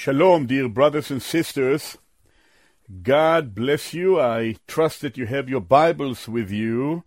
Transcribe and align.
Shalom, 0.00 0.46
dear 0.46 0.68
brothers 0.68 1.10
and 1.10 1.20
sisters. 1.20 1.98
God 3.02 3.52
bless 3.52 3.92
you. 3.92 4.20
I 4.20 4.54
trust 4.68 5.00
that 5.00 5.18
you 5.18 5.26
have 5.26 5.48
your 5.48 5.60
Bibles 5.60 6.28
with 6.28 6.52
you. 6.52 7.02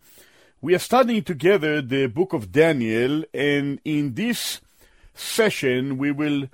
We 0.59 0.75
are 0.75 0.79
studying 0.79 1.23
together 1.23 1.81
the 1.81 2.07
book 2.07 2.33
of 2.33 2.51
Daniel, 2.51 3.23
and 3.33 3.79
in 3.85 4.15
this 4.15 4.59
session 5.13 5.97
we 5.97 6.11
will 6.11 6.49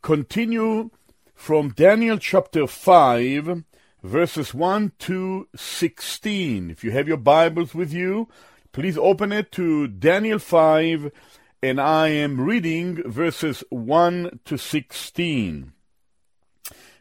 continue 0.00 0.88
from 1.34 1.74
Daniel 1.74 2.16
chapter 2.16 2.66
5, 2.66 3.62
verses 4.02 4.54
1 4.54 4.92
to 5.00 5.48
16. 5.54 6.70
If 6.70 6.82
you 6.82 6.92
have 6.92 7.06
your 7.06 7.18
Bibles 7.18 7.74
with 7.74 7.92
you, 7.92 8.26
please 8.72 8.96
open 8.96 9.32
it 9.32 9.52
to 9.52 9.86
Daniel 9.86 10.38
5, 10.38 11.12
and 11.60 11.80
I 11.80 12.08
am 12.08 12.40
reading 12.40 13.02
verses 13.10 13.64
1 13.70 14.40
to 14.44 14.56
16. 14.56 15.72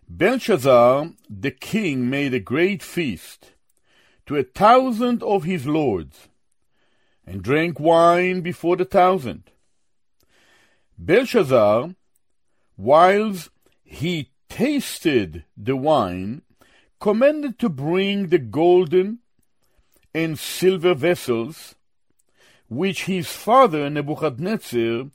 Belshazzar 0.09 1.11
the 1.29 1.51
king 1.51 2.09
made 2.09 2.33
a 2.33 2.39
great 2.39 2.81
feast 2.81 3.51
to 4.25 4.35
a 4.35 4.43
thousand 4.43 5.21
of 5.21 5.43
his 5.43 5.67
lords, 5.67 6.27
and 7.25 7.43
drank 7.43 7.79
wine 7.79 8.41
before 8.41 8.75
the 8.75 8.85
thousand. 8.85 9.43
Belshazzar, 10.97 11.93
whilst 12.75 13.49
he 13.83 14.31
tasted 14.49 15.43
the 15.55 15.75
wine, 15.75 16.41
commanded 16.99 17.59
to 17.59 17.69
bring 17.69 18.27
the 18.27 18.39
golden 18.39 19.19
and 20.15 20.39
silver 20.39 20.95
vessels 20.95 21.75
which 22.69 23.05
his 23.05 23.27
father 23.27 23.89
Nebuchadnezzar 23.89 25.05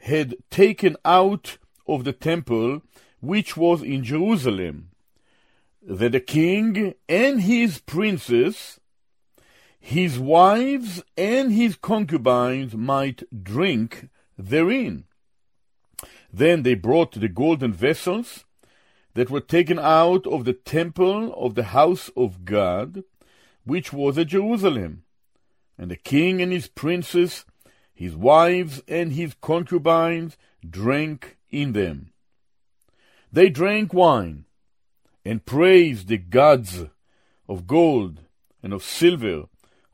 had 0.00 0.34
taken 0.50 0.96
out 1.04 1.58
of 1.86 2.04
the 2.04 2.12
temple 2.12 2.82
which 3.20 3.56
was 3.56 3.82
in 3.82 4.02
Jerusalem, 4.02 4.90
that 5.82 6.12
the 6.12 6.20
king 6.20 6.94
and 7.08 7.42
his 7.42 7.78
princes, 7.78 8.80
his 9.78 10.18
wives 10.18 11.02
and 11.16 11.52
his 11.52 11.76
concubines 11.76 12.74
might 12.74 13.22
drink 13.44 14.08
therein. 14.36 15.04
Then 16.32 16.62
they 16.62 16.74
brought 16.74 17.12
the 17.12 17.28
golden 17.28 17.72
vessels 17.72 18.44
that 19.14 19.30
were 19.30 19.40
taken 19.40 19.78
out 19.78 20.26
of 20.26 20.44
the 20.44 20.54
temple 20.54 21.34
of 21.34 21.54
the 21.54 21.64
house 21.64 22.10
of 22.16 22.44
God, 22.44 23.04
which 23.64 23.92
was 23.92 24.18
at 24.18 24.28
Jerusalem 24.28 25.04
and 25.78 25.90
the 25.90 25.96
king 25.96 26.40
and 26.40 26.52
his 26.52 26.68
princes, 26.68 27.44
his 27.94 28.14
wives 28.14 28.82
and 28.88 29.12
his 29.12 29.34
concubines 29.40 30.36
drank 30.68 31.36
in 31.50 31.72
them. 31.72 32.12
They 33.32 33.48
drank 33.48 33.94
wine 33.94 34.44
and 35.24 35.44
praised 35.44 36.08
the 36.08 36.18
gods 36.18 36.84
of 37.48 37.66
gold 37.66 38.20
and 38.62 38.72
of 38.72 38.82
silver, 38.82 39.44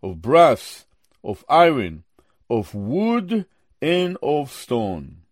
of 0.02 0.22
brass, 0.22 0.86
of 1.22 1.44
iron, 1.48 2.04
of 2.50 2.74
wood, 2.74 3.46
and 3.80 4.16
of 4.22 4.50
stone. 4.50 5.22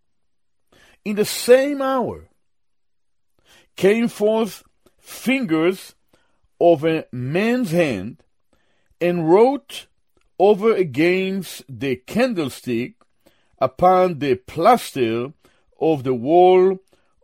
In 1.03 1.15
the 1.15 1.25
same 1.25 1.81
hour 1.81 2.27
came 3.75 4.07
forth 4.07 4.63
fingers 4.99 5.95
of 6.59 6.83
a 6.83 7.05
man's 7.11 7.71
hand 7.71 8.23
and 8.99 9.29
wrote 9.29 9.87
over 10.39 10.73
against 10.73 11.63
the 11.67 11.95
candlestick 11.95 12.93
upon 13.59 14.19
the 14.19 14.35
plaster 14.35 15.33
of 15.79 16.03
the 16.03 16.13
wall 16.13 16.79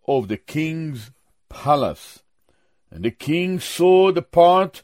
of 0.08 0.28
the 0.28 0.38
king's 0.38 1.12
palace. 1.50 2.24
And 2.90 3.06
the 3.06 3.12
king 3.12 3.60
saw 3.60 4.12
the 4.12 4.22
part 4.22 4.84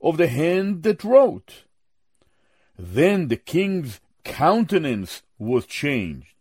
of 0.00 0.16
the 0.16 0.28
hand 0.28 0.82
that 0.82 1.04
wrote. 1.04 1.64
Then 2.78 3.28
the 3.28 3.36
king's 3.36 4.00
countenance 4.24 5.22
was 5.38 5.66
changed, 5.66 6.34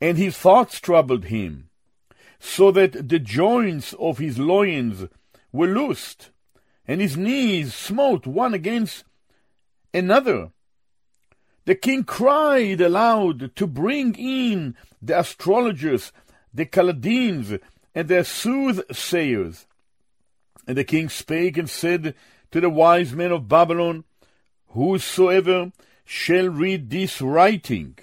and 0.00 0.16
his 0.16 0.36
thoughts 0.36 0.80
troubled 0.80 1.26
him, 1.26 1.68
so 2.38 2.70
that 2.72 3.08
the 3.08 3.18
joints 3.18 3.92
of 3.94 4.18
his 4.18 4.38
loins 4.38 5.06
were 5.52 5.66
loosed, 5.66 6.30
and 6.86 7.00
his 7.00 7.16
knees 7.16 7.74
smote 7.74 8.26
one 8.26 8.54
against 8.54 9.04
another. 9.94 10.50
The 11.64 11.74
king 11.74 12.04
cried 12.04 12.80
aloud 12.80 13.54
to 13.56 13.66
bring 13.66 14.14
in 14.16 14.76
the 15.00 15.18
astrologers, 15.18 16.12
the 16.52 16.66
Chaldeans, 16.66 17.58
and 17.94 18.08
the 18.08 18.24
soothsayers. 18.24 19.66
And 20.66 20.76
the 20.76 20.84
king 20.84 21.08
spake 21.08 21.56
and 21.56 21.70
said 21.70 22.14
to 22.50 22.60
the 22.60 22.70
wise 22.70 23.12
men 23.12 23.32
of 23.32 23.48
Babylon, 23.48 24.04
Whosoever 24.68 25.72
shall 26.04 26.48
read 26.48 26.90
this 26.90 27.20
writing, 27.20 27.98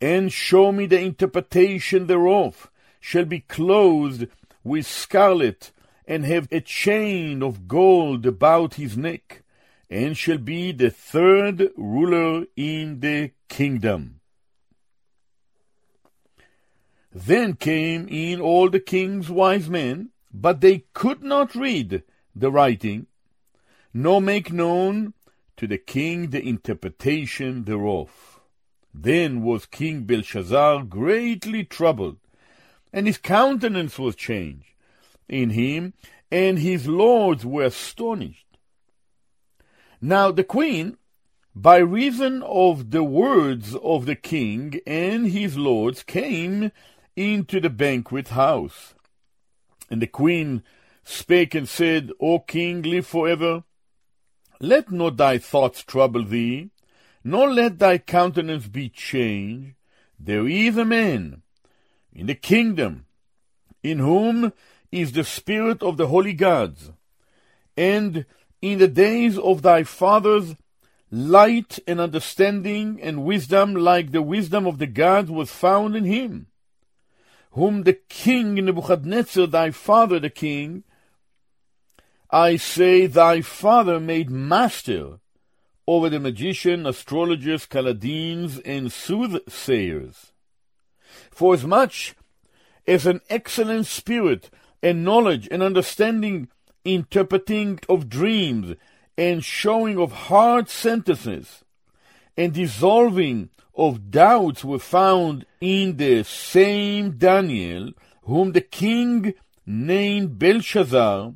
and 0.00 0.32
show 0.32 0.72
me 0.72 0.86
the 0.86 1.00
interpretation 1.00 2.06
thereof, 2.06 2.70
shall 3.00 3.24
be 3.24 3.40
clothed 3.40 4.28
with 4.62 4.86
scarlet, 4.86 5.72
and 6.06 6.24
have 6.24 6.48
a 6.50 6.60
chain 6.60 7.42
of 7.42 7.68
gold 7.68 8.26
about 8.26 8.74
his 8.74 8.96
neck 8.96 9.42
and 9.90 10.16
shall 10.16 10.38
be 10.38 10.72
the 10.72 10.90
third 10.90 11.70
ruler 11.76 12.44
in 12.56 13.00
the 13.00 13.30
kingdom. 13.48 14.20
Then 17.12 17.54
came 17.54 18.06
in 18.08 18.40
all 18.40 18.68
the 18.68 18.80
king's 18.80 19.30
wise 19.30 19.68
men, 19.68 20.10
but 20.32 20.60
they 20.60 20.84
could 20.92 21.22
not 21.22 21.54
read 21.54 22.02
the 22.36 22.50
writing, 22.50 23.06
nor 23.94 24.20
make 24.20 24.52
known 24.52 25.14
to 25.56 25.66
the 25.66 25.78
king 25.78 26.30
the 26.30 26.42
interpretation 26.46 27.64
thereof. 27.64 28.40
Then 28.92 29.42
was 29.42 29.66
King 29.66 30.04
Belshazzar 30.04 30.84
greatly 30.84 31.64
troubled, 31.64 32.18
and 32.92 33.06
his 33.06 33.18
countenance 33.18 33.98
was 33.98 34.14
changed 34.14 34.74
in 35.28 35.50
him, 35.50 35.94
and 36.30 36.58
his 36.58 36.86
lords 36.86 37.44
were 37.44 37.64
astonished. 37.64 38.47
Now 40.00 40.30
the 40.30 40.44
queen, 40.44 40.96
by 41.54 41.78
reason 41.78 42.42
of 42.44 42.90
the 42.92 43.02
words 43.02 43.74
of 43.82 44.06
the 44.06 44.14
king 44.14 44.80
and 44.86 45.26
his 45.28 45.56
lords, 45.56 46.04
came 46.04 46.70
into 47.16 47.60
the 47.60 47.70
banquet 47.70 48.28
house. 48.28 48.94
And 49.90 50.00
the 50.00 50.06
queen 50.06 50.62
spake 51.02 51.54
and 51.54 51.68
said, 51.68 52.12
O 52.20 52.38
king, 52.38 52.82
live 52.82 53.06
for 53.06 53.28
ever. 53.28 53.64
Let 54.60 54.92
not 54.92 55.16
thy 55.16 55.38
thoughts 55.38 55.82
trouble 55.82 56.24
thee, 56.24 56.70
nor 57.24 57.52
let 57.52 57.78
thy 57.78 57.98
countenance 57.98 58.68
be 58.68 58.88
changed. 58.88 59.74
There 60.18 60.46
is 60.46 60.76
a 60.76 60.84
man 60.84 61.42
in 62.12 62.26
the 62.26 62.34
kingdom 62.34 63.06
in 63.82 63.98
whom 63.98 64.52
is 64.90 65.12
the 65.12 65.24
spirit 65.24 65.82
of 65.82 65.96
the 65.96 66.08
holy 66.08 66.32
gods, 66.32 66.92
and 67.76 68.26
in 68.60 68.78
the 68.78 68.88
days 68.88 69.38
of 69.38 69.62
thy 69.62 69.84
fathers, 69.84 70.54
light 71.10 71.78
and 71.86 72.00
understanding 72.00 72.98
and 73.00 73.24
wisdom 73.24 73.74
like 73.74 74.12
the 74.12 74.22
wisdom 74.22 74.66
of 74.66 74.78
the 74.78 74.86
gods 74.86 75.30
was 75.30 75.50
found 75.50 75.96
in 75.96 76.04
him, 76.04 76.48
whom 77.52 77.82
the 77.82 77.94
king 77.94 78.54
Nebuchadnezzar, 78.54 79.46
thy 79.46 79.70
father 79.70 80.18
the 80.18 80.30
king, 80.30 80.84
I 82.30 82.56
say 82.56 83.06
thy 83.06 83.40
father 83.40 83.98
made 83.98 84.28
master 84.28 85.20
over 85.86 86.10
the 86.10 86.20
magician, 86.20 86.84
astrologers, 86.84 87.66
Chaldeans, 87.66 88.58
and 88.58 88.92
soothsayers. 88.92 90.32
For 91.30 91.54
as 91.54 91.64
much 91.64 92.14
as 92.86 93.06
an 93.06 93.22
excellent 93.30 93.86
spirit 93.86 94.50
and 94.82 95.02
knowledge 95.02 95.48
and 95.50 95.62
understanding 95.62 96.48
interpreting 96.94 97.80
of 97.88 98.08
dreams, 98.08 98.76
and 99.16 99.44
showing 99.44 99.98
of 99.98 100.12
hard 100.30 100.68
sentences, 100.68 101.64
and 102.36 102.52
dissolving 102.52 103.50
of 103.74 104.10
doubts 104.10 104.64
were 104.64 104.78
found 104.78 105.46
in 105.60 105.96
the 105.96 106.22
same 106.24 107.12
Daniel, 107.12 107.92
whom 108.22 108.52
the 108.52 108.60
king 108.60 109.34
named 109.66 110.38
Belteshazzar, 110.38 111.32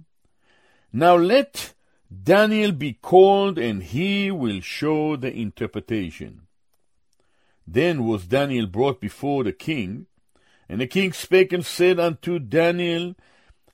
now 0.92 1.16
let 1.16 1.74
Daniel 2.22 2.72
be 2.72 2.92
called, 2.94 3.58
and 3.58 3.82
he 3.82 4.30
will 4.30 4.60
show 4.60 5.16
the 5.16 5.32
interpretation. 5.32 6.42
Then 7.66 8.04
was 8.04 8.26
Daniel 8.26 8.66
brought 8.66 9.00
before 9.00 9.44
the 9.44 9.52
king, 9.52 10.06
and 10.68 10.80
the 10.80 10.86
king 10.86 11.12
spake 11.12 11.52
and 11.52 11.64
said 11.64 11.98
unto 11.98 12.38
Daniel, 12.38 13.14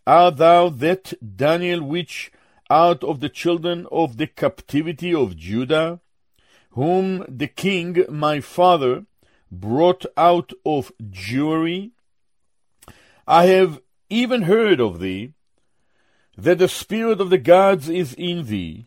Art 0.08 0.38
thou 0.38 0.70
that 0.70 1.12
Daniel 1.36 1.82
which 1.82 2.32
out 2.70 3.04
of 3.04 3.20
the 3.20 3.28
children 3.28 3.86
of 3.92 4.16
the 4.16 4.26
captivity 4.26 5.12
of 5.12 5.36
Judah, 5.36 6.00
whom 6.70 7.26
the 7.28 7.46
king 7.46 8.06
my 8.08 8.40
father 8.40 9.04
brought 9.52 10.06
out 10.16 10.54
of 10.64 10.92
Jewry? 10.98 11.90
I 13.26 13.44
have 13.48 13.82
even 14.08 14.42
heard 14.44 14.80
of 14.80 14.98
thee, 14.98 15.34
that 16.38 16.56
the 16.56 16.68
spirit 16.68 17.20
of 17.20 17.28
the 17.28 17.36
gods 17.36 17.90
is 17.90 18.14
in 18.14 18.46
thee, 18.46 18.86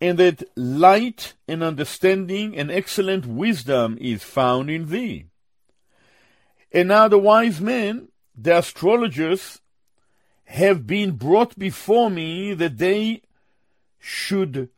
and 0.00 0.18
that 0.18 0.42
light 0.56 1.34
and 1.46 1.62
understanding 1.62 2.56
and 2.56 2.72
excellent 2.72 3.24
wisdom 3.24 3.96
is 4.00 4.24
found 4.24 4.68
in 4.68 4.90
thee. 4.90 5.26
And 6.72 6.88
now 6.88 7.06
the 7.06 7.18
wise 7.18 7.60
men, 7.60 8.08
the 8.34 8.58
astrologers, 8.58 9.59
have 10.50 10.84
been 10.84 11.12
brought 11.12 11.56
before 11.56 12.10
me 12.10 12.52
that 12.54 12.78
they 12.78 13.22
should 14.00 14.68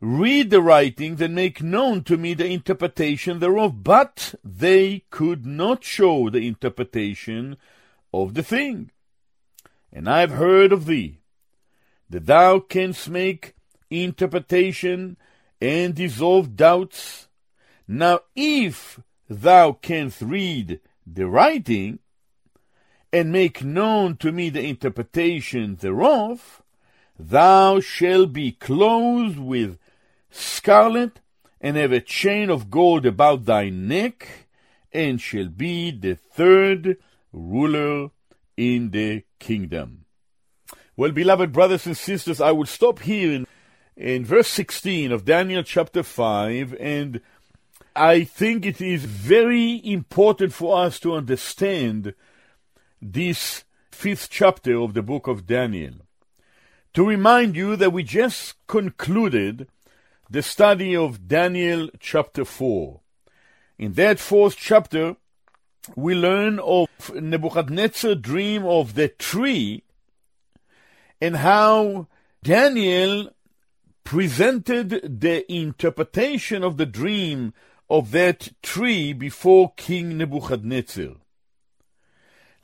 read 0.00 0.50
the 0.50 0.60
writings 0.60 1.20
and 1.20 1.32
make 1.32 1.62
known 1.62 2.02
to 2.02 2.16
me 2.16 2.34
the 2.34 2.46
interpretation 2.46 3.38
thereof, 3.38 3.84
but 3.84 4.34
they 4.42 5.04
could 5.10 5.46
not 5.46 5.84
show 5.84 6.28
the 6.28 6.46
interpretation 6.48 7.56
of 8.12 8.34
the 8.34 8.42
thing. 8.42 8.90
And 9.92 10.08
I 10.08 10.20
have 10.20 10.32
heard 10.32 10.72
of 10.72 10.86
thee, 10.86 11.20
that 12.10 12.26
thou 12.26 12.58
canst 12.58 13.08
make 13.08 13.54
interpretation 13.90 15.16
and 15.60 15.94
dissolve 15.94 16.56
doubts. 16.56 17.28
Now, 17.86 18.20
if 18.34 18.98
thou 19.28 19.72
canst 19.72 20.20
read 20.20 20.80
the 21.06 21.28
writing, 21.28 22.00
and 23.12 23.30
make 23.30 23.62
known 23.62 24.16
to 24.16 24.32
me 24.32 24.48
the 24.48 24.64
interpretation 24.64 25.76
thereof, 25.76 26.62
thou 27.18 27.78
shalt 27.80 28.32
be 28.32 28.52
clothed 28.52 29.38
with 29.38 29.78
scarlet, 30.30 31.20
and 31.60 31.76
have 31.76 31.92
a 31.92 32.00
chain 32.00 32.50
of 32.50 32.70
gold 32.70 33.06
about 33.06 33.44
thy 33.44 33.68
neck, 33.68 34.48
and 34.92 35.20
shall 35.20 35.48
be 35.48 35.90
the 35.90 36.14
third 36.14 36.96
ruler 37.32 38.10
in 38.56 38.90
the 38.90 39.22
kingdom. 39.38 40.04
Well, 40.96 41.12
beloved 41.12 41.52
brothers 41.52 41.86
and 41.86 41.96
sisters, 41.96 42.40
I 42.40 42.50
will 42.52 42.66
stop 42.66 43.00
here 43.00 43.32
in, 43.32 43.46
in 43.96 44.24
verse 44.24 44.48
16 44.48 45.12
of 45.12 45.24
Daniel 45.24 45.62
chapter 45.62 46.02
5, 46.02 46.74
and 46.80 47.20
I 47.94 48.24
think 48.24 48.66
it 48.66 48.80
is 48.80 49.04
very 49.04 49.80
important 49.84 50.52
for 50.52 50.82
us 50.82 50.98
to 51.00 51.14
understand 51.14 52.14
this 53.02 53.64
fifth 53.90 54.30
chapter 54.30 54.76
of 54.76 54.94
the 54.94 55.02
book 55.02 55.26
of 55.26 55.46
Daniel. 55.46 55.94
To 56.94 57.04
remind 57.04 57.56
you 57.56 57.74
that 57.76 57.92
we 57.92 58.04
just 58.04 58.54
concluded 58.66 59.66
the 60.30 60.42
study 60.42 60.94
of 60.94 61.26
Daniel 61.26 61.90
chapter 61.98 62.44
4. 62.44 63.00
In 63.78 63.94
that 63.94 64.20
fourth 64.20 64.56
chapter, 64.56 65.16
we 65.96 66.14
learn 66.14 66.60
of 66.60 66.88
Nebuchadnezzar's 67.14 68.20
dream 68.20 68.64
of 68.64 68.94
the 68.94 69.08
tree 69.08 69.82
and 71.20 71.36
how 71.36 72.06
Daniel 72.42 73.30
presented 74.04 75.20
the 75.20 75.52
interpretation 75.52 76.62
of 76.62 76.76
the 76.76 76.86
dream 76.86 77.52
of 77.90 78.10
that 78.12 78.50
tree 78.62 79.12
before 79.12 79.72
King 79.76 80.18
Nebuchadnezzar. 80.18 81.16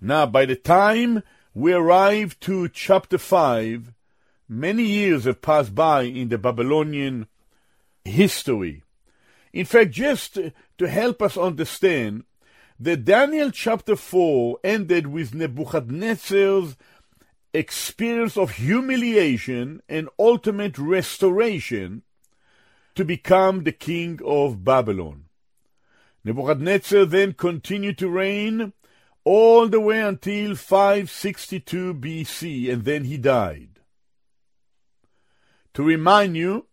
Now, 0.00 0.26
by 0.26 0.46
the 0.46 0.56
time 0.56 1.22
we 1.54 1.72
arrive 1.72 2.38
to 2.40 2.68
chapter 2.68 3.18
5, 3.18 3.92
many 4.48 4.84
years 4.84 5.24
have 5.24 5.42
passed 5.42 5.74
by 5.74 6.02
in 6.02 6.28
the 6.28 6.38
Babylonian 6.38 7.26
history. 8.04 8.82
In 9.52 9.64
fact, 9.64 9.90
just 9.90 10.38
to 10.78 10.88
help 10.88 11.20
us 11.20 11.36
understand, 11.36 12.24
the 12.78 12.96
Daniel 12.96 13.50
chapter 13.50 13.96
4 13.96 14.60
ended 14.62 15.08
with 15.08 15.34
Nebuchadnezzar's 15.34 16.76
experience 17.52 18.36
of 18.36 18.52
humiliation 18.52 19.82
and 19.88 20.08
ultimate 20.16 20.78
restoration 20.78 22.02
to 22.94 23.04
become 23.04 23.64
the 23.64 23.72
king 23.72 24.20
of 24.24 24.64
Babylon. 24.64 25.24
Nebuchadnezzar 26.22 27.04
then 27.04 27.32
continued 27.32 27.98
to 27.98 28.08
reign 28.08 28.72
all 29.28 29.68
the 29.68 29.78
way 29.78 30.00
until 30.00 30.54
562 30.54 31.92
BC, 31.92 32.72
and 32.72 32.86
then 32.86 33.04
he 33.04 33.18
died. 33.18 33.68
To 35.74 35.82
remind 35.82 36.34
you 36.34 36.64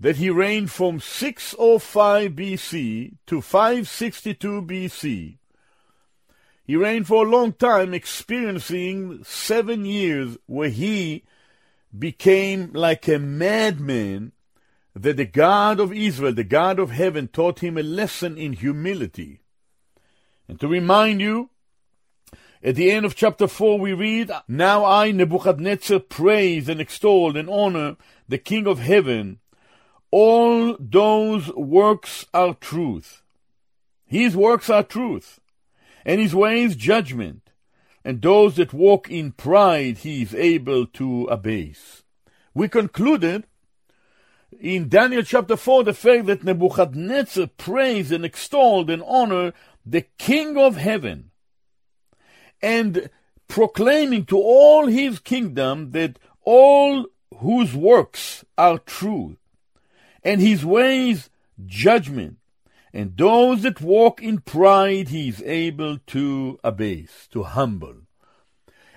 that 0.00 0.16
he 0.16 0.30
reigned 0.30 0.70
from 0.70 0.98
605 0.98 2.30
BC 2.32 3.16
to 3.26 3.42
562 3.42 4.62
BC, 4.62 5.36
he 6.64 6.74
reigned 6.74 7.06
for 7.06 7.26
a 7.26 7.28
long 7.28 7.52
time, 7.52 7.92
experiencing 7.92 9.22
seven 9.22 9.84
years 9.84 10.38
where 10.46 10.70
he 10.70 11.24
became 11.96 12.70
like 12.72 13.08
a 13.08 13.18
madman, 13.18 14.32
that 14.94 15.18
the 15.18 15.26
God 15.26 15.78
of 15.78 15.92
Israel, 15.92 16.32
the 16.32 16.44
God 16.44 16.78
of 16.78 16.92
heaven, 16.92 17.28
taught 17.28 17.58
him 17.58 17.76
a 17.76 17.82
lesson 17.82 18.38
in 18.38 18.54
humility. 18.54 19.42
And 20.48 20.58
to 20.60 20.66
remind 20.66 21.20
you, 21.20 21.50
at 22.62 22.74
the 22.74 22.90
end 22.90 23.06
of 23.06 23.14
chapter 23.14 23.48
4, 23.48 23.78
we 23.78 23.94
read, 23.94 24.30
Now 24.46 24.84
I, 24.84 25.12
Nebuchadnezzar, 25.12 25.98
praise 26.00 26.68
and 26.68 26.78
extol 26.78 27.36
and 27.36 27.48
honor 27.48 27.96
the 28.28 28.36
King 28.36 28.66
of 28.66 28.80
heaven. 28.80 29.38
All 30.10 30.76
those 30.78 31.48
works 31.54 32.26
are 32.34 32.52
truth. 32.54 33.22
His 34.04 34.36
works 34.36 34.68
are 34.68 34.82
truth, 34.82 35.40
and 36.04 36.20
his 36.20 36.34
ways 36.34 36.76
judgment. 36.76 37.50
And 38.04 38.20
those 38.20 38.56
that 38.56 38.74
walk 38.74 39.10
in 39.10 39.32
pride 39.32 39.98
he 39.98 40.22
is 40.22 40.34
able 40.34 40.86
to 40.86 41.24
abase. 41.26 42.02
We 42.52 42.68
concluded 42.68 43.44
in 44.58 44.88
Daniel 44.88 45.22
chapter 45.22 45.56
4 45.56 45.84
the 45.84 45.94
fact 45.94 46.26
that 46.26 46.44
Nebuchadnezzar 46.44 47.46
praised 47.56 48.12
and 48.12 48.24
extolled 48.24 48.90
and 48.90 49.02
honored 49.06 49.54
the 49.86 50.02
King 50.18 50.58
of 50.58 50.76
heaven 50.76 51.29
and 52.62 53.10
proclaiming 53.48 54.24
to 54.26 54.38
all 54.38 54.86
his 54.86 55.18
kingdom 55.18 55.90
that 55.90 56.18
all 56.42 57.06
whose 57.38 57.74
works 57.74 58.44
are 58.56 58.78
true, 58.78 59.36
and 60.22 60.40
his 60.40 60.64
ways 60.64 61.30
judgment, 61.66 62.36
and 62.92 63.16
those 63.16 63.62
that 63.62 63.80
walk 63.80 64.22
in 64.22 64.40
pride 64.40 65.08
he 65.08 65.28
is 65.28 65.42
able 65.42 65.98
to 66.06 66.58
abase, 66.62 67.28
to 67.30 67.42
humble. 67.42 67.96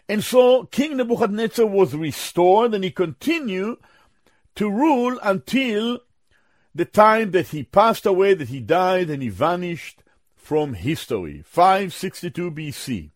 And 0.09 0.23
so 0.23 0.65
King 0.65 0.97
Nebuchadnezzar 0.97 1.65
was 1.65 1.95
restored, 1.95 2.73
and 2.73 2.83
he 2.83 2.91
continued 2.91 3.77
to 4.55 4.69
rule 4.69 5.17
until 5.23 5.99
the 6.75 6.85
time 6.85 7.31
that 7.31 7.49
he 7.49 7.63
passed 7.63 8.05
away, 8.05 8.33
that 8.33 8.49
he 8.49 8.59
died, 8.59 9.09
and 9.09 9.23
he 9.23 9.29
vanished 9.29 10.03
from 10.35 10.73
history, 10.73 11.41
562 11.45 12.51
BC. 12.51 13.11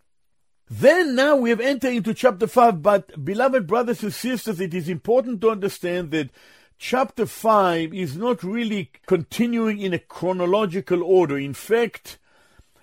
Then 0.69 1.15
now 1.15 1.37
we 1.37 1.49
have 1.49 1.61
entered 1.61 1.93
into 1.93 2.13
chapter 2.13 2.45
5, 2.45 2.81
but 2.81 3.23
beloved 3.23 3.67
brothers 3.67 4.03
and 4.03 4.13
sisters, 4.13 4.59
it 4.59 4.73
is 4.73 4.89
important 4.89 5.39
to 5.41 5.49
understand 5.49 6.11
that 6.11 6.29
chapter 6.77 7.25
5 7.25 7.93
is 7.93 8.17
not 8.17 8.43
really 8.43 8.91
continuing 9.05 9.79
in 9.79 9.93
a 9.93 9.99
chronological 9.99 11.03
order. 11.03 11.37
In 11.37 11.53
fact, 11.53 12.17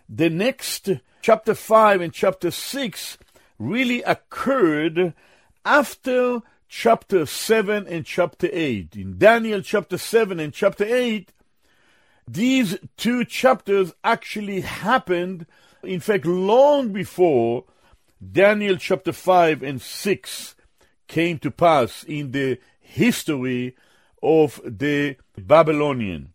the 0.08 0.30
next 0.30 0.88
chapter 1.20 1.54
5 1.54 2.00
and 2.00 2.12
chapter 2.12 2.50
6 2.50 3.18
really 3.58 4.02
occurred 4.02 5.12
after 5.66 6.40
chapter 6.68 7.26
7 7.26 7.86
and 7.86 8.06
chapter 8.06 8.48
8. 8.50 8.96
In 8.96 9.18
Daniel 9.18 9.60
chapter 9.60 9.98
7 9.98 10.40
and 10.40 10.54
chapter 10.54 10.84
8, 10.84 11.32
these 12.26 12.78
two 12.96 13.26
chapters 13.26 13.92
actually 14.02 14.62
happened, 14.62 15.44
in 15.82 16.00
fact, 16.00 16.24
long 16.24 16.90
before 16.90 17.64
Daniel 18.32 18.76
chapter 18.76 19.12
5 19.12 19.62
and 19.62 19.82
6 19.82 20.54
came 21.08 21.38
to 21.40 21.50
pass 21.50 22.04
in 22.04 22.30
the 22.30 22.58
history 22.80 23.76
of 24.22 24.60
the 24.64 25.16
Babylonian. 25.36 26.32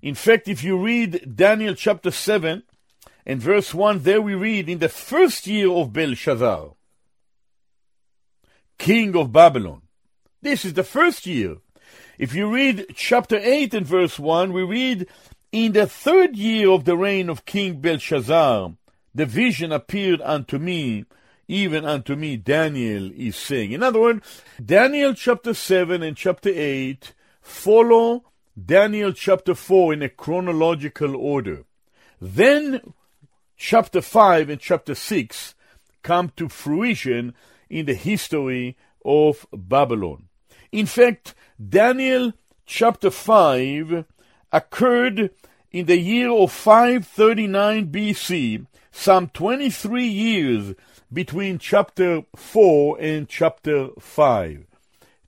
In 0.00 0.14
fact, 0.14 0.48
if 0.48 0.62
you 0.62 0.78
read 0.78 1.34
Daniel 1.34 1.74
chapter 1.74 2.10
7 2.10 2.62
and 3.26 3.42
verse 3.42 3.74
1, 3.74 4.04
there 4.04 4.22
we 4.22 4.34
read, 4.34 4.68
In 4.68 4.78
the 4.78 4.88
first 4.88 5.46
year 5.46 5.70
of 5.70 5.92
Belshazzar, 5.92 6.72
king 8.78 9.16
of 9.16 9.32
Babylon. 9.32 9.82
This 10.40 10.64
is 10.64 10.74
the 10.74 10.84
first 10.84 11.26
year. 11.26 11.56
If 12.16 12.34
you 12.34 12.52
read 12.52 12.86
chapter 12.94 13.38
8 13.38 13.74
and 13.74 13.86
verse 13.86 14.18
1, 14.18 14.52
we 14.52 14.62
read, 14.62 15.06
In 15.52 15.72
the 15.72 15.86
third 15.86 16.36
year 16.36 16.70
of 16.70 16.84
the 16.84 16.96
reign 16.96 17.28
of 17.28 17.44
King 17.44 17.80
Belshazzar, 17.80 18.72
the 19.14 19.26
vision 19.26 19.72
appeared 19.72 20.20
unto 20.22 20.58
me, 20.58 21.04
even 21.48 21.86
unto 21.86 22.14
me, 22.14 22.36
Daniel 22.36 23.10
is 23.16 23.34
saying. 23.34 23.72
In 23.72 23.82
other 23.82 24.00
words, 24.00 24.44
Daniel 24.62 25.14
chapter 25.14 25.54
7 25.54 26.02
and 26.02 26.16
chapter 26.16 26.50
8 26.54 27.14
follow 27.40 28.24
Daniel 28.62 29.12
chapter 29.12 29.54
4 29.54 29.94
in 29.94 30.02
a 30.02 30.10
chronological 30.10 31.16
order. 31.16 31.64
Then 32.20 32.92
chapter 33.56 34.02
5 34.02 34.50
and 34.50 34.60
chapter 34.60 34.94
6 34.94 35.54
come 36.02 36.32
to 36.36 36.50
fruition 36.50 37.34
in 37.70 37.86
the 37.86 37.94
history 37.94 38.76
of 39.04 39.46
Babylon. 39.52 40.28
In 40.70 40.84
fact, 40.84 41.34
Daniel 41.58 42.34
chapter 42.66 43.10
5 43.10 44.04
occurred 44.52 45.30
in 45.70 45.86
the 45.86 45.98
year 45.98 46.30
of 46.30 46.52
539 46.52 47.90
BC, 47.90 48.66
some 48.90 49.28
23 49.28 50.06
years 50.06 50.74
between 51.12 51.58
chapter 51.58 52.22
4 52.36 53.00
and 53.00 53.28
chapter 53.28 53.88
5. 53.98 54.66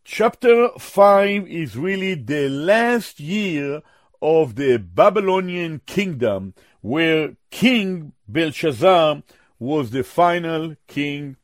Chapter 0.05 0.69
5 0.79 1.47
is 1.47 1.77
really 1.77 2.15
the 2.15 2.49
last 2.49 3.21
year 3.21 3.83
of 4.21 4.57
the 4.57 4.77
Babylonian 4.77 5.81
kingdom, 5.87 6.55
where 6.83 7.37
King 7.51 8.13
Belshazzar 8.29 9.23
was 9.59 9.91
the 9.91 10.03
final 10.03 10.77
king 10.87 11.37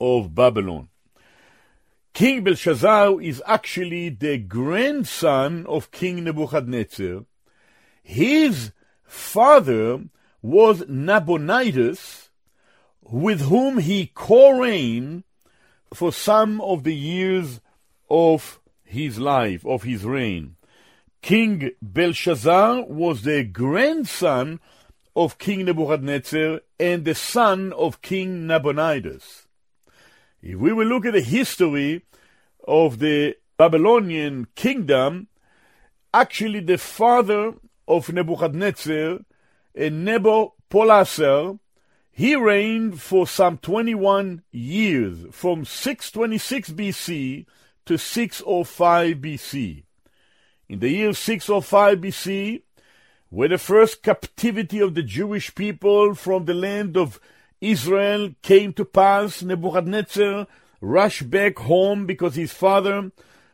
of 0.00 0.34
Babylon. 0.34 0.88
King 2.14 2.42
Belshazzar 2.42 3.20
is 3.20 3.42
actually 3.46 4.08
the 4.08 4.38
grandson 4.38 5.66
of 5.66 5.90
King 5.90 6.24
Nebuchadnezzar. 6.24 7.24
His 8.02 8.72
father 9.04 10.04
was 10.42 10.82
Nabonidus, 10.88 12.29
with 13.02 13.42
whom 13.42 13.78
he 13.78 14.10
co-reigned 14.14 15.24
for 15.92 16.12
some 16.12 16.60
of 16.60 16.84
the 16.84 16.94
years 16.94 17.60
of 18.08 18.60
his 18.84 19.18
life, 19.18 19.64
of 19.66 19.82
his 19.82 20.04
reign. 20.04 20.56
King 21.22 21.70
Belshazzar 21.82 22.84
was 22.86 23.22
the 23.22 23.44
grandson 23.44 24.60
of 25.14 25.38
King 25.38 25.66
Nebuchadnezzar 25.66 26.60
and 26.78 27.04
the 27.04 27.14
son 27.14 27.72
of 27.72 28.00
King 28.00 28.46
Nabonidus. 28.46 29.46
If 30.42 30.58
we 30.58 30.72
will 30.72 30.86
look 30.86 31.04
at 31.04 31.12
the 31.12 31.20
history 31.20 32.02
of 32.66 32.98
the 32.98 33.36
Babylonian 33.58 34.46
kingdom, 34.54 35.28
actually 36.14 36.60
the 36.60 36.78
father 36.78 37.52
of 37.86 38.12
Nebuchadnezzar, 38.12 39.18
Nabopolassar, 39.76 41.58
he 42.20 42.36
reigned 42.36 43.00
for 43.00 43.26
some 43.26 43.56
21 43.56 44.42
years, 44.52 45.24
from 45.30 45.64
626 45.64 46.68
BC 46.68 47.46
to 47.86 47.96
605 47.96 49.16
BC. 49.16 49.84
In 50.68 50.80
the 50.80 50.90
year 50.90 51.14
605 51.14 51.96
BC, 51.96 52.60
where 53.30 53.48
the 53.48 53.56
first 53.56 54.02
captivity 54.02 54.80
of 54.80 54.94
the 54.94 55.02
Jewish 55.02 55.54
people 55.54 56.14
from 56.14 56.44
the 56.44 56.52
land 56.52 56.94
of 56.94 57.18
Israel 57.58 58.34
came 58.42 58.74
to 58.74 58.84
pass, 58.84 59.42
Nebuchadnezzar 59.42 60.46
rushed 60.82 61.30
back 61.30 61.58
home 61.60 62.04
because 62.04 62.34
his 62.34 62.52
father 62.52 63.12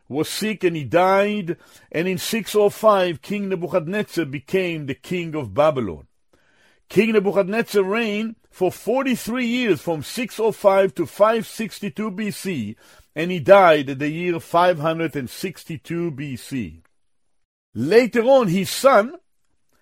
was 0.09 0.27
sick 0.27 0.65
and 0.65 0.75
he 0.75 0.83
died, 0.83 1.55
and 1.89 2.05
in 2.05 2.17
605 2.17 3.21
King 3.21 3.47
Nebuchadnezzar 3.47 4.25
became 4.25 4.87
the 4.87 4.93
king 4.93 5.35
of 5.35 5.53
Babylon. 5.53 6.07
King 6.89 7.13
Nebuchadnezzar 7.13 7.83
reigned 7.83 8.35
for 8.57 8.71
43 8.71 9.45
years 9.45 9.81
from 9.81 10.01
605 10.01 10.95
to 10.95 11.05
562 11.05 12.09
BC, 12.09 12.75
and 13.15 13.29
he 13.29 13.39
died 13.39 13.87
in 13.87 13.99
the 13.99 14.09
year 14.09 14.39
562 14.39 16.11
BC. 16.11 16.81
Later 17.75 18.23
on, 18.23 18.47
his 18.47 18.71
son, 18.71 19.13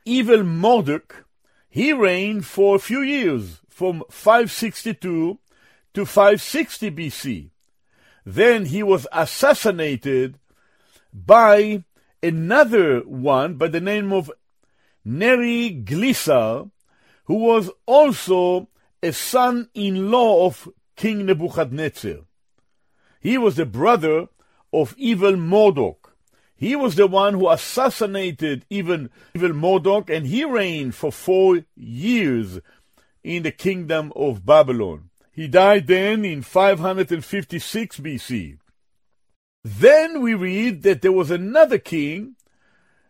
Evil 0.03 0.43
Marduk, 0.43 1.25
he 1.69 1.93
reigned 1.93 2.45
for 2.45 2.75
a 2.75 2.79
few 2.79 2.99
years, 2.99 3.61
from 3.69 4.03
562 4.09 5.39
to 5.93 6.05
560 6.05 6.91
BC. 6.91 7.51
Then 8.25 8.65
he 8.65 8.83
was 8.83 9.07
assassinated 9.13 10.37
by 11.13 11.85
another 12.21 12.99
one 13.03 13.55
by 13.55 13.69
the 13.69 13.79
name 13.79 14.11
of 14.11 14.29
Neriglissar, 15.07 16.71
who 17.25 17.35
was 17.35 17.69
also 17.85 18.69
a 19.03 19.11
son-in-law 19.11 20.45
of 20.45 20.69
King 20.95 21.25
Nebuchadnezzar. 21.25 22.19
He 23.19 23.37
was 23.37 23.55
the 23.55 23.65
brother 23.65 24.27
of 24.71 24.95
evil 24.97 25.35
Marduk. 25.35 26.15
He 26.55 26.75
was 26.75 26.95
the 26.95 27.07
one 27.07 27.33
who 27.33 27.49
assassinated 27.49 28.65
even 28.69 29.09
evil 29.33 29.53
Marduk, 29.53 30.09
and 30.09 30.27
he 30.27 30.45
reigned 30.45 30.95
for 30.95 31.11
four 31.11 31.65
years 31.75 32.59
in 33.23 33.43
the 33.43 33.51
kingdom 33.51 34.13
of 34.15 34.45
Babylon. 34.45 35.09
He 35.31 35.47
died 35.47 35.87
then 35.87 36.23
in 36.23 36.43
556 36.43 37.99
BC. 37.99 38.57
Then 39.63 40.21
we 40.21 40.33
read 40.33 40.83
that 40.83 41.01
there 41.01 41.11
was 41.11 41.31
another 41.31 41.77
king. 41.77 42.34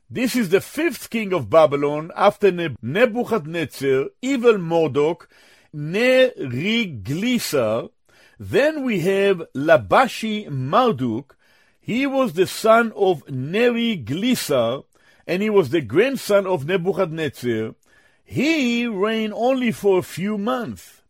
This 0.09 0.35
is 0.35 0.49
the 0.49 0.61
fifth 0.61 1.09
king 1.09 1.33
of 1.33 1.49
Babylon 1.49 2.11
after 2.15 2.51
Nebuchadnezzar, 2.81 4.05
evil 4.21 4.59
Marduk, 4.59 5.27
Neriglissar, 5.75 7.89
then 8.39 8.83
we 8.83 8.99
have 9.01 9.43
Labashi 9.55 10.49
Marduk. 10.49 11.35
He 11.79 12.05
was 12.05 12.33
the 12.33 12.47
son 12.47 12.91
of 12.95 13.25
Neriglissar, 13.25 14.83
and 15.25 15.41
he 15.41 15.49
was 15.49 15.69
the 15.69 15.81
grandson 15.81 16.45
of 16.45 16.65
Nebuchadnezzar. 16.65 17.75
He 18.23 18.87
reigned 18.87 19.33
only 19.35 19.71
for 19.71 19.99
a 19.99 20.03
few 20.03 20.37
months. 20.37 21.01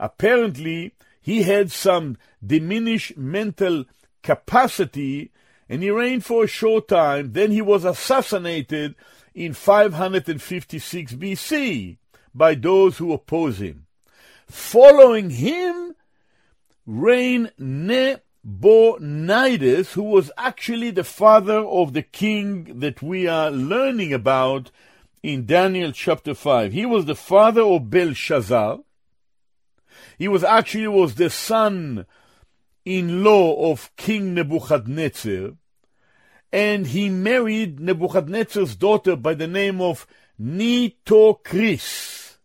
Apparently, 0.00 0.94
he 1.20 1.44
had 1.44 1.70
some 1.70 2.16
diminished 2.44 3.16
mental 3.16 3.84
capacity, 4.22 5.30
and 5.68 5.82
he 5.82 5.90
reigned 5.90 6.24
for 6.24 6.44
a 6.44 6.48
short 6.48 6.88
time. 6.88 7.32
Then 7.32 7.50
he 7.50 7.60
was 7.62 7.84
assassinated 7.84 8.94
in 9.34 9.52
556 9.52 11.14
BC 11.14 11.96
by 12.34 12.54
those 12.54 12.98
who 12.98 13.12
oppose 13.12 13.58
him. 13.58 13.86
Following 14.46 15.30
him 15.30 15.94
reigned 16.86 17.52
Nabonidus, 17.58 18.22
who 19.94 20.02
was 20.02 20.30
actually 20.36 20.90
the 20.90 21.04
father 21.04 21.58
of 21.58 21.94
the 21.94 22.02
king 22.02 22.80
that 22.80 23.00
we 23.02 23.26
are 23.26 23.50
learning 23.50 24.12
about 24.12 24.70
in 25.22 25.46
Daniel 25.46 25.90
chapter 25.92 26.34
5. 26.34 26.72
He 26.72 26.84
was 26.84 27.06
the 27.06 27.14
father 27.14 27.62
of 27.62 27.88
Belshazzar. 27.88 28.80
He 30.18 30.28
was 30.28 30.44
actually 30.44 30.88
was 30.88 31.14
the 31.14 31.30
son 31.30 32.04
in 32.84 33.24
law 33.24 33.70
of 33.70 33.90
King 33.96 34.34
Nebuchadnezzar, 34.34 35.52
and 36.52 36.86
he 36.86 37.08
married 37.08 37.80
Nebuchadnezzar's 37.80 38.76
daughter 38.76 39.16
by 39.16 39.34
the 39.34 39.46
name 39.46 39.80
of 39.80 40.06
Nitocris, 40.40 42.36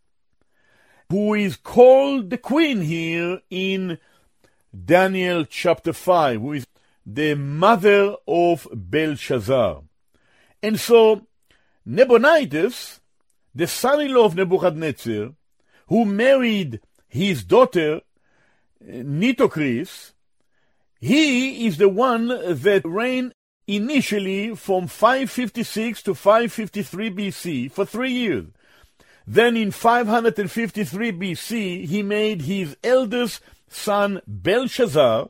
who 1.10 1.34
is 1.34 1.58
called 1.58 2.30
the 2.30 2.38
queen 2.38 2.82
here 2.82 3.42
in 3.50 4.00
Daniel 4.86 5.46
chapter 5.46 5.94
5, 5.94 6.42
who 6.42 6.54
is 6.54 6.68
the 7.06 7.36
mother 7.36 8.16
of 8.28 8.68
Belshazzar. 8.72 9.82
And 10.62 10.80
so, 10.80 11.28
Nabonidus, 11.86 13.00
the 13.56 13.68
son 13.68 14.02
in 14.02 14.14
law 14.14 14.26
of 14.26 14.36
Nebuchadnezzar, 14.36 15.32
who 15.88 16.06
married 16.06 16.82
his 17.08 17.44
daughter, 17.44 18.02
Nitocris, 18.84 20.14
he 21.00 21.66
is 21.66 21.78
the 21.78 21.90
one 21.90 22.28
that 22.28 22.82
reigned 22.84 23.34
initially 23.68 24.56
from 24.56 24.88
556 24.88 26.02
to 26.04 26.16
553 26.16 27.12
BC 27.12 27.72
for 27.72 27.86
three 27.86 28.12
years. 28.12 28.46
Then 29.26 29.56
in 29.56 29.72
553 29.72 31.12
BC, 31.12 31.86
he 31.86 32.02
made 32.02 32.42
his 32.42 32.76
eldest 32.84 33.42
son 33.68 34.22
Belshazzar 34.26 35.30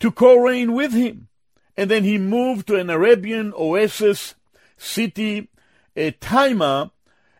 to 0.00 0.10
co 0.10 0.36
reign 0.36 0.72
with 0.72 0.92
him. 0.92 1.28
And 1.76 1.90
then 1.90 2.04
he 2.04 2.18
moved 2.18 2.66
to 2.66 2.76
an 2.76 2.90
Arabian 2.90 3.52
oasis 3.56 4.34
city 4.76 5.48
uh, 5.96 6.10
Timah, 6.20 6.90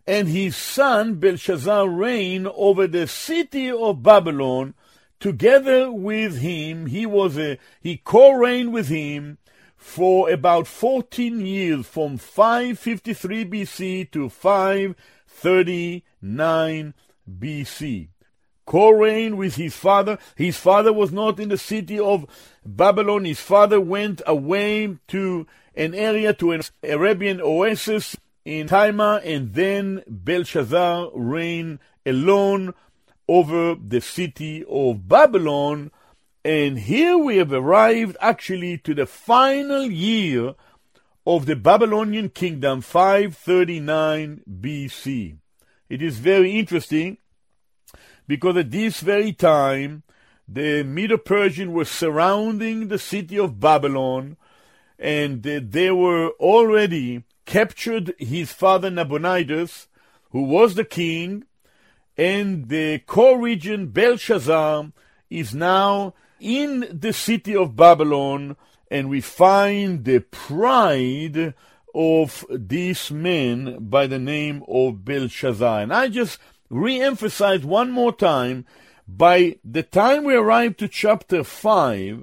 and 0.07 0.29
his 0.29 0.57
son 0.57 1.17
Belshazzar 1.17 1.89
reigned 1.89 2.49
over 2.49 2.87
the 2.87 3.07
city 3.07 3.71
of 3.71 4.03
Babylon. 4.03 4.75
Together 5.21 5.93
with 5.93 6.39
him, 6.39 6.87
he 6.87 7.05
was 7.05 7.37
a 7.39 7.59
he 7.81 7.99
co-reigned 7.99 8.73
with 8.73 8.89
him 8.89 9.37
for 9.77 10.31
about 10.31 10.67
14 10.67 11.45
years, 11.45 11.87
from 11.87 12.17
553 12.17 13.45
BC 13.45 14.11
to 14.13 14.31
539 14.31 16.95
BC. 17.39 18.09
Co-reigned 18.65 19.37
with 19.37 19.57
his 19.57 19.77
father. 19.77 20.17
His 20.37 20.57
father 20.57 20.91
was 20.93 21.13
not 21.13 21.39
in 21.39 21.51
the 21.51 21.59
city 21.59 21.99
of 21.99 22.25
Babylon. 22.65 23.27
His 23.27 23.41
father 23.41 23.79
went 23.81 24.23
away 24.27 24.97
to 25.09 25.47
an 25.75 25.95
area, 25.95 26.33
to 26.35 26.53
an 26.53 26.63
Arabian 26.83 27.43
oasis 27.43 28.17
in 28.45 28.69
Timah, 28.69 29.21
and 29.25 29.53
then 29.53 30.03
Belshazzar 30.07 31.11
reigned 31.15 31.81
alone 32.07 32.73
over 33.31 33.77
the 33.77 34.01
city 34.01 34.65
of 34.69 35.07
Babylon. 35.07 35.93
And 36.45 36.81
here 36.81 37.17
we 37.17 37.37
have 37.37 37.53
arrived 37.53 38.17
actually 38.21 38.79
to 38.79 38.93
the 38.93 39.07
final 39.07 39.85
year 39.85 40.57
of 41.25 41.47
the 41.47 41.55
Babylonian 41.55 42.31
kingdom, 42.31 42.81
539 42.81 44.43
BC. 44.61 45.37
It 45.89 46.03
is 46.03 46.19
very 46.19 46.59
interesting 46.59 47.19
because 48.27 48.57
at 48.57 48.73
this 48.73 49.01
very 49.01 49.33
time, 49.33 50.03
the 50.49 50.83
Medo 50.83 51.17
Persian 51.17 51.73
were 51.73 51.85
surrounding 51.85 52.89
the 52.89 52.99
city 52.99 53.39
of 53.39 53.61
Babylon, 53.61 54.37
and 54.99 55.45
they 55.45 55.93
were 55.93 56.31
already 56.41 57.23
captured 57.47 58.13
his 58.19 58.53
father 58.53 58.91
Nabonidus, 58.91 59.87
who 60.31 60.43
was 60.43 60.75
the 60.75 60.85
king, 60.85 61.45
and 62.21 62.69
the 62.69 62.99
co-regent 63.07 63.95
Belshazzar 63.95 64.93
is 65.31 65.55
now 65.55 66.13
in 66.39 66.87
the 66.93 67.15
city 67.15 67.57
of 67.57 67.75
Babylon, 67.77 68.59
and 68.91 69.09
we 69.09 69.23
find 69.23 70.05
the 70.05 70.19
pride 70.21 71.55
of 71.95 72.45
this 72.51 73.11
man 73.11 73.89
by 73.89 74.07
the 74.07 74.19
name 74.19 74.63
of 74.69 75.03
Belshazzar. 75.03 75.81
And 75.81 75.95
I 75.95 76.09
just 76.09 76.39
re-emphasize 76.69 77.65
one 77.65 77.91
more 77.91 78.13
time, 78.13 78.67
by 79.09 79.57
the 79.65 79.83
time 79.83 80.25
we 80.25 80.35
arrive 80.35 80.77
to 80.77 80.89
chapter 80.89 81.43
5, 81.43 82.23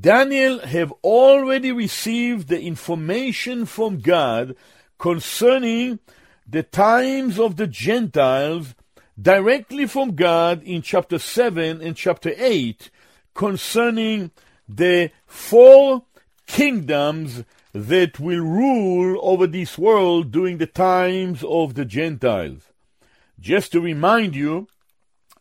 Daniel 0.00 0.60
have 0.60 0.94
already 1.04 1.72
received 1.72 2.48
the 2.48 2.62
information 2.62 3.66
from 3.66 3.98
God 3.98 4.56
concerning 4.98 5.98
the 6.48 6.62
times 6.62 7.38
of 7.38 7.56
the 7.56 7.66
Gentiles 7.66 8.74
directly 9.20 9.86
from 9.86 10.14
God 10.14 10.62
in 10.62 10.82
chapter 10.82 11.18
7 11.18 11.80
and 11.80 11.96
chapter 11.96 12.32
8 12.36 12.90
concerning 13.34 14.30
the 14.68 15.10
four 15.26 16.04
kingdoms 16.46 17.44
that 17.72 18.18
will 18.18 18.40
rule 18.40 19.18
over 19.22 19.46
this 19.46 19.78
world 19.78 20.30
during 20.30 20.58
the 20.58 20.66
times 20.66 21.44
of 21.44 21.74
the 21.74 21.84
Gentiles. 21.84 22.62
Just 23.38 23.72
to 23.72 23.80
remind 23.80 24.34
you 24.34 24.68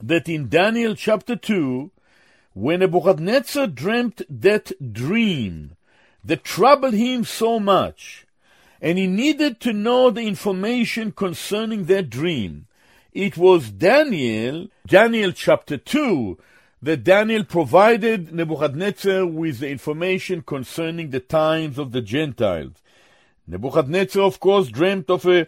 that 0.01 0.29
in 0.29 0.47
Daniel 0.47 0.95
chapter 0.95 1.35
2, 1.35 1.91
when 2.53 2.79
Nebuchadnezzar 2.79 3.67
dreamt 3.67 4.21
that 4.29 4.71
dream 4.93 5.75
that 6.23 6.43
troubled 6.43 6.93
him 6.93 7.23
so 7.23 7.59
much, 7.59 8.25
and 8.81 8.97
he 8.97 9.07
needed 9.07 9.59
to 9.59 9.73
know 9.73 10.09
the 10.09 10.21
information 10.21 11.11
concerning 11.11 11.85
that 11.85 12.09
dream, 12.09 12.67
it 13.13 13.37
was 13.37 13.71
Daniel, 13.71 14.67
Daniel 14.85 15.31
chapter 15.31 15.77
2, 15.77 16.37
that 16.81 17.03
Daniel 17.03 17.43
provided 17.43 18.33
Nebuchadnezzar 18.33 19.25
with 19.25 19.59
the 19.59 19.69
information 19.69 20.41
concerning 20.41 21.09
the 21.09 21.19
times 21.19 21.77
of 21.77 21.91
the 21.91 22.01
Gentiles. 22.01 22.81
Nebuchadnezzar, 23.47 24.21
of 24.21 24.39
course, 24.39 24.69
dreamt 24.69 25.09
of 25.09 25.25
a 25.25 25.47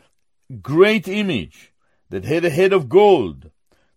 great 0.61 1.07
image 1.07 1.71
that 2.09 2.25
had 2.25 2.43
a 2.43 2.49
head 2.49 2.73
of 2.73 2.89
gold, 2.89 3.51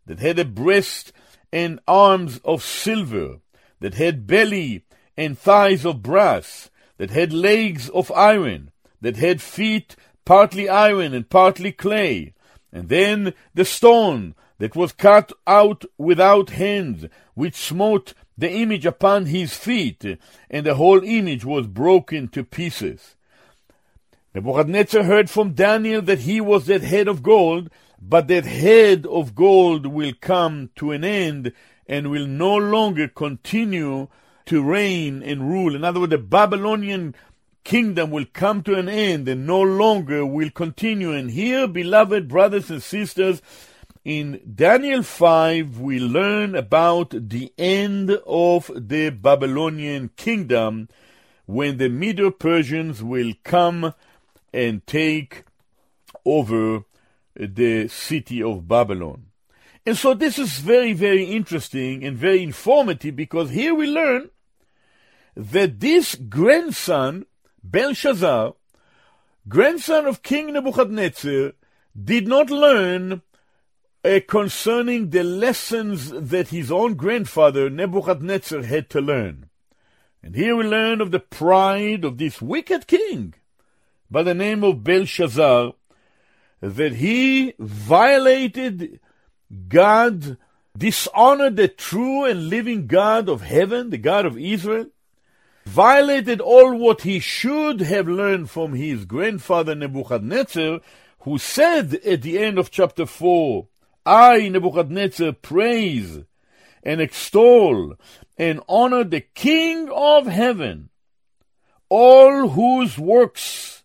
that 0.07 0.21
had 0.21 0.39
a 0.39 0.45
breast 0.45 1.13
and 1.53 1.81
arms 1.89 2.41
of 2.45 2.63
silver, 2.63 3.39
that 3.81 3.95
had 3.95 4.27
belly 4.27 4.85
and 5.17 5.39
thighs 5.39 5.85
of 5.85 6.03
brass, 6.03 6.71
that 6.99 7.11
had 7.11 7.33
legs 7.33 7.89
of 7.89 8.13
iron, 8.13 8.71
that 9.01 9.17
had 9.17 9.41
feet 9.41 9.97
partly 10.25 10.69
iron 10.69 11.13
and 11.13 11.29
partly 11.29 11.73
clay, 11.73 12.35
and 12.75 12.89
then 12.89 13.33
the 13.55 13.65
stone 13.65 14.35
that 14.59 14.75
was 14.75 14.93
cut 14.93 15.33
out 15.47 15.85
without 15.97 16.51
hands, 16.51 17.07
which 17.35 17.55
smote 17.55 18.13
the 18.37 18.51
image 18.51 18.85
upon 18.85 19.27
his 19.27 19.55
feet, 19.55 20.05
and 20.51 20.67
the 20.67 20.75
whole 20.75 21.03
image 21.05 21.45
was 21.45 21.69
broken 21.69 22.27
to 22.29 22.43
pieces. 22.43 23.15
Nebuchadnezzar 24.35 25.05
heard 25.05 25.31
from 25.31 25.53
Daniel 25.53 26.03
that 26.03 26.21
he 26.21 26.41
was 26.41 26.67
that 26.67 26.83
head 26.83 27.07
of 27.07 27.23
gold, 27.23 27.71
but 28.03 28.27
that 28.27 28.45
head 28.45 29.07
of 29.07 29.37
gold 29.37 29.87
will 29.87 30.13
come 30.21 30.71
to 30.75 30.91
an 30.91 31.05
end 31.05 31.53
and 31.87 32.11
will 32.11 32.27
no 32.27 32.57
longer 32.57 33.07
continue 33.07 34.09
to 34.47 34.63
reign 34.63 35.23
and 35.23 35.49
rule. 35.49 35.77
In 35.77 35.85
other 35.85 36.01
words, 36.01 36.11
the 36.11 36.19
Babylonian 36.19 37.15
kingdom 37.65 38.11
will 38.11 38.27
come 38.33 38.63
to 38.63 38.75
an 38.75 38.89
end 38.89 39.27
and 39.29 39.47
no 39.47 39.61
longer 39.61 40.25
will 40.25 40.51
continue. 40.51 41.13
And 41.13 41.31
here, 41.31 41.67
beloved 41.67 42.29
brothers 42.29 42.71
and 42.71 42.83
sisters, 42.83 43.43
in 44.05 44.41
Daniel 44.55 45.03
5, 45.03 45.81
we 45.81 45.99
learn 45.99 46.55
about 46.55 47.11
the 47.11 47.53
end 47.57 48.11
of 48.27 48.71
the 48.77 49.11
Babylonian 49.11 50.11
kingdom 50.17 50.89
when 51.47 51.79
the 51.79 51.89
Medo 51.89 52.31
Persians 52.31 53.03
will 53.03 53.33
come 53.45 53.95
and 54.53 54.87
take 54.87 55.45
over 56.25 56.85
the 57.35 57.89
city 57.89 58.43
of 58.43 58.69
Babylon. 58.69 59.27
And 59.87 59.97
so 59.97 60.15
this 60.15 60.39
is 60.39 60.59
very, 60.59 60.93
very 60.93 61.25
interesting 61.25 62.05
and 62.05 62.17
very 62.17 62.43
informative 62.43 63.17
because 63.17 63.51
here 63.51 63.75
we 63.75 63.87
learn 63.87 64.31
that 65.37 65.81
this 65.81 66.15
grandson, 66.15 67.27
Belshazzar, 67.65 68.55
grandson 69.49 70.07
of 70.07 70.23
King 70.23 70.53
Nebuchadnezzar, 70.53 71.53
did 72.03 72.29
not 72.29 72.51
learn 72.51 73.23
uh, 74.05 74.21
concerning 74.29 75.11
the 75.11 75.25
lessons 75.25 76.11
that 76.11 76.49
his 76.49 76.71
own 76.71 76.95
grandfather 76.95 77.71
Nebuchadnezzar 77.71 78.63
had 78.63 78.91
to 78.91 79.01
learn. 79.01 79.49
And 80.23 80.35
here 80.35 80.55
we 80.55 80.65
learn 80.65 81.01
of 81.01 81.11
the 81.11 81.21
pride 81.21 82.05
of 82.05 82.19
this 82.19 82.43
wicked 82.43 82.87
king 82.87 83.35
by 84.11 84.23
the 84.23 84.35
name 84.35 84.63
of 84.63 84.85
Belshazzar, 84.85 85.73
that 86.61 86.95
he 86.95 87.55
violated 87.59 89.01
God, 89.69 90.37
dishonored 90.77 91.57
the 91.57 91.69
true 91.69 92.25
and 92.25 92.49
living 92.49 92.87
God 92.87 93.29
of 93.29 93.43
heaven, 93.43 93.91
the 93.91 93.99
God 93.99 94.27
of 94.27 94.39
Israel, 94.39 94.87
violated 95.67 96.41
all 96.41 96.77
what 96.77 97.03
he 97.03 97.19
should 97.19 97.81
have 97.81 98.09
learned 98.09 98.51
from 98.51 98.75
his 98.75 99.05
grandfather 99.05 99.75
Nebuchadnezzar, 99.75 100.81
who 101.21 101.39
said 101.39 101.95
at 101.95 102.23
the 102.23 102.39
end 102.39 102.59
of 102.59 102.71
chapter 102.71 103.07
4, 103.07 103.67
I, 104.07 104.49
Nebuchadnezzar, 104.49 105.33
praise 105.33 106.21
and 106.83 107.01
extol 107.01 107.95
and 108.37 108.61
honor 108.69 109.05
the 109.05 109.21
King 109.21 109.89
of 109.91 110.27
heaven, 110.27 110.91
all 111.89 112.49
whose 112.49 112.99
works 112.99 113.83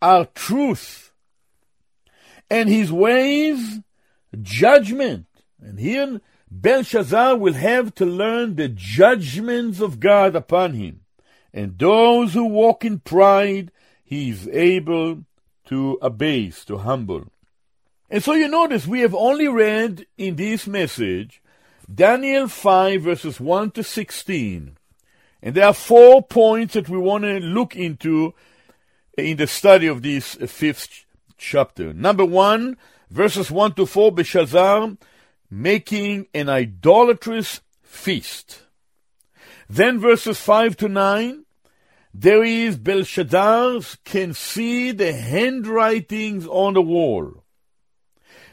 are 0.00 0.26
truth 0.26 1.12
and 2.50 2.68
his 2.68 2.92
ways 2.92 3.80
judgment. 4.40 5.26
And 5.60 5.78
here 5.78 6.20
Belshazzar 6.50 7.36
will 7.36 7.54
have 7.54 7.94
to 7.96 8.06
learn 8.06 8.54
the 8.54 8.68
judgments 8.68 9.80
of 9.80 10.00
God 10.00 10.36
upon 10.36 10.74
him. 10.74 10.97
And 11.52 11.78
those 11.78 12.34
who 12.34 12.44
walk 12.44 12.84
in 12.84 13.00
pride, 13.00 13.72
he 14.04 14.30
is 14.30 14.48
able 14.48 15.24
to 15.66 15.98
abase, 16.00 16.64
to 16.66 16.78
humble. 16.78 17.24
And 18.10 18.22
so 18.22 18.32
you 18.32 18.48
notice 18.48 18.86
we 18.86 19.00
have 19.00 19.14
only 19.14 19.48
read 19.48 20.06
in 20.16 20.36
this 20.36 20.66
message 20.66 21.42
Daniel 21.92 22.48
5 22.48 23.02
verses 23.02 23.40
1 23.40 23.72
to 23.72 23.82
16. 23.82 24.76
And 25.42 25.54
there 25.54 25.66
are 25.66 25.74
four 25.74 26.22
points 26.22 26.74
that 26.74 26.88
we 26.88 26.98
want 26.98 27.24
to 27.24 27.38
look 27.40 27.76
into 27.76 28.34
in 29.16 29.36
the 29.36 29.46
study 29.46 29.86
of 29.86 30.02
this 30.02 30.34
fifth 30.34 31.04
chapter. 31.36 31.92
Number 31.92 32.24
one, 32.24 32.76
verses 33.10 33.50
1 33.50 33.74
to 33.74 33.86
4, 33.86 34.12
Belshazzar 34.12 34.96
making 35.50 36.26
an 36.34 36.48
idolatrous 36.48 37.60
feast. 37.82 38.62
Then 39.68 39.98
verses 40.00 40.40
5 40.40 40.76
to 40.78 40.88
9, 40.88 41.44
there 42.14 42.42
is 42.42 42.76
Belshazzar 42.76 43.80
can 44.04 44.32
see 44.34 44.92
the 44.92 45.12
handwritings 45.12 46.46
on 46.46 46.74
the 46.74 46.82
wall. 46.82 47.44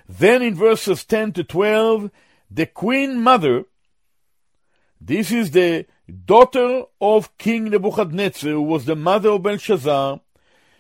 Then 0.08 0.42
in 0.42 0.56
verses 0.56 1.06
10 1.06 1.34
to 1.34 1.44
12, 1.44 2.12
the 2.52 2.66
queen 2.66 3.22
mother, 3.22 3.66
this 5.02 5.32
is 5.32 5.52
the 5.52 5.86
daughter 6.26 6.84
of 7.02 7.38
King 7.38 7.66
Nebuchadnezzar, 7.66 8.52
who 8.52 8.62
was 8.62 8.86
the 8.86 8.96
mother 8.96 9.30
of 9.30 9.44
Belshazzar, 9.44 10.20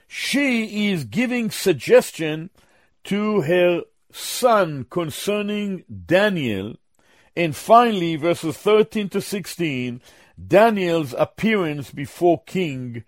she 0.07 0.89
is 0.91 1.05
giving 1.05 1.49
suggestion 1.49 2.49
to 3.05 3.41
her 3.41 3.81
son 4.11 4.85
concerning 4.89 5.83
Daniel. 6.05 6.75
And 7.35 7.55
finally, 7.55 8.15
verses 8.15 8.57
13 8.57 9.09
to 9.09 9.21
16, 9.21 10.01
Daniel's 10.43 11.13
appearance 11.17 11.91
before 11.91 12.43
King 12.43 13.03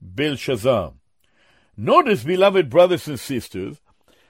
Belshazzar. 0.00 0.92
Notice, 1.76 2.24
beloved 2.24 2.68
brothers 2.68 3.08
and 3.08 3.18
sisters, 3.18 3.80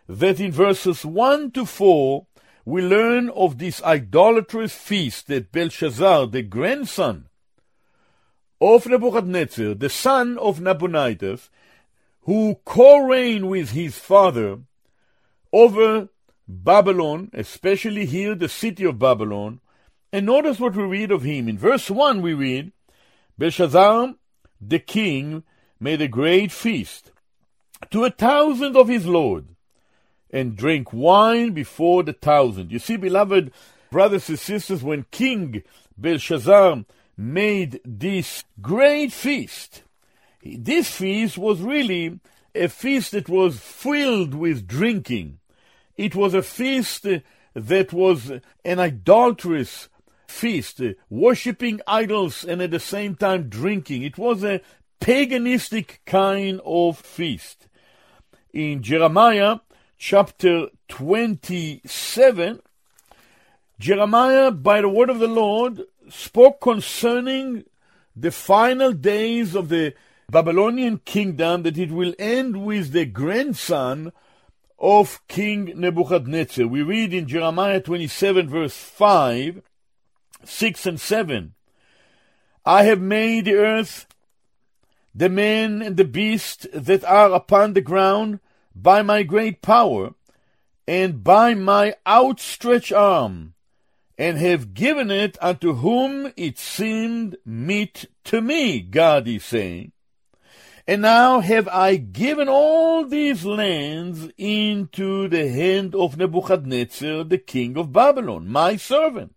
that 0.08 0.40
in 0.40 0.52
verses 0.52 1.04
1 1.04 1.50
to 1.52 1.64
4, 1.64 2.26
we 2.64 2.82
learn 2.82 3.28
of 3.30 3.58
this 3.58 3.82
idolatrous 3.82 4.74
feast 4.74 5.26
that 5.26 5.50
Belshazzar, 5.50 6.28
the 6.28 6.42
grandson 6.42 7.28
of 8.60 8.86
Nebuchadnezzar, 8.86 9.74
the 9.74 9.88
son 9.88 10.38
of 10.38 10.60
Nabonidus, 10.60 11.50
who 12.22 12.60
co-reigned 12.64 13.48
with 13.48 13.70
his 13.70 13.98
father 13.98 14.60
over 15.52 16.08
Babylon, 16.46 17.30
especially 17.32 18.06
here 18.06 18.34
the 18.34 18.48
city 18.48 18.84
of 18.84 18.98
Babylon, 18.98 19.60
and 20.12 20.26
notice 20.26 20.60
what 20.60 20.76
we 20.76 20.84
read 20.84 21.10
of 21.10 21.22
him. 21.22 21.48
In 21.48 21.58
verse 21.58 21.90
1 21.90 22.22
we 22.22 22.34
read, 22.34 22.72
Belshazzar 23.38 24.14
the 24.60 24.78
king 24.78 25.42
made 25.80 26.00
a 26.00 26.08
great 26.08 26.52
feast 26.52 27.10
to 27.90 28.04
a 28.04 28.10
thousand 28.10 28.76
of 28.76 28.88
his 28.88 29.06
lord, 29.06 29.48
and 30.30 30.56
drank 30.56 30.92
wine 30.92 31.52
before 31.52 32.02
the 32.02 32.12
thousand. 32.12 32.70
You 32.70 32.78
see, 32.78 32.96
beloved 32.96 33.52
brothers 33.90 34.28
and 34.28 34.38
sisters, 34.38 34.82
when 34.82 35.04
King 35.10 35.62
Belshazzar 35.98 36.84
made 37.16 37.80
this 37.84 38.44
great 38.60 39.12
feast, 39.12 39.82
this 40.42 40.96
feast 40.96 41.36
was 41.36 41.60
really 41.60 42.20
a 42.54 42.68
feast 42.68 43.12
that 43.12 43.28
was 43.28 43.58
filled 43.58 44.34
with 44.34 44.66
drinking. 44.66 45.38
It 45.96 46.14
was 46.14 46.34
a 46.34 46.42
feast 46.42 47.06
that 47.54 47.92
was 47.92 48.32
an 48.64 48.78
idolatrous 48.78 49.88
feast, 50.32 50.80
uh, 50.80 50.94
worshipping 51.10 51.80
idols 51.86 52.44
and 52.44 52.60
at 52.62 52.70
the 52.70 52.80
same 52.80 53.14
time 53.14 53.48
drinking. 53.48 54.02
It 54.02 54.18
was 54.18 54.42
a 54.42 54.60
paganistic 55.00 55.98
kind 56.06 56.60
of 56.64 56.98
feast. 56.98 57.68
In 58.52 58.82
Jeremiah 58.82 59.60
chapter 59.98 60.68
27, 60.88 62.60
Jeremiah, 63.78 64.50
by 64.50 64.80
the 64.80 64.88
word 64.88 65.10
of 65.10 65.18
the 65.18 65.28
Lord, 65.28 65.82
spoke 66.08 66.60
concerning 66.60 67.64
the 68.14 68.30
final 68.30 68.92
days 68.92 69.54
of 69.54 69.68
the 69.68 69.94
Babylonian 70.30 70.98
kingdom, 70.98 71.62
that 71.62 71.78
it 71.78 71.90
will 71.90 72.14
end 72.18 72.64
with 72.64 72.92
the 72.92 73.04
grandson 73.04 74.12
of 74.78 75.20
King 75.28 75.72
Nebuchadnezzar. 75.76 76.66
We 76.66 76.82
read 76.82 77.14
in 77.14 77.28
Jeremiah 77.28 77.80
27, 77.80 78.48
verse 78.48 78.76
5 78.76 79.62
6 80.44 80.86
and 80.86 81.00
7. 81.00 81.54
I 82.64 82.84
have 82.84 83.00
made 83.00 83.46
the 83.46 83.54
earth, 83.54 84.06
the 85.14 85.28
men 85.28 85.82
and 85.82 85.96
the 85.96 86.04
beasts 86.04 86.66
that 86.72 87.04
are 87.04 87.32
upon 87.32 87.72
the 87.72 87.80
ground 87.80 88.40
by 88.74 89.02
my 89.02 89.22
great 89.22 89.62
power 89.62 90.14
and 90.86 91.22
by 91.22 91.54
my 91.54 91.94
outstretched 92.06 92.92
arm, 92.92 93.54
and 94.18 94.38
have 94.38 94.74
given 94.74 95.10
it 95.10 95.38
unto 95.40 95.74
whom 95.74 96.32
it 96.36 96.58
seemed 96.58 97.36
meet 97.44 98.06
to 98.24 98.40
me, 98.40 98.80
God 98.80 99.28
is 99.28 99.44
saying. 99.44 99.92
And 100.86 101.02
now 101.02 101.40
have 101.40 101.68
I 101.68 101.96
given 101.96 102.48
all 102.48 103.04
these 103.04 103.44
lands 103.44 104.28
into 104.36 105.28
the 105.28 105.48
hand 105.48 105.94
of 105.94 106.16
Nebuchadnezzar, 106.16 107.24
the 107.24 107.38
king 107.38 107.76
of 107.76 107.92
Babylon, 107.92 108.48
my 108.48 108.76
servant 108.76 109.34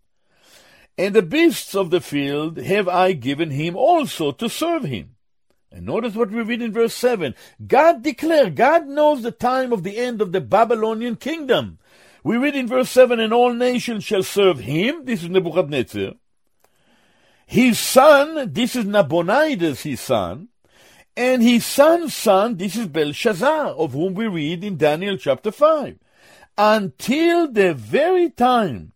and 0.98 1.14
the 1.14 1.22
beasts 1.22 1.74
of 1.74 1.90
the 1.90 2.00
field 2.00 2.56
have 2.58 2.88
I 2.88 3.12
given 3.12 3.50
him 3.50 3.76
also 3.76 4.32
to 4.32 4.48
serve 4.48 4.84
him. 4.84 5.16
And 5.70 5.84
notice 5.84 6.14
what 6.14 6.30
we 6.30 6.42
read 6.42 6.62
in 6.62 6.72
verse 6.72 6.94
7. 6.94 7.34
God 7.66 8.02
declared, 8.02 8.56
God 8.56 8.86
knows 8.86 9.22
the 9.22 9.30
time 9.30 9.72
of 9.72 9.82
the 9.82 9.98
end 9.98 10.22
of 10.22 10.32
the 10.32 10.40
Babylonian 10.40 11.16
kingdom. 11.16 11.78
We 12.24 12.38
read 12.38 12.56
in 12.56 12.66
verse 12.66 12.88
7, 12.90 13.20
and 13.20 13.32
all 13.32 13.52
nations 13.52 14.04
shall 14.04 14.22
serve 14.22 14.60
him. 14.60 15.04
This 15.04 15.22
is 15.22 15.28
Nebuchadnezzar. 15.28 16.12
His 17.46 17.78
son, 17.78 18.52
this 18.52 18.74
is 18.74 18.86
Nabonidus, 18.86 19.82
his 19.82 20.00
son. 20.00 20.48
And 21.16 21.42
his 21.42 21.64
son's 21.64 22.14
son, 22.14 22.56
this 22.56 22.74
is 22.74 22.88
Belshazzar, 22.88 23.68
of 23.68 23.92
whom 23.92 24.14
we 24.14 24.26
read 24.26 24.64
in 24.64 24.76
Daniel 24.76 25.16
chapter 25.16 25.50
5. 25.52 25.98
Until 26.58 27.52
the 27.52 27.74
very 27.74 28.30
time 28.30 28.92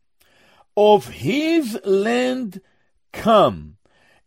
of 0.81 1.09
his 1.09 1.79
land 1.85 2.63
come, 3.13 3.77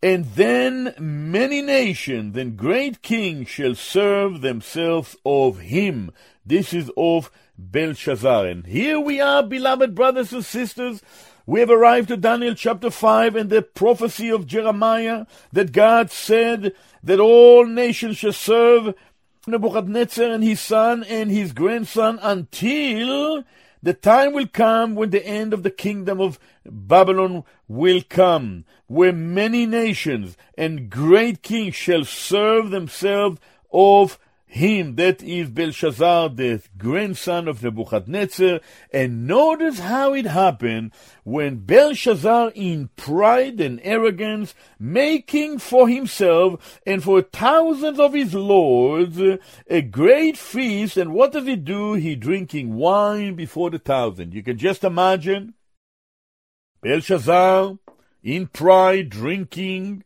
and 0.04 0.26
then 0.36 0.94
many 1.00 1.64
nations 1.64 2.38
and 2.38 2.56
great 2.56 3.02
kings 3.02 3.50
shall 3.50 3.74
serve 3.74 4.42
themselves 4.42 5.16
of 5.26 5.62
him. 5.62 6.12
This 6.46 6.72
is 6.72 6.92
of 6.96 7.32
Belshazzar. 7.58 8.46
And 8.46 8.68
here 8.68 9.00
we 9.00 9.20
are, 9.20 9.42
beloved 9.42 9.96
brothers 9.96 10.32
and 10.32 10.46
sisters. 10.46 11.02
We 11.48 11.60
have 11.60 11.72
arrived 11.72 12.10
to 12.10 12.18
Daniel 12.18 12.54
chapter 12.54 12.92
5 12.92 13.36
and 13.36 13.50
the 13.50 13.64
prophecy 13.64 14.30
of 14.30 14.46
Jeremiah 14.46 15.26
that 15.54 15.72
God 15.72 16.12
said 16.12 16.74
that 17.02 17.20
all 17.20 17.66
nations 17.66 18.18
shall 18.18 18.32
serve 18.32 18.94
Nebuchadnezzar 19.48 20.30
and 20.30 20.44
his 20.44 20.60
son 20.60 21.04
and 21.04 21.32
his 21.32 21.52
grandson 21.52 22.20
until 22.22 23.44
the 23.84 23.94
time 23.94 24.32
will 24.32 24.48
come 24.48 24.96
when 24.96 25.10
the 25.10 25.26
end 25.26 25.54
of 25.54 25.62
the 25.62 25.70
kingdom 25.70 26.22
of 26.22 26.40
Babylon 26.66 27.44
will 27.68 28.02
come, 28.10 28.64
where 28.88 29.12
many 29.12 29.66
nations 29.66 30.38
and 30.58 30.90
great 30.90 31.44
kings 31.44 31.76
shall 31.76 32.06
serve 32.06 32.72
themselves 32.72 33.40
of 33.74 34.18
him, 34.54 34.98
that 34.98 35.24
is 35.24 35.50
Belshazzar, 35.50 36.30
the 36.30 36.62
grandson 36.78 37.48
of 37.48 37.64
Nebuchadnezzar. 37.64 38.60
And 38.92 39.26
notice 39.26 39.80
how 39.80 40.14
it 40.14 40.26
happened 40.26 40.92
when 41.24 41.66
Belshazzar, 41.66 42.52
in 42.54 42.90
pride 42.96 43.60
and 43.60 43.82
arrogance, 43.84 44.54
making 44.78 45.58
for 45.58 45.90
himself 45.90 46.80
and 46.86 47.04
for 47.04 47.24
thousands 47.24 48.00
of 48.00 48.14
his 48.14 48.36
lords 48.36 49.20
a 49.68 49.82
great 49.82 50.38
feast. 50.38 50.98
And 50.98 51.14
what 51.14 51.32
does 51.32 51.48
he 51.48 51.56
do? 51.56 51.94
He 51.94 52.16
drinking 52.16 52.76
wine 52.76 53.34
before 53.34 53.72
the 53.72 53.80
thousand. 53.80 54.36
You 54.36 54.44
can 54.44 54.60
just 54.60 54.84
imagine 54.84 55.56
Belshazzar, 56.82 57.80
in 58.22 58.48
pride, 58.48 59.10
drinking 59.10 60.04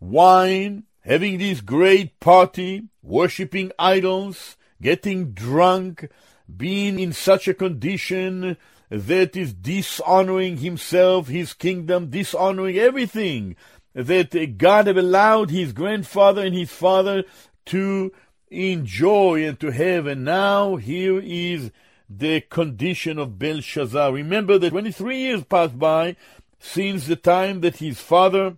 wine 0.00 0.84
having 1.02 1.38
this 1.38 1.60
great 1.60 2.18
party, 2.20 2.88
worshipping 3.02 3.72
idols, 3.78 4.56
getting 4.80 5.32
drunk, 5.32 6.08
being 6.56 6.98
in 6.98 7.12
such 7.12 7.48
a 7.48 7.54
condition 7.54 8.56
that 8.90 9.36
is 9.36 9.54
dishonoring 9.54 10.58
himself, 10.58 11.28
his 11.28 11.52
kingdom, 11.54 12.10
dishonoring 12.10 12.76
everything 12.76 13.56
that 13.94 14.58
God 14.58 14.86
have 14.86 14.96
allowed 14.96 15.50
his 15.50 15.72
grandfather 15.72 16.44
and 16.44 16.54
his 16.54 16.70
father 16.70 17.24
to 17.66 18.12
enjoy 18.50 19.46
and 19.46 19.58
to 19.60 19.70
have. 19.70 20.06
And 20.06 20.24
now 20.24 20.76
here 20.76 21.20
is 21.20 21.70
the 22.08 22.40
condition 22.40 23.18
of 23.18 23.38
Belshazzar. 23.38 24.12
Remember 24.12 24.58
that 24.58 24.70
23 24.70 25.16
years 25.16 25.44
passed 25.44 25.78
by 25.78 26.16
since 26.58 27.06
the 27.06 27.16
time 27.16 27.60
that 27.60 27.76
his 27.76 28.00
father 28.00 28.56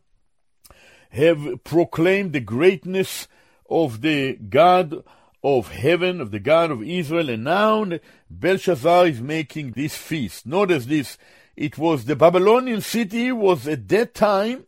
have 1.13 1.63
proclaimed 1.65 2.33
the 2.33 2.41
greatness 2.41 3.29
of 3.69 4.01
the 4.01 4.35
God 4.35 5.05
of 5.45 5.69
heaven, 5.69 6.21
of 6.21 6.31
the 6.31 6.39
God 6.39 6.71
of 6.71 6.83
Israel, 6.83 7.29
and 7.29 7.45
now 7.45 7.87
Belshazzar 8.31 9.07
is 9.07 9.21
making 9.21 9.73
this 9.73 9.97
feast. 9.97 10.47
Notice 10.47 10.87
this. 10.87 11.19
It 11.57 11.77
was 11.77 12.05
the 12.05 12.17
Babylonian 12.17 12.81
city 12.81 13.31
was 13.31 13.69
at 13.69 13.89
that 13.89 14.15
time 14.15 14.65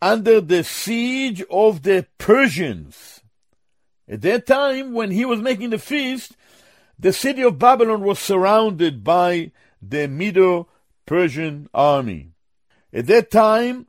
under 0.00 0.40
the 0.40 0.64
siege 0.64 1.44
of 1.48 1.82
the 1.82 2.06
Persians. 2.18 3.20
At 4.08 4.22
that 4.22 4.46
time, 4.46 4.92
when 4.94 5.12
he 5.12 5.24
was 5.24 5.40
making 5.40 5.70
the 5.70 5.78
feast, 5.78 6.36
the 6.98 7.12
city 7.12 7.42
of 7.42 7.58
Babylon 7.58 8.02
was 8.02 8.18
surrounded 8.18 9.04
by 9.04 9.52
the 9.80 10.08
Medo 10.08 10.68
Persian 11.06 11.68
army. 11.72 12.30
At 12.92 13.06
that 13.06 13.30
time, 13.30 13.86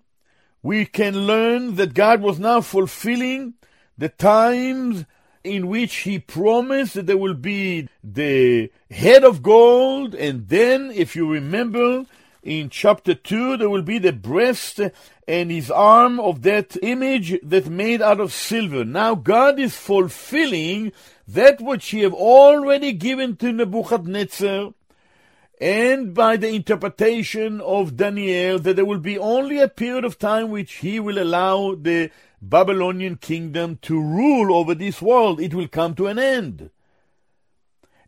we 0.64 0.86
can 0.86 1.28
learn 1.28 1.76
that 1.76 1.94
God 1.94 2.22
was 2.22 2.40
now 2.40 2.62
fulfilling 2.62 3.54
the 3.98 4.10
times 4.10 5.06
in 5.44 5.68
which 5.68 5.98
he 5.98 6.18
promised 6.18 6.94
that 6.94 7.06
there 7.06 7.18
will 7.18 7.34
be 7.34 7.90
the 8.04 8.72
head 8.90 9.26
of 9.26 9.44
gold, 9.44 10.16
and 10.16 10.48
then, 10.48 10.90
if 10.92 11.16
you 11.18 11.30
remember, 11.30 12.06
in 12.42 12.70
chapter 12.70 13.14
2, 13.14 13.58
there 13.58 13.70
will 13.70 13.82
be 13.82 14.00
the 14.00 14.14
breast 14.14 14.80
and 15.28 15.52
his 15.52 15.70
arm 15.70 16.20
of 16.20 16.42
that 16.44 16.78
image 16.82 17.38
that 17.44 17.68
made 17.68 18.02
out 18.02 18.20
of 18.20 18.34
silver. 18.34 18.84
Now 18.84 19.16
God 19.16 19.60
is 19.60 19.76
fulfilling 19.76 20.92
that 21.28 21.62
which 21.62 21.90
he 21.90 22.02
have 22.02 22.14
already 22.14 22.92
given 22.92 23.36
to 23.38 23.52
Nebuchadnezzar, 23.52 24.74
and 25.62 26.14
by 26.14 26.38
the 26.38 26.50
interpretation 26.50 27.62
of 27.62 27.96
Daniel, 27.96 28.60
that 28.60 28.76
there 28.76 28.86
will 28.86 29.00
be 29.00 29.18
only 29.18 29.60
a 29.60 29.68
period 29.68 30.04
of 30.04 30.18
time 30.18 30.50
which 30.50 30.76
he 30.76 31.00
will 31.00 31.22
allow 31.22 31.76
the 31.76 32.12
Babylonian 32.42 33.16
kingdom 33.18 33.78
to 33.84 34.02
rule 34.02 34.54
over 34.54 34.76
this 34.76 35.02
world. 35.02 35.40
It 35.40 35.54
will 35.54 35.68
come 35.68 35.96
to 35.96 36.08
an 36.08 36.20
end. 36.20 36.70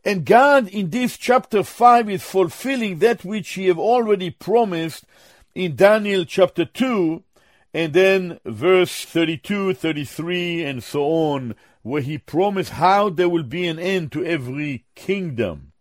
And 0.03 0.25
God 0.25 0.67
in 0.67 0.89
this 0.89 1.17
chapter 1.17 1.63
5 1.63 2.10
is 2.10 2.23
fulfilling 2.23 2.99
that 2.99 3.23
which 3.25 3.49
he 3.51 3.67
have 3.67 3.79
already 3.79 4.29
promised 4.29 5.05
in 5.55 5.75
Daniel 5.75 6.25
chapter 6.25 6.65
2 6.65 7.23
and 7.73 7.93
then 7.93 8.39
verse 8.45 9.03
32, 9.05 9.73
33 9.73 10.63
and 10.63 10.84
so 10.84 11.05
on 11.05 11.55
where 11.81 12.01
he 12.01 12.17
promised 12.17 12.71
how 12.71 13.10
there 13.10 13.29
will 13.29 13.43
be 13.43 13.67
an 13.67 13.79
end 13.79 14.12
to 14.12 14.23
every 14.25 14.86
kingdom. 14.95 15.71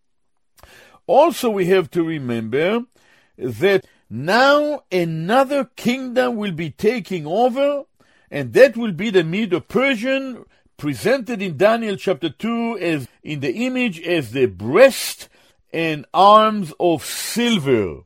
Also 1.06 1.50
we 1.50 1.66
have 1.66 1.90
to 1.90 2.02
remember 2.02 2.84
that 3.36 3.84
now 4.08 4.82
another 4.92 5.64
kingdom 5.76 6.36
will 6.36 6.52
be 6.52 6.70
taking 6.70 7.26
over 7.26 7.84
and 8.30 8.52
that 8.52 8.76
will 8.76 8.92
be 8.92 9.10
the 9.10 9.24
Medo-Persian 9.24 10.44
presented 10.76 11.40
in 11.40 11.56
Daniel 11.56 11.96
chapter 11.96 12.30
2 12.30 12.78
as 12.78 13.08
in 13.22 13.40
the 13.40 13.52
image 13.66 14.00
as 14.00 14.32
the 14.32 14.46
breast 14.46 15.28
and 15.72 16.06
arms 16.14 16.72
of 16.78 17.04
silver. 17.04 18.02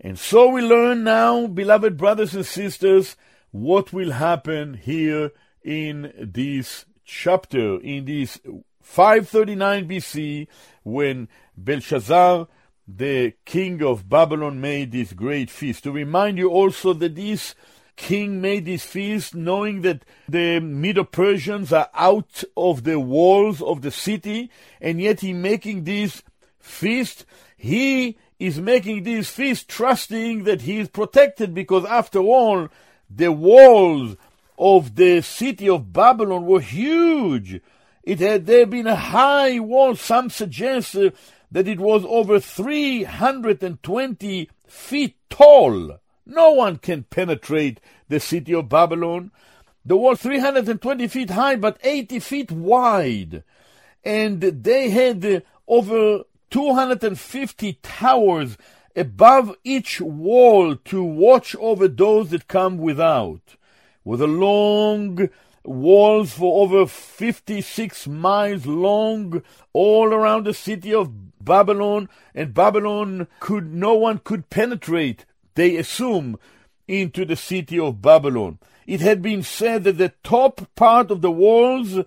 And 0.00 0.18
so 0.18 0.48
we 0.48 0.60
learn 0.62 1.04
now, 1.04 1.46
beloved 1.46 1.96
brothers 1.96 2.34
and 2.34 2.44
sisters, 2.44 3.16
what 3.50 3.92
will 3.92 4.12
happen 4.12 4.74
here 4.74 5.30
in 5.62 6.12
this 6.18 6.84
chapter, 7.04 7.80
in 7.80 8.04
this 8.04 8.38
539 8.82 9.88
BC, 9.88 10.46
when 10.82 11.28
Belshazzar, 11.56 12.48
the 12.86 13.32
king 13.44 13.82
of 13.82 14.08
Babylon, 14.08 14.60
made 14.60 14.92
this 14.92 15.12
great 15.12 15.50
feast. 15.50 15.84
To 15.84 15.92
remind 15.92 16.38
you 16.38 16.50
also 16.50 16.92
that 16.94 17.14
this 17.14 17.54
king 17.96 18.40
made 18.40 18.64
this 18.64 18.84
feast 18.84 19.34
knowing 19.34 19.82
that 19.82 20.04
the 20.28 20.60
Medo-Persians 20.60 21.72
are 21.72 21.88
out 21.94 22.42
of 22.56 22.84
the 22.84 22.98
walls 22.98 23.62
of 23.62 23.82
the 23.82 23.90
city, 23.90 24.50
and 24.80 25.00
yet 25.00 25.20
he 25.20 25.32
making 25.32 25.84
this 25.84 26.22
feast. 26.58 27.24
He 27.56 28.18
is 28.38 28.60
making 28.60 29.04
this 29.04 29.30
feast 29.30 29.68
trusting 29.68 30.44
that 30.44 30.62
he 30.62 30.78
is 30.78 30.88
protected 30.88 31.54
because 31.54 31.84
after 31.84 32.18
all, 32.18 32.68
the 33.08 33.30
walls 33.32 34.16
of 34.58 34.96
the 34.96 35.20
city 35.20 35.68
of 35.68 35.92
Babylon 35.92 36.46
were 36.46 36.60
huge. 36.60 37.60
It 38.02 38.20
had 38.20 38.46
there 38.46 38.66
been 38.66 38.86
a 38.86 38.96
high 38.96 39.58
wall. 39.60 39.96
Some 39.96 40.30
suggest 40.30 40.94
uh, 40.94 41.10
that 41.54 41.68
it 41.68 41.78
was 41.78 42.04
over 42.06 42.40
320 42.40 44.50
feet 44.66 45.16
tall. 45.30 46.00
No 46.26 46.50
one 46.50 46.78
can 46.78 47.04
penetrate 47.04 47.80
the 48.08 48.18
city 48.18 48.52
of 48.52 48.68
Babylon. 48.68 49.30
The 49.84 49.96
wall 49.96 50.16
320 50.16 51.06
feet 51.06 51.30
high, 51.30 51.54
but 51.54 51.78
80 51.84 52.18
feet 52.18 52.50
wide. 52.50 53.44
And 54.02 54.40
they 54.40 54.90
had 54.90 55.44
over 55.68 56.24
250 56.50 57.74
towers 57.82 58.58
above 58.96 59.54
each 59.62 60.00
wall 60.00 60.74
to 60.74 61.04
watch 61.04 61.54
over 61.60 61.86
those 61.86 62.30
that 62.30 62.48
come 62.48 62.78
without. 62.78 63.54
With 64.02 64.20
a 64.20 64.26
long 64.26 65.28
walls 65.64 66.32
for 66.32 66.62
over 66.62 66.86
56 66.86 68.06
miles 68.06 68.66
long 68.66 69.42
all 69.72 70.12
around 70.12 70.44
the 70.44 70.54
city 70.54 70.92
of 70.92 71.44
Babylon, 71.44 72.08
and 72.34 72.54
Babylon 72.54 73.26
could, 73.40 73.72
no 73.72 73.94
one 73.94 74.18
could 74.18 74.50
penetrate 74.50 75.24
they 75.54 75.76
assume, 75.76 76.38
into 76.86 77.24
the 77.24 77.36
city 77.36 77.78
of 77.78 78.02
Babylon. 78.02 78.58
It 78.86 79.00
had 79.00 79.22
been 79.22 79.42
said 79.42 79.84
that 79.84 79.98
the 79.98 80.12
top 80.22 80.68
part 80.74 81.10
of 81.10 81.22
the 81.22 81.30
walls 81.30 81.98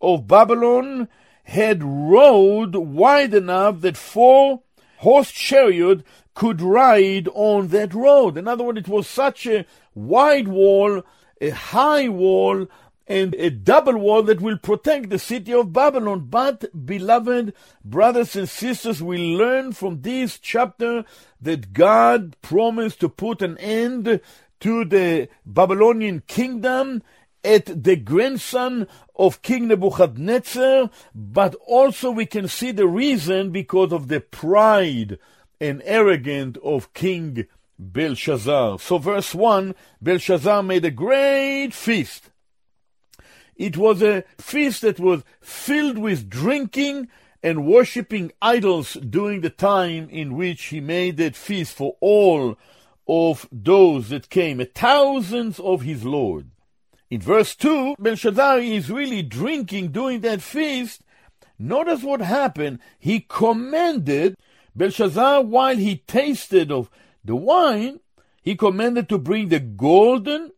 of 0.00 0.26
Babylon 0.26 1.08
had 1.44 1.82
road 1.82 2.74
wide 2.74 3.34
enough 3.34 3.80
that 3.82 3.96
four 3.96 4.62
horse 4.98 5.30
chariot 5.30 6.02
could 6.34 6.60
ride 6.60 7.28
on 7.34 7.68
that 7.68 7.94
road. 7.94 8.36
In 8.36 8.48
other 8.48 8.64
words, 8.64 8.80
it 8.80 8.88
was 8.88 9.06
such 9.06 9.46
a 9.46 9.64
wide 9.94 10.48
wall, 10.48 11.02
a 11.40 11.50
high 11.50 12.08
wall, 12.08 12.66
and 13.06 13.34
a 13.34 13.50
double 13.50 13.96
wall 13.98 14.22
that 14.24 14.40
will 14.40 14.58
protect 14.58 15.10
the 15.10 15.18
city 15.18 15.52
of 15.54 15.72
Babylon. 15.72 16.26
But, 16.28 16.86
beloved 16.86 17.54
brothers 17.84 18.34
and 18.34 18.48
sisters, 18.48 19.02
we 19.02 19.18
learn 19.18 19.72
from 19.72 20.02
this 20.02 20.38
chapter 20.38 21.04
that 21.40 21.72
God 21.72 22.36
promised 22.42 23.00
to 23.00 23.08
put 23.08 23.42
an 23.42 23.56
end 23.58 24.20
to 24.60 24.84
the 24.84 25.28
Babylonian 25.44 26.22
kingdom 26.26 27.02
at 27.44 27.84
the 27.84 27.94
grandson 27.94 28.88
of 29.14 29.42
King 29.42 29.68
Nebuchadnezzar, 29.68 30.90
but 31.14 31.54
also 31.66 32.10
we 32.10 32.26
can 32.26 32.48
see 32.48 32.72
the 32.72 32.88
reason 32.88 33.50
because 33.52 33.92
of 33.92 34.08
the 34.08 34.20
pride 34.20 35.18
and 35.60 35.80
arrogance 35.84 36.58
of 36.64 36.92
King 36.92 37.46
Belshazzar. 37.78 38.80
So 38.80 38.98
verse 38.98 39.34
1, 39.34 39.74
Belshazzar 40.02 40.62
made 40.64 40.84
a 40.84 40.90
great 40.90 41.72
feast 41.72 42.30
it 43.56 43.76
was 43.76 44.02
a 44.02 44.24
feast 44.38 44.82
that 44.82 45.00
was 45.00 45.22
filled 45.40 45.98
with 45.98 46.28
drinking 46.28 47.08
and 47.42 47.66
worshipping 47.66 48.32
idols 48.42 48.94
during 48.94 49.40
the 49.40 49.50
time 49.50 50.08
in 50.10 50.34
which 50.34 50.64
he 50.64 50.80
made 50.80 51.16
that 51.16 51.36
feast 51.36 51.74
for 51.74 51.96
all 52.00 52.56
of 53.08 53.48
those 53.52 54.08
that 54.08 54.30
came, 54.30 54.64
thousands 54.74 55.60
of 55.60 55.82
his 55.82 56.04
Lord. 56.04 56.50
In 57.08 57.20
verse 57.20 57.54
2, 57.54 57.96
Belshazzar 57.98 58.58
is 58.58 58.90
really 58.90 59.22
drinking 59.22 59.92
during 59.92 60.20
that 60.22 60.42
feast. 60.42 61.02
Notice 61.58 62.02
what 62.02 62.20
happened. 62.20 62.80
He 62.98 63.20
commanded 63.20 64.36
Belshazzar 64.74 65.42
while 65.42 65.76
he 65.76 65.98
tasted 65.98 66.72
of 66.72 66.90
the 67.24 67.36
wine, 67.36 68.00
he 68.42 68.54
commanded 68.54 69.08
to 69.08 69.18
bring 69.18 69.48
the 69.48 69.60
golden 69.60 70.50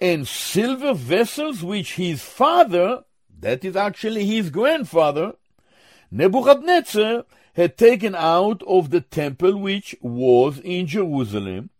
and 0.00 0.26
silver 0.26 0.94
vessels 0.94 1.62
which 1.62 1.94
his 1.94 2.22
father, 2.22 3.04
that 3.38 3.64
is 3.64 3.76
actually 3.76 4.24
his 4.24 4.50
grandfather, 4.50 5.34
Nebuchadnezzar, 6.10 7.24
had 7.54 7.76
taken 7.76 8.14
out 8.14 8.62
of 8.66 8.90
the 8.90 9.00
temple 9.00 9.56
which 9.56 9.94
was 10.00 10.58
in 10.60 10.86
Jerusalem, 10.86 11.70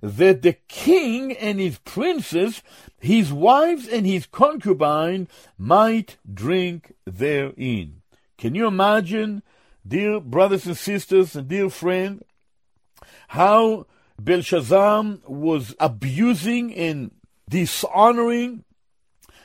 that 0.00 0.42
the 0.42 0.54
king 0.68 1.32
and 1.32 1.58
his 1.58 1.78
princes, 1.78 2.62
his 3.00 3.32
wives 3.32 3.88
and 3.88 4.06
his 4.06 4.26
concubine 4.26 5.28
might 5.58 6.16
drink 6.32 6.94
therein. 7.04 8.02
Can 8.38 8.54
you 8.54 8.66
imagine, 8.66 9.42
dear 9.86 10.20
brothers 10.20 10.66
and 10.66 10.76
sisters 10.76 11.34
and 11.34 11.48
dear 11.48 11.70
friend, 11.70 12.22
how 13.28 13.86
Belshazzar 14.20 15.18
was 15.26 15.74
abusing 15.80 16.74
and 16.74 17.10
dishonoring 17.48 18.64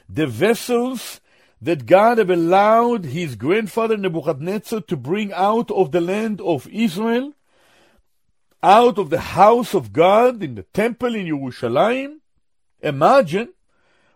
the 0.09 0.27
vessels 0.27 1.21
that 1.61 1.85
God 1.85 2.17
have 2.17 2.29
allowed 2.29 3.05
his 3.05 3.35
grandfather 3.35 3.95
Nebuchadnezzar 3.95 4.81
to 4.81 4.97
bring 4.97 5.31
out 5.31 5.69
of 5.69 5.91
the 5.91 6.01
land 6.01 6.41
of 6.41 6.67
Israel, 6.67 7.33
out 8.63 8.97
of 8.97 9.11
the 9.11 9.19
house 9.19 9.75
of 9.75 9.93
God 9.93 10.41
in 10.41 10.55
the 10.55 10.63
temple 10.63 11.13
in 11.13 11.27
Jerusalem. 11.27 12.21
Imagine 12.81 13.49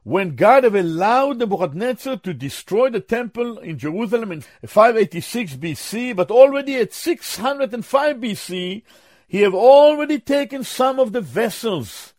when 0.01 0.35
God 0.35 0.63
have 0.63 0.75
allowed 0.75 1.37
Nebuchadnezzar 1.37 2.17
to 2.17 2.33
destroy 2.33 2.89
the 2.89 2.99
temple 2.99 3.59
in 3.59 3.77
Jerusalem 3.77 4.31
in 4.31 4.41
586 4.65 5.55
BC, 5.55 6.15
but 6.15 6.31
already 6.31 6.77
at 6.77 6.93
605 6.93 8.17
BC, 8.17 8.83
he 9.27 9.41
have 9.41 9.55
already 9.55 10.19
taken 10.19 10.63
some 10.63 10.99
of 10.99 11.11
the 11.11 11.21
vessels 11.21 12.14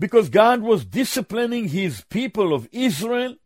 because 0.00 0.30
God 0.30 0.62
was 0.62 0.86
disciplining 0.86 1.68
his 1.68 2.00
people 2.08 2.54
of 2.54 2.66
Israel, 2.72 3.36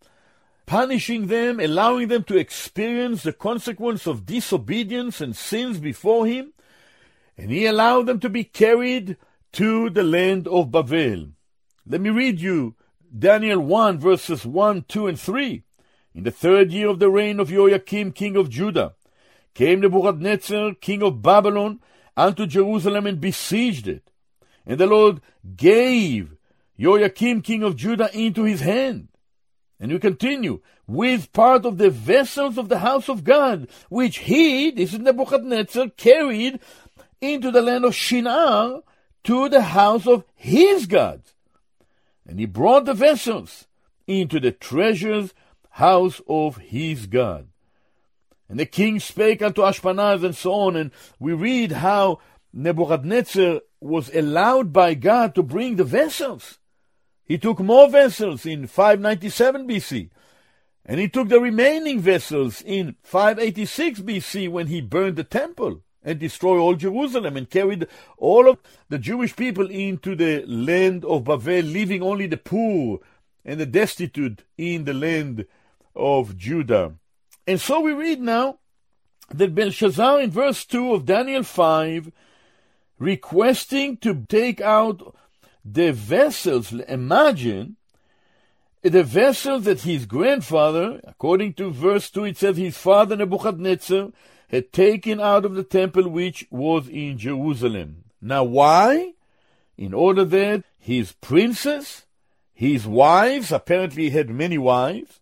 punishing 0.66 1.26
them, 1.26 1.58
allowing 1.58 2.06
them 2.06 2.22
to 2.24 2.38
experience 2.38 3.24
the 3.24 3.32
consequence 3.32 4.06
of 4.06 4.24
disobedience 4.24 5.20
and 5.20 5.34
sins 5.34 5.80
before 5.80 6.26
him, 6.26 6.52
and 7.36 7.50
he 7.50 7.66
allowed 7.66 8.06
them 8.06 8.20
to 8.20 8.28
be 8.28 8.44
carried 8.44 9.16
to 9.52 9.90
the 9.90 10.04
land 10.04 10.46
of 10.46 10.70
Babel. 10.70 11.26
Let 11.86 12.00
me 12.00 12.10
read 12.10 12.40
you 12.40 12.76
Daniel 13.16 13.58
1 13.58 13.98
verses 13.98 14.46
1, 14.46 14.84
2, 14.86 15.08
and 15.08 15.18
3. 15.18 15.64
In 16.14 16.22
the 16.22 16.30
third 16.30 16.70
year 16.70 16.88
of 16.88 17.00
the 17.00 17.10
reign 17.10 17.40
of 17.40 17.48
Jehoiakim, 17.48 18.12
king 18.12 18.36
of 18.36 18.48
Judah, 18.48 18.94
came 19.54 19.80
Nebuchadnezzar, 19.80 20.74
king 20.74 21.02
of 21.02 21.20
Babylon, 21.20 21.80
unto 22.16 22.46
Jerusalem 22.46 23.08
and 23.08 23.20
besieged 23.20 23.88
it. 23.88 24.08
And 24.64 24.78
the 24.78 24.86
Lord 24.86 25.20
gave 25.56 26.33
Jehoiakim, 26.78 27.42
king 27.42 27.62
of 27.62 27.76
Judah, 27.76 28.10
into 28.12 28.44
his 28.44 28.60
hand. 28.60 29.08
And 29.78 29.92
we 29.92 29.98
continue, 29.98 30.60
with 30.86 31.32
part 31.32 31.66
of 31.66 31.78
the 31.78 31.90
vessels 31.90 32.58
of 32.58 32.68
the 32.68 32.78
house 32.78 33.08
of 33.08 33.24
God, 33.24 33.68
which 33.88 34.18
he, 34.18 34.70
this 34.70 34.92
is 34.92 35.00
Nebuchadnezzar, 35.00 35.88
carried 35.96 36.60
into 37.20 37.50
the 37.50 37.62
land 37.62 37.84
of 37.84 37.94
Shinar 37.94 38.82
to 39.24 39.48
the 39.48 39.62
house 39.62 40.06
of 40.06 40.24
his 40.34 40.86
God. 40.86 41.22
And 42.26 42.38
he 42.38 42.46
brought 42.46 42.84
the 42.84 42.94
vessels 42.94 43.66
into 44.06 44.40
the 44.40 44.52
treasures 44.52 45.34
house 45.70 46.20
of 46.28 46.58
his 46.58 47.06
God. 47.06 47.48
And 48.48 48.60
the 48.60 48.66
king 48.66 49.00
spake 49.00 49.42
unto 49.42 49.62
Ashpenaz 49.62 50.22
and 50.22 50.36
so 50.36 50.52
on, 50.52 50.76
and 50.76 50.90
we 51.18 51.32
read 51.32 51.72
how 51.72 52.20
Nebuchadnezzar 52.52 53.60
was 53.80 54.14
allowed 54.14 54.72
by 54.72 54.94
God 54.94 55.34
to 55.34 55.42
bring 55.42 55.76
the 55.76 55.84
vessels. 55.84 56.58
He 57.26 57.38
took 57.38 57.60
more 57.60 57.88
vessels 57.88 58.44
in 58.44 58.66
597 58.66 59.66
BC, 59.66 60.10
and 60.84 61.00
he 61.00 61.08
took 61.08 61.28
the 61.28 61.40
remaining 61.40 62.00
vessels 62.00 62.60
in 62.60 62.96
586 63.02 64.00
BC 64.00 64.50
when 64.50 64.66
he 64.66 64.80
burned 64.80 65.16
the 65.16 65.24
temple 65.24 65.82
and 66.02 66.18
destroyed 66.18 66.60
all 66.60 66.74
Jerusalem 66.74 67.36
and 67.36 67.48
carried 67.48 67.86
all 68.18 68.48
of 68.48 68.58
the 68.90 68.98
Jewish 68.98 69.34
people 69.34 69.70
into 69.70 70.14
the 70.14 70.44
land 70.46 71.04
of 71.06 71.24
Babel, 71.24 71.62
leaving 71.62 72.02
only 72.02 72.26
the 72.26 72.36
poor 72.36 73.00
and 73.44 73.58
the 73.58 73.66
destitute 73.66 74.44
in 74.58 74.84
the 74.84 74.92
land 74.92 75.46
of 75.96 76.36
Judah. 76.36 76.94
And 77.46 77.60
so 77.60 77.80
we 77.80 77.92
read 77.92 78.20
now 78.20 78.58
that 79.30 79.54
Belshazzar 79.54 80.20
in 80.20 80.30
verse 80.30 80.66
2 80.66 80.92
of 80.92 81.06
Daniel 81.06 81.42
5 81.42 82.12
requesting 82.98 83.96
to 83.98 84.26
take 84.28 84.60
out 84.60 85.14
the 85.64 85.92
vessels. 85.92 86.72
Imagine 86.72 87.76
the 88.82 89.02
vessels 89.02 89.64
that 89.64 89.82
his 89.82 90.06
grandfather, 90.06 91.00
according 91.04 91.54
to 91.54 91.70
verse 91.70 92.10
2, 92.10 92.24
it 92.24 92.36
says 92.36 92.56
his 92.56 92.76
father 92.76 93.16
Nebuchadnezzar 93.16 94.10
had 94.48 94.72
taken 94.72 95.20
out 95.20 95.44
of 95.44 95.54
the 95.54 95.64
temple 95.64 96.08
which 96.08 96.46
was 96.50 96.88
in 96.88 97.16
Jerusalem. 97.18 98.04
Now, 98.20 98.44
why? 98.44 99.14
In 99.76 99.94
order 99.94 100.24
that 100.24 100.64
his 100.78 101.12
princes, 101.12 102.04
his 102.52 102.86
wives, 102.86 103.50
apparently 103.50 104.10
had 104.10 104.30
many 104.30 104.58
wives, 104.58 105.20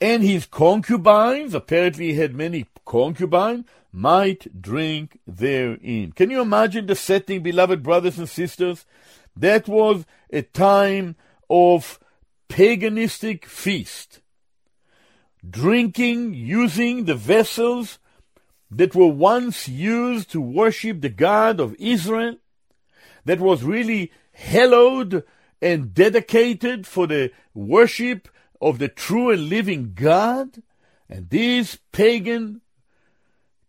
and 0.00 0.22
his 0.22 0.44
concubines, 0.46 1.54
apparently 1.54 2.12
he 2.12 2.18
had 2.18 2.34
many 2.34 2.66
concubines, 2.84 3.64
might 3.90 4.60
drink 4.60 5.18
therein. 5.26 6.12
Can 6.12 6.30
you 6.30 6.40
imagine 6.40 6.86
the 6.86 6.96
setting, 6.96 7.42
beloved 7.42 7.82
brothers 7.82 8.18
and 8.18 8.28
sisters? 8.28 8.84
That 9.36 9.68
was 9.68 10.04
a 10.30 10.42
time 10.42 11.16
of 11.50 11.98
paganistic 12.48 13.44
feast. 13.44 14.20
Drinking, 15.48 16.34
using 16.34 17.04
the 17.04 17.14
vessels 17.14 17.98
that 18.70 18.94
were 18.94 19.06
once 19.06 19.68
used 19.68 20.30
to 20.30 20.40
worship 20.40 21.00
the 21.00 21.08
God 21.08 21.60
of 21.60 21.74
Israel, 21.78 22.36
that 23.24 23.40
was 23.40 23.62
really 23.62 24.12
hallowed 24.32 25.24
and 25.60 25.94
dedicated 25.94 26.86
for 26.86 27.06
the 27.06 27.30
worship 27.54 28.28
of 28.60 28.78
the 28.78 28.88
true 28.88 29.30
and 29.30 29.48
living 29.48 29.92
God. 29.94 30.62
And 31.08 31.28
this 31.30 31.78
pagan 31.92 32.62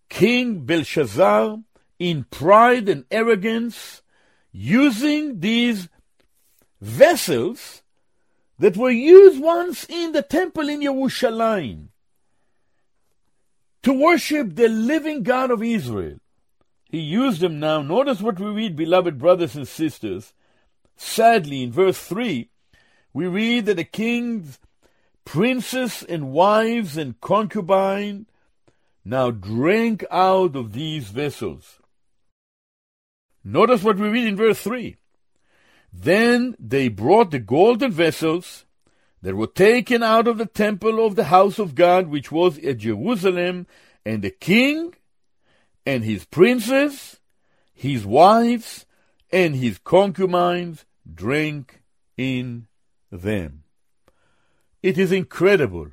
King 0.09 0.65
Belshazzar, 0.65 1.59
in 1.99 2.25
pride 2.25 2.89
and 2.89 3.05
arrogance, 3.11 4.01
using 4.57 5.41
these 5.41 5.89
vessels 6.79 7.83
that 8.57 8.77
were 8.77 8.89
used 8.89 9.41
once 9.41 9.85
in 9.89 10.13
the 10.13 10.21
temple 10.21 10.69
in 10.69 10.81
Jerusalem 10.81 11.89
to 13.83 13.91
worship 13.91 14.55
the 14.55 14.69
living 14.69 15.23
God 15.23 15.51
of 15.51 15.61
Israel. 15.61 16.19
He 16.89 16.99
used 16.99 17.41
them 17.41 17.59
now. 17.59 17.81
Notice 17.81 18.21
what 18.21 18.39
we 18.39 18.47
read, 18.47 18.77
beloved 18.77 19.19
brothers 19.19 19.57
and 19.57 19.67
sisters. 19.67 20.33
Sadly, 20.95 21.63
in 21.63 21.73
verse 21.73 21.99
3, 21.99 22.49
we 23.13 23.27
read 23.27 23.65
that 23.65 23.75
the 23.75 23.83
king's 23.83 24.57
princes 25.25 26.01
and 26.07 26.31
wives 26.31 26.95
and 26.95 27.19
concubines 27.19 28.27
now 29.03 29.31
drank 29.31 30.05
out 30.09 30.55
of 30.55 30.71
these 30.71 31.09
vessels. 31.09 31.81
Notice 33.47 33.83
what 33.83 33.97
we 33.97 34.09
read 34.09 34.25
in 34.27 34.35
verse 34.35 34.59
3. 34.59 34.97
Then 35.93 36.55
they 36.59 36.87
brought 36.87 37.29
the 37.29 37.39
golden 37.39 37.91
vessels 37.91 38.65
that 39.21 39.35
were 39.35 39.45
taken 39.47 40.01
out 40.01 40.27
of 40.27 40.39
the 40.39 40.47
temple 40.47 41.05
of 41.05 41.15
the 41.15 41.25
house 41.25 41.59
of 41.59 41.75
God, 41.75 42.07
which 42.07 42.31
was 42.31 42.57
at 42.59 42.79
Jerusalem, 42.79 43.67
and 44.03 44.23
the 44.23 44.31
king 44.31 44.95
and 45.85 46.03
his 46.03 46.25
princes, 46.25 47.19
his 47.71 48.03
wives, 48.03 48.87
and 49.31 49.55
his 49.55 49.77
concubines 49.77 50.85
drank 51.11 51.83
in 52.17 52.67
them. 53.11 53.63
It 54.81 54.97
is 54.97 55.11
incredible. 55.11 55.89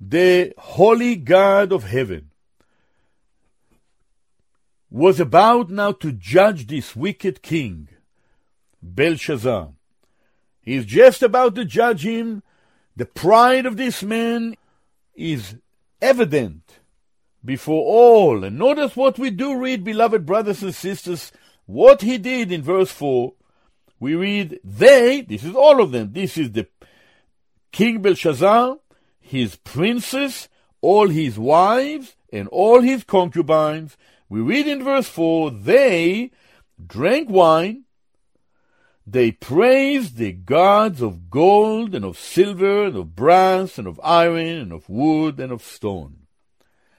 The 0.00 0.54
holy 0.56 1.16
God 1.16 1.70
of 1.70 1.84
heaven 1.84 2.29
was 4.90 5.20
about 5.20 5.70
now 5.70 5.92
to 5.92 6.12
judge 6.12 6.66
this 6.66 6.96
wicked 6.96 7.42
king 7.42 7.88
Belshazzar. 8.82 9.70
He 10.62 10.74
is 10.74 10.84
just 10.84 11.22
about 11.22 11.54
to 11.54 11.64
judge 11.64 12.04
him. 12.04 12.42
The 12.96 13.06
pride 13.06 13.66
of 13.66 13.76
this 13.76 14.02
man 14.02 14.56
is 15.14 15.56
evident 16.02 16.80
before 17.44 17.82
all. 17.84 18.44
And 18.44 18.58
notice 18.58 18.96
what 18.96 19.18
we 19.18 19.30
do 19.30 19.56
read, 19.56 19.84
beloved 19.84 20.26
brothers 20.26 20.62
and 20.62 20.74
sisters, 20.74 21.32
what 21.66 22.02
he 22.02 22.18
did 22.18 22.52
in 22.52 22.62
verse 22.62 22.90
4. 22.90 23.32
We 23.98 24.14
read, 24.14 24.60
they, 24.64 25.20
this 25.22 25.44
is 25.44 25.54
all 25.54 25.82
of 25.82 25.92
them, 25.92 26.12
this 26.12 26.38
is 26.38 26.52
the 26.52 26.66
King 27.70 28.02
Belshazzar, 28.02 28.78
his 29.20 29.56
princes, 29.56 30.48
all 30.80 31.08
his 31.08 31.38
wives, 31.38 32.16
and 32.32 32.48
all 32.48 32.80
his 32.80 33.04
concubines. 33.04 33.96
We 34.30 34.40
read 34.40 34.66
in 34.66 34.82
verse 34.82 35.08
4, 35.08 35.50
they 35.50 36.30
drank 36.86 37.28
wine 37.28 37.84
they 39.10 39.32
praised 39.32 40.18
the 40.18 40.30
gods 40.30 41.02
of 41.02 41.30
gold 41.30 41.96
and 41.96 42.04
of 42.04 42.16
silver 42.16 42.84
and 42.84 42.96
of 42.96 43.16
brass 43.16 43.76
and 43.76 43.88
of 43.88 44.00
iron 44.04 44.56
and 44.56 44.72
of 44.72 44.88
wood 44.88 45.40
and 45.40 45.50
of 45.50 45.62
stone. 45.62 46.26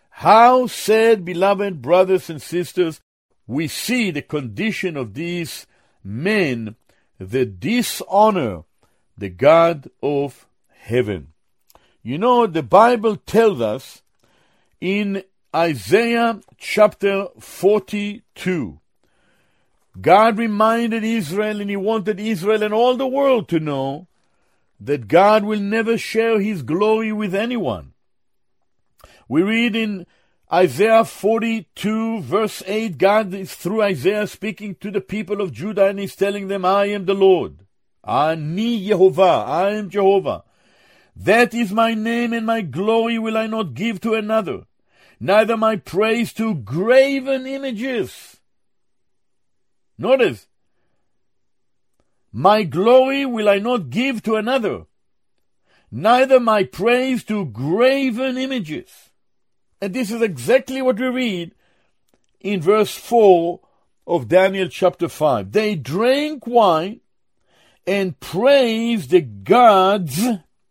How 0.09 0.67
sad, 0.67 1.23
beloved 1.23 1.81
brothers 1.81 2.29
and 2.29 2.41
sisters, 2.41 2.99
we 3.47 3.69
see 3.69 4.11
the 4.11 4.21
condition 4.21 4.97
of 4.97 5.13
these 5.13 5.65
men 6.03 6.75
that 7.17 7.61
dishonor 7.61 8.63
the 9.17 9.29
God 9.29 9.89
of 10.03 10.47
heaven. 10.67 11.29
You 12.03 12.17
know, 12.17 12.45
the 12.45 12.63
Bible 12.63 13.15
tells 13.15 13.61
us 13.61 14.01
in 14.81 15.23
Isaiah 15.53 16.39
chapter 16.57 17.28
42 17.38 18.80
God 19.99 20.38
reminded 20.38 21.03
Israel 21.03 21.59
and 21.59 21.69
he 21.69 21.76
wanted 21.76 22.21
Israel 22.21 22.63
and 22.63 22.73
all 22.73 22.95
the 22.95 23.07
world 23.07 23.49
to 23.49 23.59
know 23.59 24.07
that 24.80 25.09
God 25.09 25.43
will 25.43 25.59
never 25.59 25.97
share 25.97 26.39
his 26.39 26.63
glory 26.63 27.11
with 27.11 27.36
anyone. 27.36 27.91
We 29.28 29.43
read 29.43 29.76
in 29.76 30.07
Isaiah 30.51 31.03
42 31.03 32.21
verse 32.21 32.63
8, 32.65 32.97
God 32.97 33.34
is 33.34 33.53
through 33.53 33.82
Isaiah 33.82 34.28
speaking 34.28 34.76
to 34.76 34.89
the 34.89 35.01
people 35.01 35.41
of 35.41 35.51
Judah 35.51 35.88
and 35.88 35.99
he's 35.99 36.15
telling 36.15 36.47
them, 36.47 36.63
I 36.63 36.86
am 36.86 37.05
the 37.05 37.13
Lord. 37.13 37.65
Ani 38.05 38.88
Yehovah, 38.88 39.45
I 39.45 39.71
am 39.71 39.89
Jehovah. 39.89 40.43
That 41.15 41.53
is 41.53 41.73
my 41.73 41.93
name 41.93 42.32
and 42.32 42.45
my 42.45 42.61
glory 42.61 43.19
will 43.19 43.38
I 43.38 43.47
not 43.47 43.73
give 43.73 43.99
to 44.01 44.13
another, 44.13 44.61
neither 45.24 45.55
my 45.55 45.76
praise 45.76 46.34
to 46.34 46.55
graven 46.55 47.45
images. 47.45 48.39
Notice, 49.95 50.47
my 52.32 52.63
glory 52.63 53.26
will 53.28 53.47
I 53.47 53.59
not 53.59 53.91
give 53.91 54.24
to 54.24 54.36
another, 54.36 54.86
neither 55.91 56.39
my 56.39 56.63
praise 56.63 57.24
to 57.26 57.45
graven 57.45 58.36
images. 58.36 59.11
And 59.80 59.93
this 59.93 60.09
is 60.09 60.24
exactly 60.24 60.82
what 60.82 60.99
we 60.99 61.05
read 61.05 61.53
in 62.39 62.59
verse 62.59 62.95
4 62.95 63.59
of 64.07 64.28
Daniel 64.28 64.69
chapter 64.69 65.07
5. 65.07 65.51
They 65.51 65.76
drank 65.76 66.47
wine 66.47 67.01
and 67.86 68.19
praised 68.19 69.11
the 69.11 69.22
gods, 69.22 70.19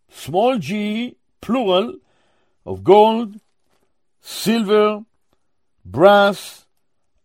small 0.08 0.58
g, 0.58 1.18
plural, 1.40 1.98
of 2.66 2.82
gold, 2.82 3.38
silver, 4.30 5.04
brass, 5.84 6.64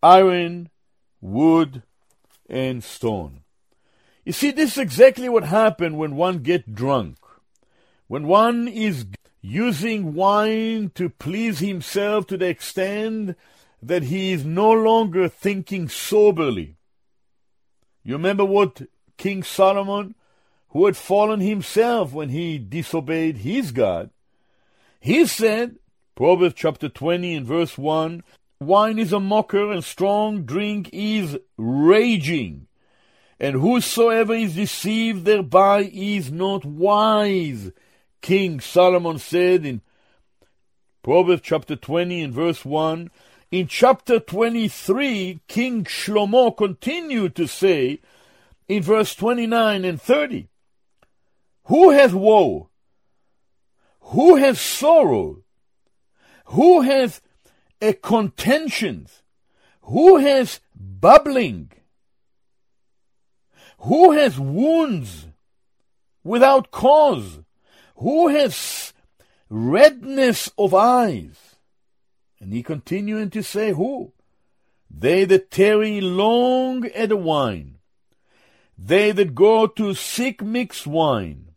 iron, 0.02 0.70
wood, 1.22 1.84
and 2.50 2.84
stone. 2.84 3.42
You 4.26 4.34
see, 4.34 4.52
this 4.52 4.72
is 4.72 4.78
exactly 4.80 5.30
what 5.30 5.44
happened 5.44 5.98
when 5.98 6.16
one 6.16 6.40
gets 6.40 6.68
drunk. 6.68 7.18
When 8.08 8.28
one 8.28 8.68
is 8.68 9.06
using 9.42 10.16
wine 10.16 10.92
to 10.96 11.10
please 11.10 11.60
himself 11.60 12.26
to 12.28 12.38
the 12.38 12.48
extent 12.48 13.38
that 13.82 14.04
he 14.04 14.32
is 14.32 14.44
no 14.44 14.72
longer 14.72 15.30
thinking 15.30 15.88
soberly. 15.88 16.76
You 18.04 18.14
remember 18.14 18.46
what 18.46 18.82
King 19.18 19.44
Solomon, 19.44 20.16
who 20.70 20.88
had 20.88 20.98
fallen 20.98 21.40
himself 21.40 22.14
when 22.14 22.30
he 22.30 22.58
disobeyed 22.58 23.38
his 23.38 23.72
God, 23.72 24.10
he 25.00 25.28
said, 25.28 25.78
Proverbs 26.16 26.56
chapter 26.56 26.88
20 26.88 27.36
and 27.36 27.46
verse 27.46 27.78
1, 27.78 28.24
wine 28.62 28.98
is 28.98 29.12
a 29.12 29.20
mocker 29.20 29.70
and 29.70 29.84
strong 29.84 30.44
drink 30.44 30.90
is 30.94 31.38
raging. 31.58 32.68
And 33.38 33.58
whosoever 33.58 34.34
is 34.34 34.56
deceived 34.56 35.26
thereby 35.26 35.92
is 35.94 36.32
not 36.32 36.64
wise. 36.64 37.74
King 38.22 38.62
Solomon 38.62 39.20
said 39.20 39.66
in 39.66 39.82
Proverbs 41.04 41.42
chapter 41.44 41.76
20 41.76 42.22
and 42.22 42.34
verse 42.34 42.64
1. 42.64 43.12
In 43.52 43.68
chapter 43.68 44.20
23, 44.22 45.42
King 45.50 45.84
Shlomo 45.84 46.56
continued 46.56 47.36
to 47.36 47.46
say 47.46 48.00
in 48.70 48.82
verse 48.82 49.14
29 49.16 49.84
and 49.84 50.02
30, 50.02 50.48
Who 51.66 51.92
has 51.92 52.14
woe? 52.14 52.70
Who 54.00 54.38
has 54.38 54.62
sorrow? 54.62 55.45
Who 56.46 56.82
has 56.82 57.22
a 57.82 57.94
contentions? 57.94 59.22
Who 59.84 60.18
has 60.18 60.60
bubbling? 60.76 61.72
Who 63.80 64.12
has 64.12 64.40
wounds 64.40 65.28
without 66.24 66.72
cause? 66.72 67.40
Who 67.98 68.30
has 68.30 68.94
redness 69.50 70.52
of 70.58 70.74
eyes? 70.74 71.56
And 72.40 72.54
he 72.54 72.64
continuing 72.64 73.30
to 73.32 73.44
say, 73.44 73.72
Who? 73.72 74.14
They 74.90 75.26
that 75.26 75.52
tarry 75.52 76.00
long 76.00 76.86
at 76.88 77.10
the 77.10 77.18
wine, 77.18 77.80
they 78.78 79.12
that 79.12 79.36
go 79.36 79.68
to 79.68 79.94
seek 79.94 80.42
mixed 80.42 80.88
wine. 80.88 81.52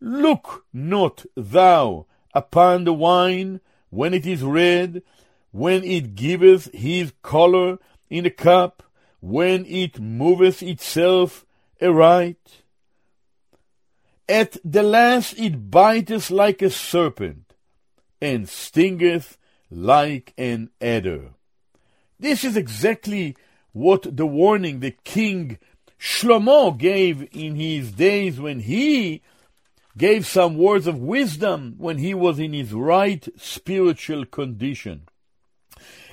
Look 0.00 0.66
not 0.72 1.24
thou 1.36 2.06
upon 2.34 2.84
the 2.84 2.92
wine 2.92 3.60
when 3.90 4.14
it 4.14 4.26
is 4.26 4.42
red, 4.42 5.02
when 5.50 5.82
it 5.84 6.14
giveth 6.14 6.72
his 6.74 7.12
color 7.22 7.78
in 8.10 8.24
the 8.24 8.30
cup, 8.30 8.82
when 9.20 9.64
it 9.66 10.00
moveth 10.00 10.62
itself 10.62 11.44
aright. 11.80 12.62
At 14.28 14.58
the 14.64 14.82
last 14.82 15.38
it 15.38 15.70
biteth 15.70 16.30
like 16.30 16.60
a 16.62 16.70
serpent, 16.70 17.54
and 18.20 18.48
stingeth 18.48 19.38
like 19.70 20.34
an 20.36 20.70
adder. 20.80 21.30
This 22.20 22.44
is 22.44 22.56
exactly 22.56 23.36
what 23.72 24.16
the 24.16 24.26
warning 24.26 24.80
the 24.80 24.90
king 25.04 25.58
Shlomo 25.98 26.76
gave 26.76 27.28
in 27.32 27.56
his 27.56 27.92
days 27.92 28.40
when 28.40 28.60
he 28.60 29.22
gave 29.98 30.26
some 30.26 30.56
words 30.56 30.86
of 30.86 30.98
wisdom 30.98 31.74
when 31.76 31.98
he 31.98 32.14
was 32.14 32.38
in 32.38 32.52
his 32.52 32.72
right 32.72 33.28
spiritual 33.36 34.24
condition. 34.24 35.02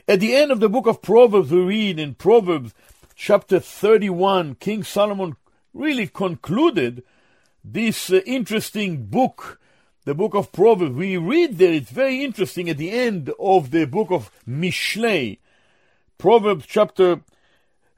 At 0.08 0.20
the 0.20 0.36
end 0.36 0.52
of 0.52 0.60
the 0.60 0.70
book 0.70 0.88
of 0.88 1.02
Proverbs, 1.02 1.52
we 1.52 1.62
read 1.62 2.00
in 2.00 2.16
Proverbs 2.16 2.74
chapter 3.16 3.60
31, 3.60 4.56
King 4.56 4.84
Solomon 4.84 5.36
really 5.74 6.08
concluded 6.08 7.04
this 7.64 8.12
uh, 8.12 8.22
interesting 8.26 9.06
book, 9.06 9.60
the 10.04 10.14
book 10.14 10.34
of 10.34 10.52
Proverbs. 10.52 10.96
We 10.96 11.18
read 11.18 11.58
there, 11.58 11.74
it's 11.74 11.92
very 11.92 12.24
interesting 12.24 12.70
at 12.70 12.78
the 12.78 12.92
end 12.92 13.32
of 13.40 13.72
the 13.72 13.86
book 13.86 14.12
of 14.12 14.32
Mishlei, 14.48 15.38
Proverbs 16.18 16.66
chapter 16.68 17.22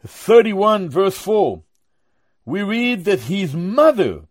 31, 0.06 0.90
verse 0.90 1.18
4. 1.18 1.62
We 2.46 2.62
read 2.62 3.06
that 3.06 3.22
his 3.22 3.54
mother, 3.54 4.22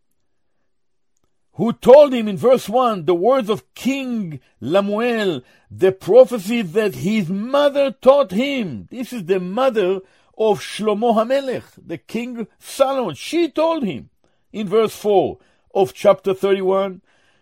who 1.56 1.72
told 1.72 2.12
him 2.12 2.28
in 2.28 2.36
verse 2.36 2.68
1 2.68 3.06
the 3.06 3.14
words 3.14 3.48
of 3.48 3.74
King 3.74 4.40
Lemuel, 4.60 5.42
the 5.70 5.90
prophecy 5.90 6.60
that 6.62 6.96
his 6.96 7.28
mother 7.30 7.90
taught 7.90 8.30
him. 8.30 8.88
This 8.90 9.12
is 9.12 9.24
the 9.24 9.40
mother 9.40 10.00
of 10.36 10.60
Shlomo 10.60 11.14
HaMelech, 11.14 11.64
the 11.78 11.96
King 11.96 12.46
Solomon. 12.58 13.14
She 13.14 13.50
told 13.50 13.84
him 13.84 14.10
in 14.52 14.68
verse 14.68 14.94
4 14.94 15.38
of 15.74 15.94
chapter 15.94 16.34
31, 16.34 17.00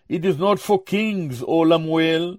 It 0.09 0.25
is 0.25 0.39
not 0.39 0.61
for 0.61 0.83
kings, 0.83 1.43
O 1.43 1.61
Lemuel, 1.61 2.39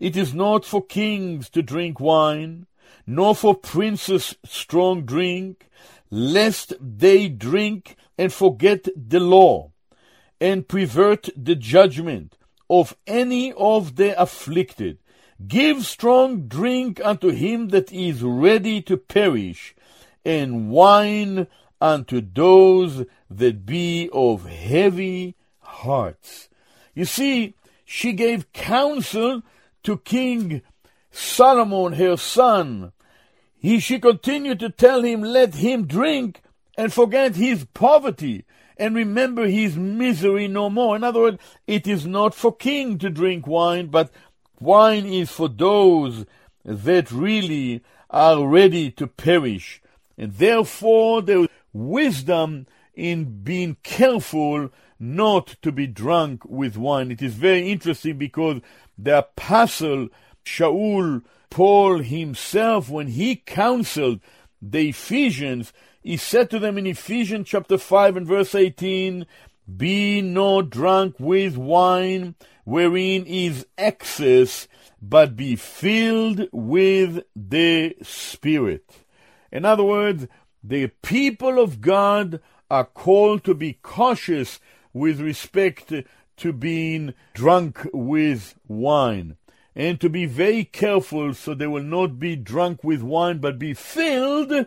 it 0.00 0.16
is 0.16 0.32
not 0.34 0.64
for 0.64 0.84
kings 0.84 1.50
to 1.50 1.62
drink 1.62 2.00
wine, 2.00 2.66
nor 3.06 3.34
for 3.34 3.54
princes 3.54 4.34
strong 4.44 5.04
drink, 5.04 5.68
lest 6.10 6.72
they 6.80 7.28
drink 7.28 7.96
and 8.16 8.32
forget 8.32 8.88
the 8.96 9.20
law, 9.20 9.72
and 10.40 10.68
pervert 10.68 11.28
the 11.36 11.54
judgment 11.54 12.36
of 12.68 12.96
any 13.06 13.52
of 13.52 13.96
the 13.96 14.20
afflicted. 14.20 14.98
Give 15.46 15.84
strong 15.84 16.48
drink 16.48 17.00
unto 17.04 17.30
him 17.30 17.68
that 17.68 17.92
is 17.92 18.22
ready 18.22 18.80
to 18.82 18.96
perish, 18.96 19.74
and 20.24 20.70
wine 20.70 21.46
unto 21.80 22.20
those 22.20 23.04
that 23.30 23.66
be 23.66 24.08
of 24.12 24.46
heavy 24.46 25.36
hearts. 25.60 26.48
You 26.94 27.04
see, 27.04 27.54
she 27.84 28.12
gave 28.12 28.52
counsel 28.52 29.42
to 29.82 29.98
King 29.98 30.62
Solomon, 31.10 31.94
her 31.94 32.16
son. 32.16 32.92
He, 33.58 33.78
she 33.78 33.98
continued 33.98 34.60
to 34.60 34.70
tell 34.70 35.02
him, 35.02 35.22
let 35.22 35.56
him 35.56 35.86
drink 35.86 36.42
and 36.76 36.92
forget 36.92 37.36
his 37.36 37.64
poverty 37.72 38.44
and 38.76 38.94
remember 38.94 39.46
his 39.46 39.76
misery 39.76 40.48
no 40.48 40.68
more. 40.68 40.96
In 40.96 41.04
other 41.04 41.20
words, 41.20 41.38
it 41.66 41.86
is 41.86 42.06
not 42.06 42.34
for 42.34 42.54
king 42.54 42.98
to 42.98 43.10
drink 43.10 43.46
wine, 43.46 43.86
but 43.86 44.10
Wine 44.60 45.04
is 45.04 45.30
for 45.30 45.48
those 45.48 46.24
that 46.64 47.12
really 47.12 47.82
are 48.08 48.46
ready 48.46 48.90
to 48.92 49.06
perish. 49.06 49.82
And 50.16 50.32
therefore, 50.32 51.20
there 51.22 51.40
is 51.40 51.48
wisdom 51.72 52.66
in 52.94 53.42
being 53.42 53.76
careful 53.82 54.70
not 54.98 55.56
to 55.60 55.70
be 55.70 55.86
drunk 55.86 56.42
with 56.46 56.78
wine. 56.78 57.10
It 57.10 57.20
is 57.20 57.34
very 57.34 57.70
interesting 57.70 58.16
because 58.16 58.62
the 58.96 59.18
apostle 59.18 60.08
Shaul, 60.44 61.22
Paul 61.50 61.98
himself, 61.98 62.88
when 62.88 63.08
he 63.08 63.36
counseled 63.36 64.20
the 64.62 64.88
Ephesians, 64.88 65.74
he 66.06 66.16
said 66.16 66.50
to 66.50 66.60
them 66.60 66.78
in 66.78 66.86
Ephesians 66.86 67.48
chapter 67.48 67.76
5 67.76 68.16
and 68.16 68.26
verse 68.28 68.54
18, 68.54 69.26
Be 69.76 70.22
not 70.22 70.70
drunk 70.70 71.16
with 71.18 71.56
wine, 71.56 72.36
wherein 72.62 73.26
is 73.26 73.66
excess, 73.76 74.68
but 75.02 75.34
be 75.34 75.56
filled 75.56 76.48
with 76.52 77.24
the 77.34 77.96
Spirit. 78.02 78.84
In 79.50 79.64
other 79.64 79.82
words, 79.82 80.28
the 80.62 80.92
people 81.02 81.58
of 81.58 81.80
God 81.80 82.40
are 82.70 82.84
called 82.84 83.42
to 83.42 83.54
be 83.54 83.72
cautious 83.82 84.60
with 84.92 85.20
respect 85.20 85.92
to 86.36 86.52
being 86.52 87.14
drunk 87.34 87.84
with 87.92 88.54
wine 88.68 89.38
and 89.74 90.00
to 90.00 90.08
be 90.08 90.24
very 90.24 90.64
careful 90.64 91.34
so 91.34 91.52
they 91.52 91.66
will 91.66 91.82
not 91.82 92.18
be 92.18 92.36
drunk 92.36 92.82
with 92.84 93.02
wine 93.02 93.38
but 93.38 93.58
be 93.58 93.74
filled 93.74 94.66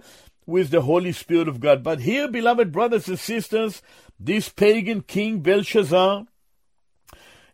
with 0.49 0.71
the 0.71 0.81
Holy 0.81 1.11
Spirit 1.11 1.47
of 1.47 1.59
God. 1.59 1.83
But 1.83 2.01
here, 2.01 2.27
beloved 2.27 2.71
brothers 2.71 3.07
and 3.07 3.19
sisters, 3.19 3.81
this 4.19 4.49
pagan 4.49 5.01
king 5.01 5.39
Belshazzar, 5.39 6.25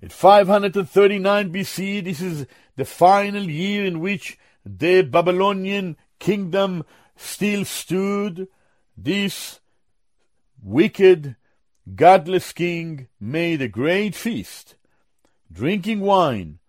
at 0.01 0.11
539 0.11 1.53
BC, 1.53 2.03
this 2.03 2.21
is 2.21 2.45
the 2.75 2.85
final 2.85 3.43
year 3.43 3.85
in 3.85 3.99
which 3.99 4.37
the 4.65 5.01
Babylonian 5.03 5.97
kingdom 6.19 6.83
still 7.15 7.65
stood. 7.65 8.47
This 8.97 9.59
wicked, 10.61 11.35
godless 11.95 12.51
king 12.53 13.07
made 13.19 13.61
a 13.61 13.67
great 13.67 14.15
feast, 14.15 14.75
drinking 15.51 16.01
wine 16.01 16.59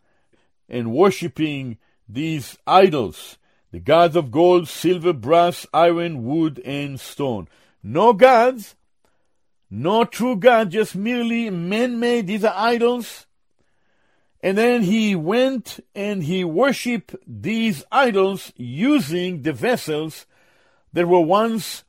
and 0.68 0.92
worshipping 0.92 1.78
these 2.08 2.56
idols, 2.66 3.38
the 3.76 3.80
gods 3.80 4.16
of 4.16 4.30
gold, 4.30 4.66
silver, 4.66 5.12
brass, 5.12 5.66
iron, 5.74 6.24
wood, 6.24 6.62
and 6.64 6.98
stone. 6.98 7.46
No 7.82 8.14
gods, 8.14 8.74
no 9.68 10.06
true 10.06 10.34
God, 10.34 10.70
just 10.70 10.96
merely 10.96 11.50
man 11.50 12.00
made. 12.00 12.26
These 12.26 12.42
are 12.42 12.54
idols. 12.56 13.26
And 14.42 14.56
then 14.56 14.80
he 14.80 15.14
went 15.14 15.78
and 15.94 16.22
he 16.22 16.42
worshiped 16.42 17.16
these 17.26 17.84
idols 17.92 18.50
using 18.56 19.42
the 19.42 19.52
vessels 19.52 20.24
that 20.94 21.06
were 21.06 21.20
once 21.20 21.84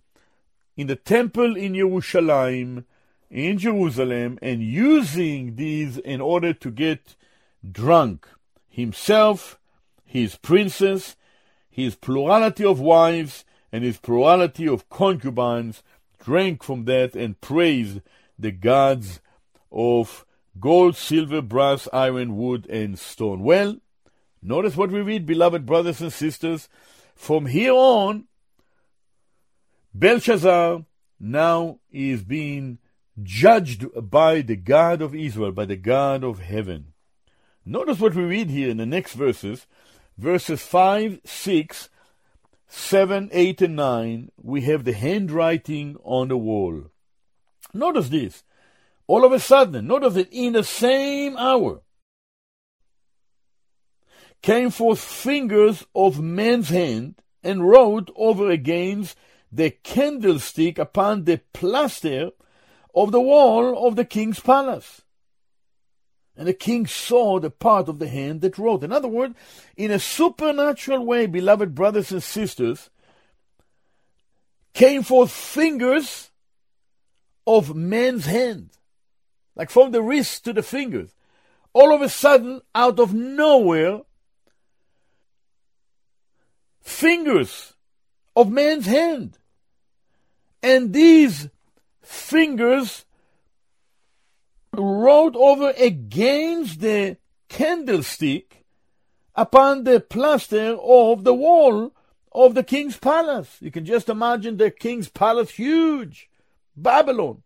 in 0.75 0.87
the 0.87 0.97
temple 0.97 1.55
in 1.55 1.73
Jerusalem, 1.73 2.85
in 3.29 3.57
Jerusalem, 3.57 4.39
and 4.41 4.61
using 4.61 5.55
these 5.55 5.97
in 5.99 6.19
order 6.19 6.51
to 6.51 6.69
get 6.69 7.15
drunk 7.71 8.27
himself, 8.67 9.57
his 10.03 10.35
princess, 10.35 11.15
his 11.77 11.93
plurality 11.93 12.65
of 12.65 12.79
wives, 12.79 13.45
and 13.71 13.83
his 13.83 13.99
plurality 13.99 14.67
of 14.67 14.89
concubines 14.89 15.83
drank 16.19 16.63
from 16.63 16.85
that 16.85 17.15
and 17.15 17.39
praised 17.39 18.01
the 18.39 18.51
gods 18.51 19.19
of 19.71 20.25
gold, 20.59 20.95
silver, 20.95 21.39
brass, 21.39 21.87
iron, 21.93 22.35
wood, 22.35 22.65
and 22.67 22.97
stone. 22.97 23.43
Well, 23.43 23.77
notice 24.41 24.75
what 24.75 24.89
we 24.89 25.01
read, 25.01 25.27
beloved 25.27 25.67
brothers 25.67 26.01
and 26.01 26.11
sisters. 26.11 26.67
From 27.13 27.45
here 27.45 27.73
on, 27.73 28.25
Belshazzar 29.93 30.83
now 31.19 31.79
is 31.91 32.23
being 32.23 32.79
judged 33.21 33.85
by 34.09 34.41
the 34.41 34.55
God 34.55 35.03
of 35.03 35.13
Israel, 35.13 35.51
by 35.51 35.65
the 35.65 35.75
God 35.75 36.23
of 36.23 36.39
heaven. 36.39 36.93
Notice 37.63 37.99
what 37.99 38.15
we 38.15 38.23
read 38.23 38.49
here 38.49 38.71
in 38.71 38.77
the 38.77 38.85
next 38.87 39.13
verses, 39.13 39.67
verses 40.17 40.61
5, 40.61 41.21
6, 41.23 41.89
7, 42.67 43.29
8, 43.31 43.61
and 43.61 43.75
9. 43.75 44.31
We 44.41 44.61
have 44.61 44.83
the 44.83 44.93
handwriting 44.93 45.97
on 46.03 46.29
the 46.29 46.37
wall. 46.37 46.91
Notice 47.73 48.09
this. 48.09 48.43
All 49.07 49.23
of 49.23 49.31
a 49.31 49.39
sudden, 49.39 49.87
notice 49.87 50.15
that 50.15 50.29
in 50.31 50.53
the 50.53 50.63
same 50.63 51.37
hour 51.37 51.81
came 54.41 54.69
forth 54.69 54.99
fingers 54.99 55.85
of 55.95 56.21
man's 56.21 56.69
hand 56.69 57.15
and 57.43 57.67
wrote 57.67 58.11
over 58.15 58.49
against 58.49 59.17
the 59.51 59.71
candlestick 59.71 60.77
upon 60.77 61.23
the 61.23 61.39
plaster 61.53 62.31
of 62.93 63.11
the 63.11 63.21
wall 63.21 63.87
of 63.87 63.95
the 63.95 64.05
king's 64.05 64.39
palace. 64.39 65.03
And 66.37 66.47
the 66.47 66.53
king 66.53 66.85
saw 66.85 67.39
the 67.39 67.49
part 67.49 67.89
of 67.89 67.99
the 67.99 68.07
hand 68.07 68.41
that 68.41 68.57
wrote. 68.57 68.83
In 68.83 68.91
other 68.91 69.07
words, 69.07 69.35
in 69.75 69.91
a 69.91 69.99
supernatural 69.99 71.03
way, 71.05 71.25
beloved 71.25 71.73
brothers 71.73 72.11
and 72.11 72.21
sisters, 72.21 72.89
came 74.73 75.01
forth 75.01 75.31
fingers 75.31 76.29
of 77.47 77.75
man's 77.75 78.25
hand 78.25 78.69
like 79.57 79.71
from 79.71 79.91
the 79.91 80.01
wrist 80.01 80.45
to 80.45 80.53
the 80.53 80.61
fingers. 80.61 81.09
All 81.73 81.93
of 81.93 82.01
a 82.01 82.09
sudden, 82.09 82.61
out 82.73 82.99
of 82.99 83.13
nowhere, 83.13 84.01
fingers 86.79 87.73
of 88.35 88.51
man's 88.51 88.85
hand. 88.85 89.37
And 90.61 90.93
these 90.93 91.49
fingers 92.01 93.05
wrote 94.77 95.35
over 95.35 95.73
against 95.77 96.79
the 96.79 97.17
candlestick 97.49 98.65
upon 99.35 99.83
the 99.83 99.99
plaster 99.99 100.75
of 100.81 101.23
the 101.23 101.33
wall 101.33 101.93
of 102.31 102.53
the 102.53 102.63
king's 102.63 102.97
palace. 102.97 103.57
You 103.59 103.71
can 103.71 103.85
just 103.85 104.09
imagine 104.09 104.57
the 104.57 104.71
king's 104.71 105.09
palace, 105.09 105.51
huge, 105.51 106.29
Babylon. 106.75 107.41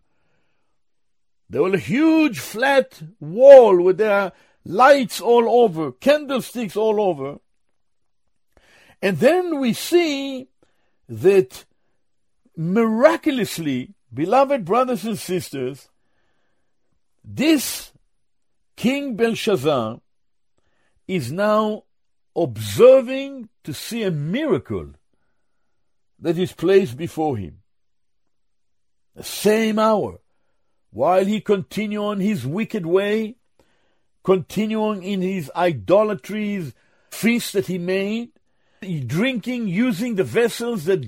There 1.50 1.64
was 1.64 1.74
a 1.74 1.80
huge 1.80 2.40
flat 2.40 3.02
wall 3.20 3.82
with 3.82 3.98
their 3.98 4.32
lights 4.66 5.20
all 5.20 5.64
over, 5.64 5.92
candlesticks 5.92 6.76
all 6.76 7.02
over. 7.02 7.40
And 9.02 9.18
then 9.18 9.60
we 9.60 9.74
see 9.74 10.48
that 11.10 11.66
miraculously, 12.56 13.96
beloved 14.14 14.64
brothers 14.64 15.04
and 15.04 15.18
sisters, 15.18 15.90
this 17.24 17.92
King 18.76 19.16
Belshazzar 19.16 20.00
is 21.08 21.32
now 21.32 21.84
observing 22.36 23.50
to 23.64 23.74
see 23.74 24.04
a 24.04 24.12
miracle 24.12 24.92
that 26.20 26.38
is 26.38 26.54
placed 26.54 26.98
before 26.98 27.38
him. 27.38 27.60
The 29.16 29.24
same 29.24 29.78
hour, 29.78 30.20
while 30.92 31.26
he 31.26 31.42
continue 31.42 32.04
on 32.04 32.20
his 32.20 32.46
wicked 32.46 32.86
way, 32.86 33.36
continuing 34.24 35.04
in 35.04 35.22
his 35.22 35.52
idolatries, 35.56 36.74
feasts 37.12 37.52
that 37.52 37.68
he 37.68 37.78
made, 37.78 38.30
drinking, 39.06 39.68
using 39.68 40.16
the 40.16 40.24
vessels 40.24 40.86
that 40.86 41.08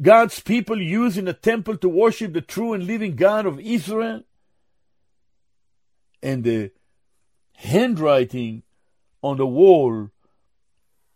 God's 0.00 0.40
people 0.40 0.80
use 0.80 1.16
in 1.16 1.24
the 1.24 1.32
temple 1.32 1.76
to 1.78 1.88
worship 1.88 2.32
the 2.32 2.40
true 2.40 2.74
and 2.74 2.86
living 2.86 3.16
God 3.16 3.46
of 3.46 3.58
Israel, 3.58 4.22
and 6.22 6.44
the 6.44 6.70
handwriting 7.54 8.62
on 9.22 9.36
the 9.36 9.46
wall 9.46 10.10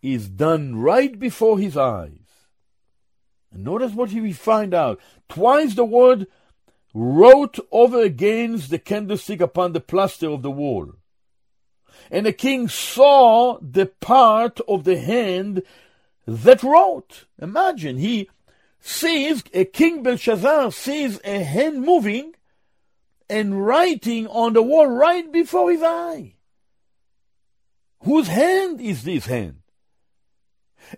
is 0.03 0.29
done 0.29 0.77
right 0.77 1.19
before 1.19 1.59
his 1.59 1.77
eyes. 1.77 2.19
And 3.53 3.65
notice 3.65 3.93
what 3.93 4.11
we 4.11 4.33
find 4.33 4.75
out. 4.75 5.01
Twice 5.29 5.75
the 5.75 5.85
word 5.85 6.27
wrote 6.95 7.59
over 7.71 8.03
against 8.03 8.71
the 8.71 8.79
candlestick 8.79 9.41
upon 9.41 9.73
the 9.73 9.81
plaster 9.81 10.29
of 10.29 10.43
the 10.43 10.51
wall. 10.51 10.95
And 12.11 12.27
the 12.27 12.33
king 12.33 12.69
saw 12.69 13.59
the 13.61 13.87
part 13.87 14.61
of 14.67 14.85
the 14.85 14.99
hand 14.99 15.63
that 16.27 16.63
wrote. 16.63 17.25
Imagine, 17.41 17.99
he 17.99 18.29
sees, 18.81 19.45
a 19.53 19.65
King 19.65 20.03
Belshazzar 20.03 20.73
sees 20.73 21.21
a 21.25 21.43
hand 21.43 21.83
moving 21.83 22.35
and 23.33 23.67
writing 23.67 24.27
on 24.27 24.53
the 24.53 24.63
wall 24.63 24.87
right 24.87 25.33
before 25.33 25.71
his 25.71 25.83
eye. 25.83 26.35
Whose 28.03 28.29
hand 28.29 28.79
is 28.79 29.05
this 29.05 29.25
hand? 29.25 29.63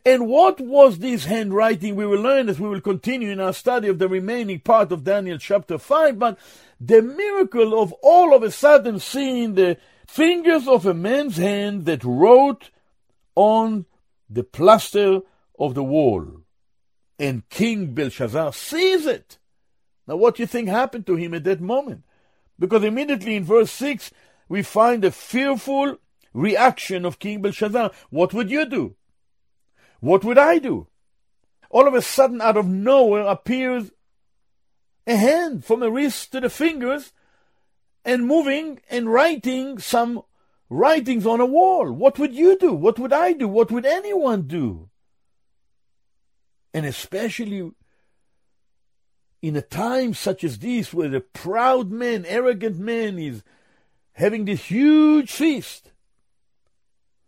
And 0.04 0.26
what 0.26 0.60
was 0.60 0.98
this 0.98 1.26
handwriting? 1.26 1.94
We 1.94 2.06
will 2.06 2.20
learn 2.20 2.48
as 2.48 2.58
we 2.58 2.68
will 2.68 2.80
continue 2.80 3.30
in 3.30 3.38
our 3.38 3.52
study 3.52 3.86
of 3.86 4.00
the 4.00 4.08
remaining 4.08 4.58
part 4.58 4.90
of 4.90 5.04
Daniel 5.04 5.38
chapter 5.38 5.78
5. 5.78 6.18
But 6.18 6.38
the 6.80 7.02
miracle 7.02 7.80
of 7.80 7.92
all 8.02 8.34
of 8.34 8.42
a 8.42 8.50
sudden 8.50 8.98
seeing 8.98 9.54
the 9.54 9.76
fingers 10.04 10.66
of 10.66 10.86
a 10.86 10.94
man's 10.94 11.36
hand 11.36 11.84
that 11.84 12.02
wrote 12.02 12.70
on 13.36 13.86
the 14.28 14.42
plaster 14.42 15.20
of 15.56 15.74
the 15.74 15.84
wall. 15.84 16.40
And 17.16 17.48
King 17.48 17.94
Belshazzar 17.94 18.52
sees 18.54 19.06
it. 19.06 19.38
Now, 20.08 20.16
what 20.16 20.34
do 20.36 20.42
you 20.42 20.48
think 20.48 20.68
happened 20.68 21.06
to 21.06 21.14
him 21.14 21.32
at 21.32 21.44
that 21.44 21.60
moment? 21.60 22.03
Because 22.58 22.84
immediately 22.84 23.36
in 23.36 23.44
verse 23.44 23.70
6, 23.72 24.10
we 24.48 24.62
find 24.62 25.04
a 25.04 25.10
fearful 25.10 25.98
reaction 26.32 27.04
of 27.04 27.18
King 27.18 27.42
Belshazzar. 27.42 27.90
What 28.10 28.32
would 28.34 28.50
you 28.50 28.66
do? 28.66 28.96
What 30.00 30.24
would 30.24 30.38
I 30.38 30.58
do? 30.58 30.88
All 31.70 31.88
of 31.88 31.94
a 31.94 32.02
sudden, 32.02 32.40
out 32.40 32.56
of 32.56 32.68
nowhere, 32.68 33.26
appears 33.26 33.90
a 35.06 35.16
hand 35.16 35.64
from 35.64 35.80
the 35.80 35.90
wrist 35.90 36.32
to 36.32 36.40
the 36.40 36.50
fingers 36.50 37.12
and 38.04 38.26
moving 38.26 38.80
and 38.90 39.12
writing 39.12 39.78
some 39.78 40.22
writings 40.68 41.26
on 41.26 41.40
a 41.40 41.46
wall. 41.46 41.90
What 41.90 42.18
would 42.18 42.34
you 42.34 42.58
do? 42.58 42.72
What 42.72 42.98
would 42.98 43.12
I 43.12 43.32
do? 43.32 43.48
What 43.48 43.70
would 43.70 43.86
anyone 43.86 44.42
do? 44.42 44.90
And 46.72 46.84
especially 46.86 47.70
in 49.44 49.56
a 49.56 49.60
time 49.60 50.14
such 50.14 50.42
as 50.42 50.58
this, 50.60 50.94
where 50.94 51.10
the 51.10 51.20
proud 51.20 51.90
man, 51.90 52.24
arrogant 52.26 52.78
man 52.78 53.18
is 53.18 53.42
having 54.14 54.46
this 54.46 54.70
huge 54.70 55.30
feast, 55.30 55.92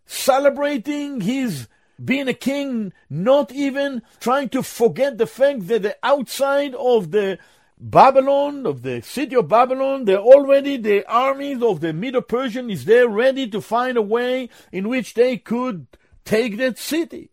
celebrating 0.07 1.21
his 1.21 1.69
being 2.03 2.27
a 2.27 2.33
king, 2.33 2.95
not 3.11 3.53
even 3.53 4.01
trying 4.19 4.49
to 4.49 4.63
forget 4.63 5.19
the 5.19 5.27
fact 5.27 5.67
that 5.67 5.83
the 5.83 5.95
outside 6.03 6.75
of 6.77 7.11
the 7.11 7.39
Babylon, 7.77 8.65
of 8.65 8.81
the 8.81 9.03
city 9.03 9.37
of 9.37 9.49
Babylon, 9.49 10.07
they're 10.07 10.17
already, 10.17 10.79
the 10.79 11.05
armies 11.07 11.63
of 11.63 11.81
the 11.81 11.93
Medo-Persian 11.93 12.71
is 12.71 12.87
there 12.87 13.09
ready 13.09 13.47
to 13.51 13.61
find 13.61 13.99
a 13.99 14.03
way 14.03 14.49
in 14.73 14.89
which 14.89 15.13
they 15.13 15.37
could 15.37 15.87
take 16.25 16.57
that 16.57 16.79
city. 16.79 17.29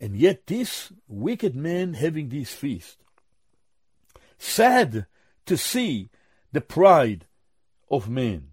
And 0.00 0.16
yet 0.16 0.46
this 0.46 0.90
wicked 1.06 1.54
man 1.54 1.94
having 1.94 2.30
this 2.30 2.52
feast. 2.52 2.98
Sad 4.38 5.06
to 5.44 5.56
see 5.56 6.08
the 6.52 6.62
pride 6.62 7.26
of 7.90 8.08
man. 8.08 8.48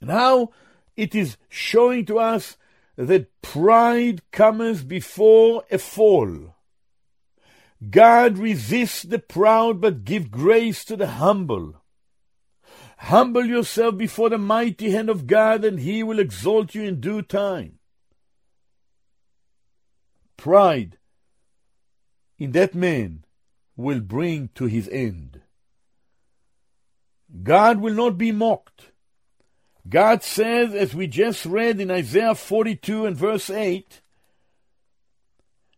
And 0.00 0.10
how 0.10 0.50
it 0.96 1.14
is 1.14 1.36
showing 1.48 2.04
to 2.06 2.18
us 2.18 2.56
that 2.96 3.40
pride 3.42 4.22
comes 4.32 4.82
before 4.82 5.62
a 5.70 5.78
fall. 5.78 6.56
God 7.90 8.38
resists 8.38 9.02
the 9.02 9.20
proud 9.20 9.80
but 9.80 10.04
give 10.04 10.32
grace 10.32 10.84
to 10.86 10.96
the 10.96 11.06
humble. 11.06 11.80
Humble 12.98 13.46
yourself 13.46 13.96
before 13.96 14.30
the 14.30 14.38
mighty 14.38 14.90
hand 14.90 15.08
of 15.08 15.28
God, 15.28 15.64
and 15.64 15.78
he 15.78 16.02
will 16.02 16.18
exalt 16.18 16.74
you 16.74 16.82
in 16.82 17.00
due 17.00 17.22
time. 17.22 17.77
Pride 20.38 20.96
in 22.38 22.52
that 22.52 22.74
man 22.74 23.24
will 23.76 24.00
bring 24.00 24.48
to 24.54 24.64
his 24.64 24.88
end. 24.88 25.42
God 27.42 27.80
will 27.80 27.94
not 27.94 28.16
be 28.16 28.32
mocked. 28.32 28.92
God 29.88 30.22
says, 30.22 30.72
as 30.74 30.94
we 30.94 31.06
just 31.06 31.44
read 31.44 31.80
in 31.80 31.90
Isaiah 31.90 32.34
42 32.34 33.04
and 33.04 33.16
verse 33.16 33.50
8, 33.50 34.00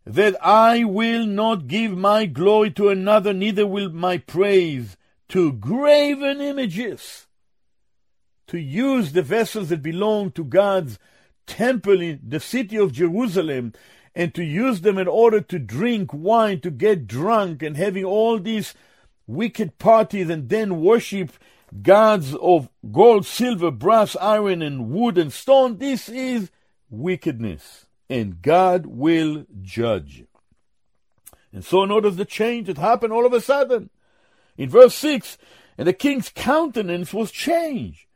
that 0.05 0.37
I 0.45 0.85
will 0.85 1.27
not 1.27 1.67
give 1.67 1.97
my 1.97 2.27
glory 2.27 2.71
to 2.73 2.89
another, 2.89 3.33
neither 3.33 3.67
will 3.67 3.91
my 3.91 4.19
praise 4.19 4.97
to 5.29 5.53
graven 5.53 6.41
images, 6.41 7.27
to 8.49 8.59
use 8.59 9.13
the 9.13 9.23
vessels 9.23 9.69
that 9.69 9.83
belong 9.83 10.33
to 10.33 10.45
God's 10.45 10.99
temple 11.47 12.01
in 12.01 12.21
the 12.27 12.41
city 12.41 12.77
of 12.77 12.93
Jerusalem, 12.93 13.73
and 14.15 14.35
to 14.35 14.43
use 14.43 14.81
them 14.81 14.99
in 14.99 15.09
order 15.09 15.41
to 15.41 15.59
drink 15.59 16.13
wine, 16.13 16.61
to 16.61 16.71
get 16.71 17.07
drunk, 17.07 17.63
and 17.63 17.77
having 17.77 18.05
all 18.05 18.39
these 18.39 18.75
wicked 19.27 19.79
parties, 19.79 20.29
and 20.29 20.49
then 20.49 20.81
worship 20.81 21.33
gods 21.83 22.35
of 22.35 22.69
gold, 22.91 23.25
silver, 23.25 23.71
brass, 23.71 24.17
iron, 24.17 24.63
and 24.63 24.91
wood 24.91 25.17
and 25.17 25.33
stone. 25.33 25.79
This 25.79 26.09
is 26.09 26.51
wickedness, 26.89 27.87
and 28.09 28.43
God 28.43 28.87
will 28.87 29.47
judge. 29.63 30.25
And 31.53 31.65
so 31.65 31.85
notice 31.85 32.17
the 32.17 32.25
change 32.25 32.67
that 32.67 32.79
happened 32.79 33.13
all 33.13 33.27
of 33.27 33.33
a 33.33 33.41
sudden. 33.41 33.91
In 34.57 34.69
verse 34.69 34.95
6, 34.97 35.39
and 35.79 35.89
the 35.89 35.93
king's 35.93 36.29
countenance 36.29 37.15
was 37.15 37.31
changed, 37.31 38.07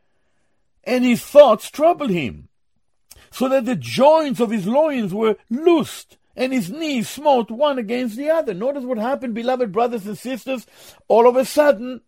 and 0.85 1.05
his 1.05 1.23
thoughts 1.23 1.71
troubled 1.71 2.11
him, 2.11 2.49
so 3.35 3.49
that 3.49 3.65
the 3.65 3.75
joints 3.75 4.39
of 4.39 4.51
his 4.51 4.65
loins 4.65 5.13
were 5.13 5.37
loosed, 5.51 6.19
and 6.37 6.53
his 6.53 6.71
knees 6.71 7.09
smote 7.09 7.51
one 7.51 7.79
against 7.79 8.17
the 8.17 8.31
other. 8.31 8.55
Notice 8.55 8.85
what 8.85 8.97
happened, 8.97 9.35
beloved 9.35 9.73
brothers 9.73 10.07
and 10.07 10.17
sisters. 10.17 10.67
All 11.09 11.29
of 11.29 11.35
a 11.35 11.45
sudden, 11.45 12.03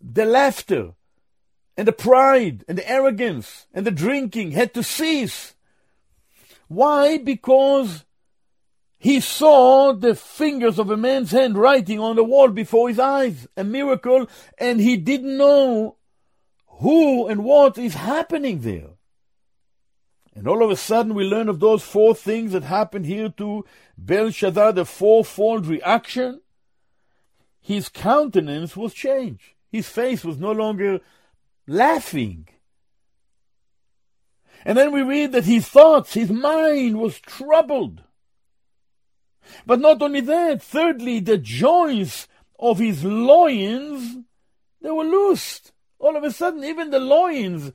the 0.00 0.24
laughter 0.24 0.92
and 1.76 1.88
the 1.88 1.92
pride 1.92 2.64
and 2.68 2.78
the 2.78 2.88
arrogance 2.88 3.66
and 3.74 3.84
the 3.84 3.90
drinking 3.90 4.52
had 4.52 4.72
to 4.74 4.84
cease. 4.84 5.54
Why? 6.68 7.18
Because 7.18 8.04
he 8.98 9.18
saw 9.18 9.92
the 9.94 10.14
fingers 10.14 10.78
of 10.78 10.90
a 10.90 10.96
man's 10.96 11.32
hand 11.32 11.58
writing 11.58 11.98
on 11.98 12.14
the 12.14 12.22
wall 12.22 12.50
before 12.50 12.88
his 12.88 13.00
eyes, 13.00 13.48
a 13.56 13.64
miracle, 13.64 14.28
and 14.58 14.80
he 14.80 14.96
didn't 14.96 15.36
know 15.36 15.96
who 16.66 17.26
and 17.26 17.44
what 17.44 17.78
is 17.78 17.94
happening 17.94 18.60
there. 18.60 18.91
And 20.34 20.48
all 20.48 20.64
of 20.64 20.70
a 20.70 20.76
sudden, 20.76 21.14
we 21.14 21.24
learn 21.24 21.48
of 21.48 21.60
those 21.60 21.82
four 21.82 22.14
things 22.14 22.52
that 22.52 22.64
happened 22.64 23.04
here 23.04 23.28
to 23.30 23.64
Belshazzar, 23.98 24.72
the 24.72 24.86
fourfold 24.86 25.66
reaction. 25.66 26.40
His 27.60 27.88
countenance 27.88 28.76
was 28.76 28.94
changed. 28.94 29.54
His 29.70 29.88
face 29.88 30.24
was 30.24 30.38
no 30.38 30.52
longer 30.52 31.00
laughing. 31.66 32.48
And 34.64 34.78
then 34.78 34.92
we 34.92 35.02
read 35.02 35.32
that 35.32 35.44
his 35.44 35.68
thoughts, 35.68 36.14
his 36.14 36.30
mind 36.30 36.98
was 36.98 37.20
troubled. 37.20 38.02
But 39.66 39.80
not 39.80 40.00
only 40.00 40.20
that, 40.20 40.62
thirdly, 40.62 41.20
the 41.20 41.38
joints 41.38 42.28
of 42.58 42.78
his 42.78 43.04
loins, 43.04 44.18
they 44.80 44.90
were 44.90 45.04
loosed. 45.04 45.72
All 45.98 46.16
of 46.16 46.24
a 46.24 46.32
sudden, 46.32 46.64
even 46.64 46.90
the 46.90 47.00
loins 47.00 47.72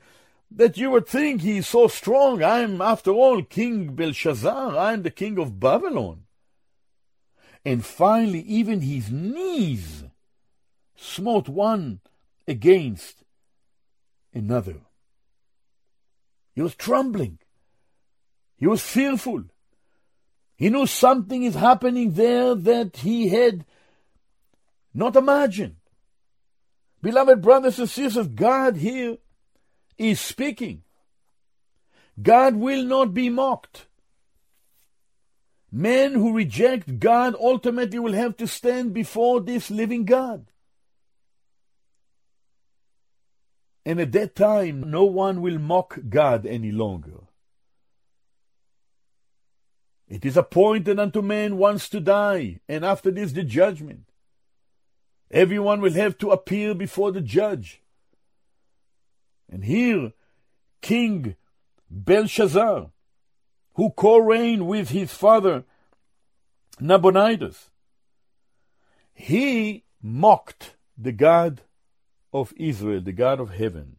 that 0.50 0.76
you 0.76 0.90
would 0.90 1.06
think 1.06 1.42
he's 1.42 1.68
so 1.68 1.88
strong, 1.88 2.42
I'm, 2.42 2.80
after 2.80 3.10
all, 3.10 3.42
King 3.42 3.94
Belshazzar, 3.94 4.76
I'm 4.76 5.02
the 5.02 5.10
king 5.10 5.38
of 5.38 5.60
Babylon. 5.60 6.24
And 7.64 7.84
finally, 7.84 8.40
even 8.40 8.80
his 8.80 9.10
knees 9.10 10.04
smote 10.96 11.48
one 11.48 12.00
against 12.46 13.24
another. 14.32 14.76
He 16.54 16.62
was 16.62 16.74
trembling. 16.74 17.38
He 18.56 18.66
was 18.66 18.82
fearful. 18.82 19.44
He 20.56 20.70
knew 20.70 20.86
something 20.86 21.44
is 21.44 21.54
happening 21.54 22.14
there 22.14 22.54
that 22.54 22.96
he 22.96 23.28
had 23.28 23.64
not 24.92 25.14
imagined. 25.14 25.76
Beloved 27.00 27.40
brothers 27.42 27.78
and 27.78 27.88
sisters, 27.88 28.26
God 28.26 28.76
here 28.76 29.18
is 29.98 30.20
speaking. 30.20 30.82
God 32.20 32.56
will 32.56 32.84
not 32.84 33.12
be 33.12 33.28
mocked. 33.28 33.86
Men 35.70 36.14
who 36.14 36.34
reject 36.34 36.98
God 36.98 37.34
ultimately 37.38 37.98
will 37.98 38.14
have 38.14 38.36
to 38.38 38.46
stand 38.46 38.94
before 38.94 39.40
this 39.40 39.70
living 39.70 40.04
God. 40.04 40.46
And 43.84 44.00
at 44.00 44.12
that 44.12 44.34
time, 44.34 44.90
no 44.90 45.04
one 45.04 45.40
will 45.40 45.58
mock 45.58 45.98
God 46.08 46.46
any 46.46 46.72
longer. 46.72 47.20
It 50.08 50.24
is 50.24 50.36
appointed 50.36 50.98
unto 50.98 51.20
man 51.20 51.58
once 51.58 51.88
to 51.90 52.00
die, 52.00 52.60
and 52.68 52.84
after 52.84 53.10
this 53.10 53.32
the 53.32 53.44
judgment. 53.44 54.04
Everyone 55.30 55.82
will 55.82 55.92
have 55.92 56.16
to 56.18 56.30
appear 56.30 56.74
before 56.74 57.12
the 57.12 57.20
judge. 57.20 57.82
And 59.50 59.64
here, 59.64 60.12
King 60.80 61.36
Belshazzar, 61.90 62.90
who 63.74 63.90
co-reigned 63.90 64.66
with 64.66 64.90
his 64.90 65.12
father 65.12 65.64
Nabonidus, 66.80 67.70
he 69.14 69.84
mocked 70.02 70.76
the 70.96 71.12
God 71.12 71.62
of 72.32 72.52
Israel, 72.56 73.00
the 73.00 73.12
God 73.12 73.40
of 73.40 73.50
heaven. 73.50 73.96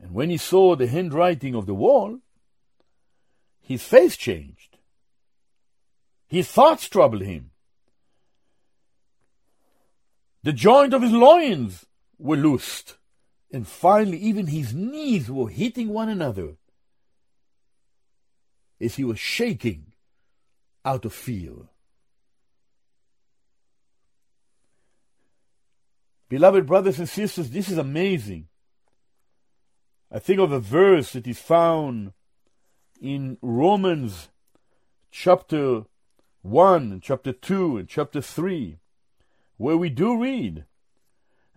And 0.00 0.12
when 0.12 0.30
he 0.30 0.36
saw 0.36 0.74
the 0.74 0.86
handwriting 0.86 1.54
of 1.54 1.66
the 1.66 1.74
wall, 1.74 2.18
his 3.60 3.82
face 3.82 4.16
changed. 4.16 4.78
His 6.26 6.48
thoughts 6.48 6.88
troubled 6.88 7.22
him. 7.22 7.50
The 10.42 10.52
joint 10.52 10.94
of 10.94 11.02
his 11.02 11.12
loins 11.12 11.86
were 12.18 12.36
loosed. 12.36 12.96
And 13.52 13.66
finally, 13.66 14.18
even 14.18 14.46
his 14.46 14.72
knees 14.72 15.30
were 15.30 15.48
hitting 15.48 15.88
one 15.88 16.08
another 16.08 16.56
as 18.80 18.94
he 18.94 19.04
was 19.04 19.18
shaking 19.18 19.92
out 20.84 21.04
of 21.04 21.12
fear. 21.12 21.52
Beloved 26.28 26.64
brothers 26.64 27.00
and 27.00 27.08
sisters, 27.08 27.50
this 27.50 27.68
is 27.68 27.76
amazing. 27.76 28.46
I 30.12 30.20
think 30.20 30.38
of 30.38 30.52
a 30.52 30.60
verse 30.60 31.12
that 31.12 31.26
is 31.26 31.40
found 31.40 32.12
in 33.00 33.36
Romans 33.42 34.28
chapter 35.10 35.82
1, 36.42 37.00
chapter 37.02 37.32
2, 37.32 37.78
and 37.78 37.88
chapter 37.88 38.20
3, 38.20 38.78
where 39.56 39.76
we 39.76 39.90
do 39.90 40.16
read 40.16 40.66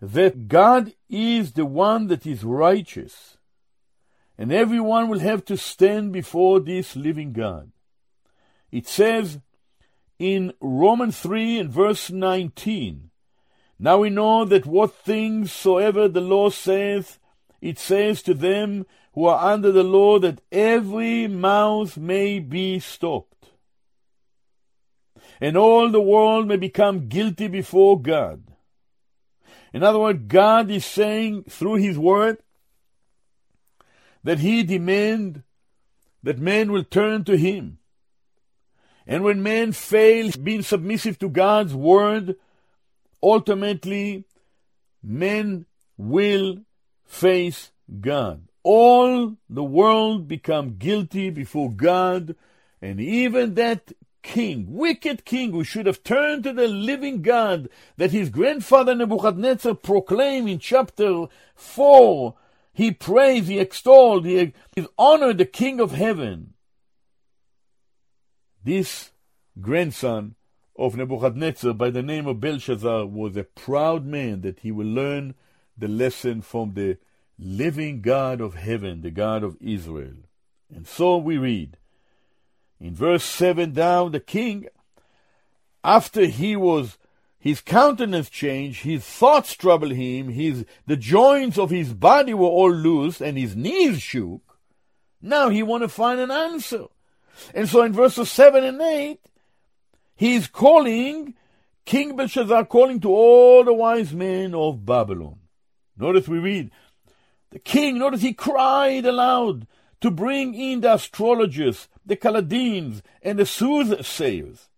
that 0.03 0.49
God 0.49 0.93
is 1.09 1.53
the 1.53 1.65
one 1.65 2.07
that 2.07 2.25
is 2.25 2.43
righteous, 2.43 3.37
and 4.37 4.51
everyone 4.51 5.07
will 5.07 5.19
have 5.19 5.45
to 5.45 5.55
stand 5.55 6.11
before 6.11 6.59
this 6.59 6.97
living 6.97 7.31
God. 7.31 7.71
It 8.69 8.85
says 8.85 9.39
in 10.19 10.51
Romans 10.59 11.19
3 11.21 11.57
and 11.57 11.71
verse 11.71 12.09
19, 12.09 13.11
now 13.79 13.99
we 13.99 14.09
know 14.09 14.43
that 14.43 14.65
what 14.65 14.93
things 14.93 15.53
soever 15.53 16.09
the 16.09 16.19
law 16.19 16.49
saith, 16.49 17.17
it 17.61 17.79
says 17.79 18.21
to 18.23 18.33
them 18.33 18.85
who 19.13 19.25
are 19.25 19.53
under 19.53 19.71
the 19.71 19.83
law 19.83 20.19
that 20.19 20.41
every 20.51 21.27
mouth 21.27 21.97
may 21.97 22.39
be 22.39 22.77
stopped, 22.77 23.51
and 25.39 25.55
all 25.55 25.89
the 25.89 26.01
world 26.01 26.45
may 26.45 26.57
become 26.57 27.07
guilty 27.07 27.47
before 27.47 28.01
God. 28.01 28.52
In 29.73 29.81
other 29.83 29.99
words, 29.99 30.23
God 30.27 30.69
is 30.69 30.85
saying 30.85 31.45
through 31.49 31.75
His 31.75 31.97
Word 31.97 32.37
that 34.23 34.39
He 34.39 34.63
demand 34.63 35.43
that 36.21 36.39
men 36.39 36.71
will 36.71 36.83
turn 36.83 37.23
to 37.25 37.35
Him. 37.35 37.79
And 39.05 39.23
when 39.23 39.43
men 39.43 39.73
fail 39.73 40.31
being 40.41 40.61
submissive 40.61 41.19
to 41.19 41.29
God's 41.29 41.73
Word, 41.73 42.35
ultimately 43.21 44.25
men 45.01 45.65
will 45.97 46.59
face 47.05 47.71
God. 47.99 48.47
All 48.63 49.35
the 49.49 49.63
world 49.63 50.27
become 50.27 50.77
guilty 50.77 51.29
before 51.29 51.69
God, 51.69 52.35
and 52.81 53.01
even 53.01 53.55
that 53.55 53.91
king, 54.23 54.65
wicked 54.69 55.25
king, 55.25 55.51
who 55.51 55.63
should 55.63 55.85
have 55.85 56.03
turned 56.03 56.43
to 56.45 56.53
the 56.53 56.67
living 56.67 57.21
God 57.21 57.69
that 57.97 58.11
his 58.11 58.29
grandfather 58.29 58.95
Nebuchadnezzar 58.95 59.75
proclaimed 59.75 60.49
in 60.49 60.59
chapter 60.59 61.27
4. 61.55 62.35
He 62.73 62.91
praised, 62.91 63.47
he 63.47 63.59
extolled, 63.59 64.25
he, 64.25 64.53
he 64.75 64.87
honored 64.97 65.37
the 65.37 65.45
king 65.45 65.79
of 65.79 65.91
heaven. 65.91 66.53
This 68.63 69.11
grandson 69.61 70.35
of 70.75 70.95
Nebuchadnezzar 70.95 71.73
by 71.73 71.91
the 71.91 72.01
name 72.01 72.25
of 72.25 72.39
Belshazzar 72.39 73.05
was 73.05 73.37
a 73.37 73.43
proud 73.43 74.05
man 74.05 74.41
that 74.41 74.61
he 74.61 74.71
will 74.71 74.87
learn 74.87 75.35
the 75.77 75.87
lesson 75.87 76.41
from 76.41 76.73
the 76.73 76.97
living 77.37 78.01
God 78.01 78.41
of 78.41 78.55
heaven, 78.55 79.01
the 79.01 79.11
God 79.11 79.43
of 79.43 79.57
Israel. 79.59 80.15
And 80.73 80.87
so 80.87 81.17
we 81.17 81.37
read 81.37 81.77
in 82.83 82.93
verse 82.93 83.23
7 83.23 83.71
down, 83.71 84.11
the 84.11 84.19
king, 84.19 84.67
after 85.85 86.25
he 86.25 86.57
was 86.57 86.97
his 87.39 87.61
countenance 87.61 88.29
changed, 88.29 88.83
his 88.83 89.05
thoughts 89.05 89.53
troubled 89.55 89.93
him, 89.93 90.27
his 90.27 90.65
the 90.85 90.97
joints 90.97 91.57
of 91.57 91.69
his 91.69 91.93
body 91.93 92.33
were 92.33 92.47
all 92.47 92.71
loose, 92.71 93.21
and 93.21 93.37
his 93.37 93.55
knees 93.55 94.01
shook. 94.01 94.59
Now 95.21 95.47
he 95.47 95.63
want 95.63 95.83
to 95.83 95.87
find 95.87 96.19
an 96.19 96.29
answer. 96.29 96.85
And 97.53 97.69
so 97.69 97.83
in 97.83 97.93
verses 97.93 98.29
7 98.29 98.65
and 98.65 98.81
8, 98.81 99.19
he's 100.15 100.47
calling, 100.47 101.35
King 101.85 102.17
Belshazzar 102.17 102.65
calling 102.65 102.99
to 102.99 103.09
all 103.09 103.63
the 103.63 103.73
wise 103.73 104.13
men 104.13 104.53
of 104.53 104.85
Babylon. 104.85 105.39
Notice 105.97 106.27
we 106.27 106.39
read, 106.39 106.71
the 107.51 107.59
king, 107.59 107.99
notice 107.99 108.21
he 108.21 108.33
cried 108.33 109.05
aloud 109.05 109.67
to 110.01 110.11
bring 110.11 110.53
in 110.53 110.81
the 110.81 110.93
astrologers, 110.93 111.87
the 112.05 112.15
Chaldeans, 112.15 113.01
and 113.21 113.39
the 113.39 113.45
soothsayers. 113.45 114.69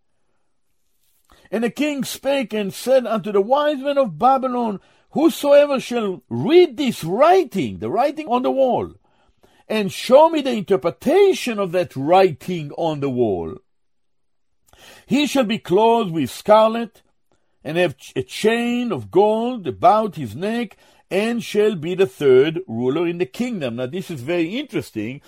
And 1.51 1.63
the 1.63 1.69
king 1.69 2.03
spake 2.03 2.53
and 2.53 2.73
said 2.73 3.05
unto 3.05 3.31
the 3.31 3.41
wise 3.41 3.79
men 3.79 3.97
of 3.97 4.17
Babylon, 4.17 4.79
Whosoever 5.11 5.79
shall 5.79 6.23
read 6.29 6.75
this 6.75 7.03
writing, 7.03 7.79
the 7.79 7.89
writing 7.89 8.27
on 8.27 8.41
the 8.41 8.51
wall, 8.51 8.95
and 9.67 9.91
show 9.91 10.29
me 10.29 10.41
the 10.41 10.51
interpretation 10.51 11.57
of 11.57 11.71
that 11.71 11.95
writing 11.95 12.71
on 12.73 12.99
the 12.99 13.09
wall, 13.09 13.55
he 15.05 15.25
shall 15.25 15.45
be 15.45 15.57
clothed 15.57 16.11
with 16.11 16.29
scarlet, 16.29 17.01
and 17.63 17.77
have 17.77 17.95
a 18.15 18.23
chain 18.23 18.91
of 18.91 19.09
gold 19.09 19.67
about 19.67 20.15
his 20.15 20.35
neck, 20.35 20.77
and 21.09 21.43
shall 21.43 21.75
be 21.75 21.95
the 21.95 22.07
third 22.07 22.59
ruler 22.67 23.07
in 23.07 23.17
the 23.17 23.25
kingdom. 23.25 23.77
Now, 23.77 23.85
this 23.85 24.11
is 24.11 24.21
very 24.21 24.57
interesting 24.57 25.21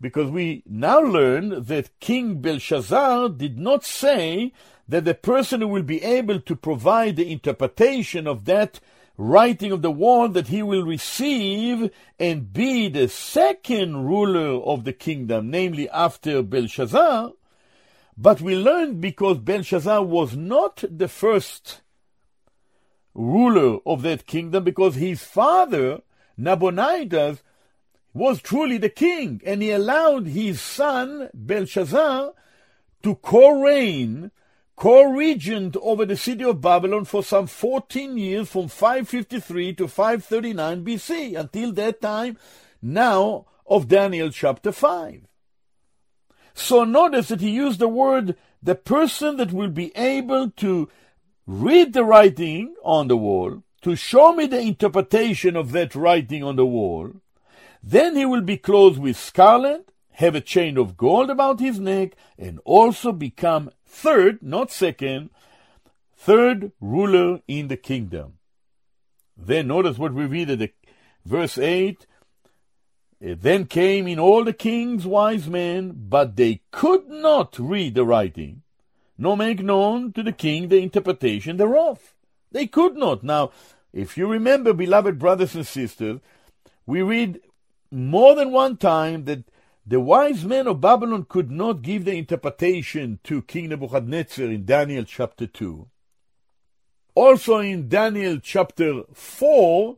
because 0.00 0.30
we 0.30 0.62
now 0.66 1.00
learn 1.00 1.64
that 1.64 1.98
King 2.00 2.40
Belshazzar 2.40 3.28
did 3.30 3.58
not 3.58 3.84
say 3.84 4.52
that 4.88 5.04
the 5.04 5.14
person 5.14 5.60
who 5.60 5.68
will 5.68 5.82
be 5.82 6.02
able 6.02 6.40
to 6.40 6.56
provide 6.56 7.16
the 7.16 7.30
interpretation 7.30 8.26
of 8.26 8.44
that 8.46 8.80
writing 9.16 9.70
of 9.70 9.82
the 9.82 9.90
wall 9.90 10.28
that 10.28 10.48
he 10.48 10.62
will 10.62 10.82
receive 10.82 11.90
and 12.18 12.52
be 12.52 12.88
the 12.88 13.06
second 13.06 14.06
ruler 14.06 14.62
of 14.62 14.84
the 14.84 14.92
kingdom, 14.94 15.50
namely 15.50 15.88
after 15.90 16.42
Belshazzar. 16.42 17.32
But 18.16 18.40
we 18.40 18.56
learned 18.56 19.00
because 19.00 19.38
Belshazzar 19.38 20.02
was 20.02 20.34
not 20.34 20.82
the 20.90 21.08
first 21.08 21.82
ruler 23.14 23.78
of 23.84 24.02
that 24.02 24.26
kingdom 24.26 24.64
because 24.64 24.94
his 24.94 25.22
father, 25.22 26.00
Nabonidus, 26.38 27.42
was 28.12 28.42
truly 28.42 28.76
the 28.78 28.88
king, 28.88 29.40
and 29.44 29.62
he 29.62 29.70
allowed 29.70 30.26
his 30.26 30.60
son, 30.60 31.30
Belshazzar, 31.32 32.32
to 33.02 33.14
co-reign, 33.16 34.30
co-regent 34.76 35.76
over 35.76 36.04
the 36.04 36.16
city 36.16 36.44
of 36.44 36.60
Babylon 36.60 37.04
for 37.04 37.22
some 37.22 37.46
14 37.46 38.16
years 38.18 38.48
from 38.48 38.68
553 38.68 39.74
to 39.74 39.88
539 39.88 40.84
BC, 40.84 41.38
until 41.38 41.72
that 41.72 42.00
time, 42.00 42.36
now 42.82 43.46
of 43.66 43.88
Daniel 43.88 44.30
chapter 44.30 44.72
5. 44.72 45.26
So 46.52 46.84
notice 46.84 47.28
that 47.28 47.40
he 47.40 47.50
used 47.50 47.78
the 47.78 47.88
word, 47.88 48.36
the 48.62 48.74
person 48.74 49.36
that 49.36 49.52
will 49.52 49.70
be 49.70 49.92
able 49.96 50.50
to 50.50 50.90
read 51.46 51.92
the 51.92 52.04
writing 52.04 52.74
on 52.82 53.08
the 53.08 53.16
wall, 53.16 53.62
to 53.82 53.96
show 53.96 54.32
me 54.32 54.46
the 54.46 54.60
interpretation 54.60 55.56
of 55.56 55.72
that 55.72 55.94
writing 55.94 56.42
on 56.42 56.56
the 56.56 56.66
wall. 56.66 57.12
Then 57.82 58.16
he 58.16 58.26
will 58.26 58.42
be 58.42 58.56
clothed 58.56 58.98
with 58.98 59.16
scarlet, 59.16 59.90
have 60.12 60.34
a 60.34 60.40
chain 60.40 60.76
of 60.76 60.96
gold 60.96 61.30
about 61.30 61.60
his 61.60 61.80
neck, 61.80 62.14
and 62.38 62.60
also 62.64 63.12
become 63.12 63.70
third, 63.86 64.42
not 64.42 64.70
second, 64.70 65.30
third 66.16 66.72
ruler 66.80 67.40
in 67.48 67.68
the 67.68 67.76
kingdom. 67.76 68.34
Then 69.36 69.68
notice 69.68 69.98
what 69.98 70.12
we 70.12 70.26
read 70.26 70.50
at 70.50 70.58
the 70.58 70.70
verse 71.24 71.56
8. 71.56 72.06
Then 73.20 73.66
came 73.66 74.06
in 74.06 74.18
all 74.18 74.44
the 74.44 74.52
king's 74.52 75.06
wise 75.06 75.48
men, 75.48 75.92
but 76.08 76.36
they 76.36 76.62
could 76.70 77.08
not 77.08 77.58
read 77.58 77.94
the 77.94 78.04
writing 78.04 78.62
nor 79.20 79.36
make 79.36 79.62
known 79.62 80.10
to 80.14 80.22
the 80.22 80.32
king 80.32 80.68
the 80.68 80.78
interpretation 80.78 81.58
thereof. 81.58 82.14
They 82.50 82.66
could 82.66 82.96
not. 82.96 83.22
Now, 83.22 83.50
if 83.92 84.16
you 84.16 84.26
remember, 84.26 84.72
beloved 84.72 85.18
brothers 85.18 85.54
and 85.54 85.66
sisters, 85.66 86.20
we 86.86 87.02
read 87.02 87.38
more 87.90 88.34
than 88.34 88.52
one 88.52 88.76
time 88.76 89.24
that 89.24 89.44
the 89.86 90.00
wise 90.00 90.44
men 90.44 90.66
of 90.66 90.80
Babylon 90.80 91.26
could 91.28 91.50
not 91.50 91.82
give 91.82 92.04
the 92.04 92.14
interpretation 92.14 93.18
to 93.24 93.42
King 93.42 93.70
Nebuchadnezzar 93.70 94.46
in 94.46 94.64
Daniel 94.64 95.04
chapter 95.04 95.46
2. 95.46 95.88
Also 97.14 97.58
in 97.58 97.88
Daniel 97.88 98.38
chapter 98.40 99.02
4, 99.12 99.96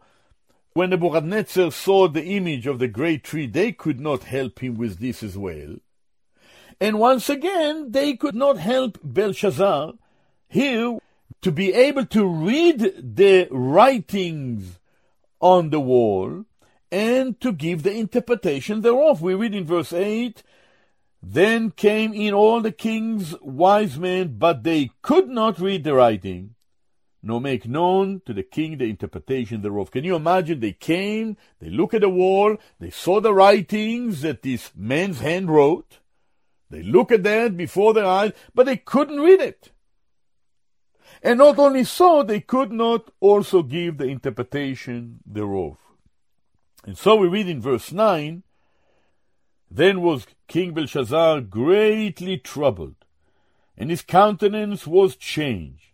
when 0.72 0.90
Nebuchadnezzar 0.90 1.70
saw 1.70 2.08
the 2.08 2.24
image 2.24 2.66
of 2.66 2.78
the 2.78 2.88
great 2.88 3.22
tree, 3.24 3.46
they 3.46 3.72
could 3.72 4.00
not 4.00 4.24
help 4.24 4.60
him 4.60 4.76
with 4.76 4.98
this 4.98 5.22
as 5.22 5.36
well. 5.36 5.76
And 6.80 6.98
once 6.98 7.28
again, 7.28 7.92
they 7.92 8.16
could 8.16 8.34
not 8.34 8.56
help 8.56 8.98
Belshazzar 9.04 9.92
here 10.48 10.98
to 11.42 11.52
be 11.52 11.72
able 11.74 12.06
to 12.06 12.26
read 12.26 13.16
the 13.16 13.48
writings 13.50 14.78
on 15.40 15.70
the 15.70 15.80
wall 15.80 16.46
and 16.92 17.40
to 17.40 17.52
give 17.52 17.82
the 17.82 17.90
interpretation 17.90 18.82
thereof. 18.82 19.22
We 19.22 19.34
read 19.34 19.54
in 19.54 19.64
verse 19.64 19.94
8 19.94 20.42
Then 21.22 21.70
came 21.70 22.12
in 22.12 22.34
all 22.34 22.60
the 22.60 22.70
king's 22.70 23.34
wise 23.40 23.98
men, 23.98 24.36
but 24.38 24.62
they 24.62 24.90
could 25.00 25.28
not 25.28 25.58
read 25.58 25.84
the 25.84 25.94
writing, 25.94 26.54
nor 27.22 27.40
make 27.40 27.66
known 27.66 28.20
to 28.26 28.34
the 28.34 28.42
king 28.42 28.76
the 28.76 28.84
interpretation 28.84 29.62
thereof. 29.62 29.90
Can 29.90 30.04
you 30.04 30.14
imagine? 30.14 30.60
They 30.60 30.72
came, 30.72 31.38
they 31.60 31.70
look 31.70 31.94
at 31.94 32.02
the 32.02 32.10
wall, 32.10 32.58
they 32.78 32.90
saw 32.90 33.20
the 33.20 33.32
writings 33.32 34.20
that 34.20 34.42
this 34.42 34.70
man's 34.76 35.20
hand 35.20 35.50
wrote, 35.50 36.00
they 36.68 36.82
look 36.82 37.10
at 37.10 37.22
that 37.22 37.56
before 37.56 37.94
their 37.94 38.06
eyes, 38.06 38.32
but 38.54 38.66
they 38.66 38.76
couldn't 38.76 39.20
read 39.20 39.40
it. 39.40 39.70
And 41.22 41.38
not 41.38 41.58
only 41.58 41.84
so, 41.84 42.22
they 42.22 42.40
could 42.40 42.72
not 42.72 43.10
also 43.20 43.62
give 43.62 43.96
the 43.96 44.06
interpretation 44.06 45.20
thereof. 45.24 45.78
And 46.84 46.98
so 46.98 47.16
we 47.16 47.28
read 47.28 47.48
in 47.48 47.60
verse 47.60 47.92
9 47.92 48.42
Then 49.70 50.00
was 50.00 50.26
King 50.48 50.74
Belshazzar 50.74 51.42
greatly 51.42 52.38
troubled, 52.38 52.96
and 53.76 53.90
his 53.90 54.02
countenance 54.02 54.86
was 54.86 55.16
changed 55.16 55.92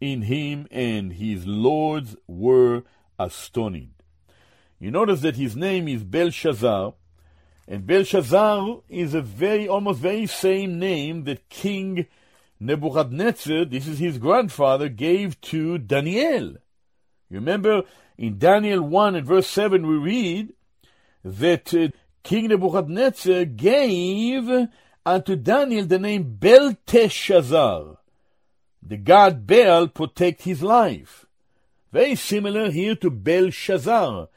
in 0.00 0.22
him, 0.22 0.68
and 0.70 1.14
his 1.14 1.46
lords 1.46 2.16
were 2.26 2.84
astonished. 3.18 4.02
You 4.78 4.92
notice 4.92 5.22
that 5.22 5.36
his 5.36 5.56
name 5.56 5.88
is 5.88 6.04
Belshazzar, 6.04 6.94
and 7.66 7.86
Belshazzar 7.86 8.82
is 8.88 9.12
a 9.12 9.20
very, 9.20 9.66
almost 9.66 9.98
very 9.98 10.26
same 10.26 10.78
name 10.78 11.24
that 11.24 11.48
King 11.48 12.06
Nebuchadnezzar, 12.60 13.64
this 13.64 13.86
is 13.86 13.98
his 13.98 14.18
grandfather, 14.18 14.88
gave 14.88 15.40
to 15.42 15.78
Daniel. 15.78 16.56
You 17.28 17.40
remember 17.40 17.82
in 18.18 18.36
Daniel 18.38 18.82
1 18.82 19.14
and 19.14 19.26
verse 19.26 19.48
7 19.48 19.86
we 19.86 19.96
read 19.96 20.52
that 21.24 21.72
uh, 21.72 21.88
King 22.24 22.48
Nebuchadnezzar 22.48 23.44
gave 23.44 24.68
unto 25.06 25.36
Daniel 25.36 25.86
the 25.86 25.98
name 25.98 26.36
Belteshazzar. 26.38 27.96
The 28.82 28.96
god 28.96 29.46
Baal 29.46 29.88
protect 29.88 30.42
his 30.42 30.62
life. 30.62 31.26
Very 31.92 32.16
similar 32.16 32.70
here 32.70 32.96
to 32.96 33.10
Belshazzar. 33.10 34.28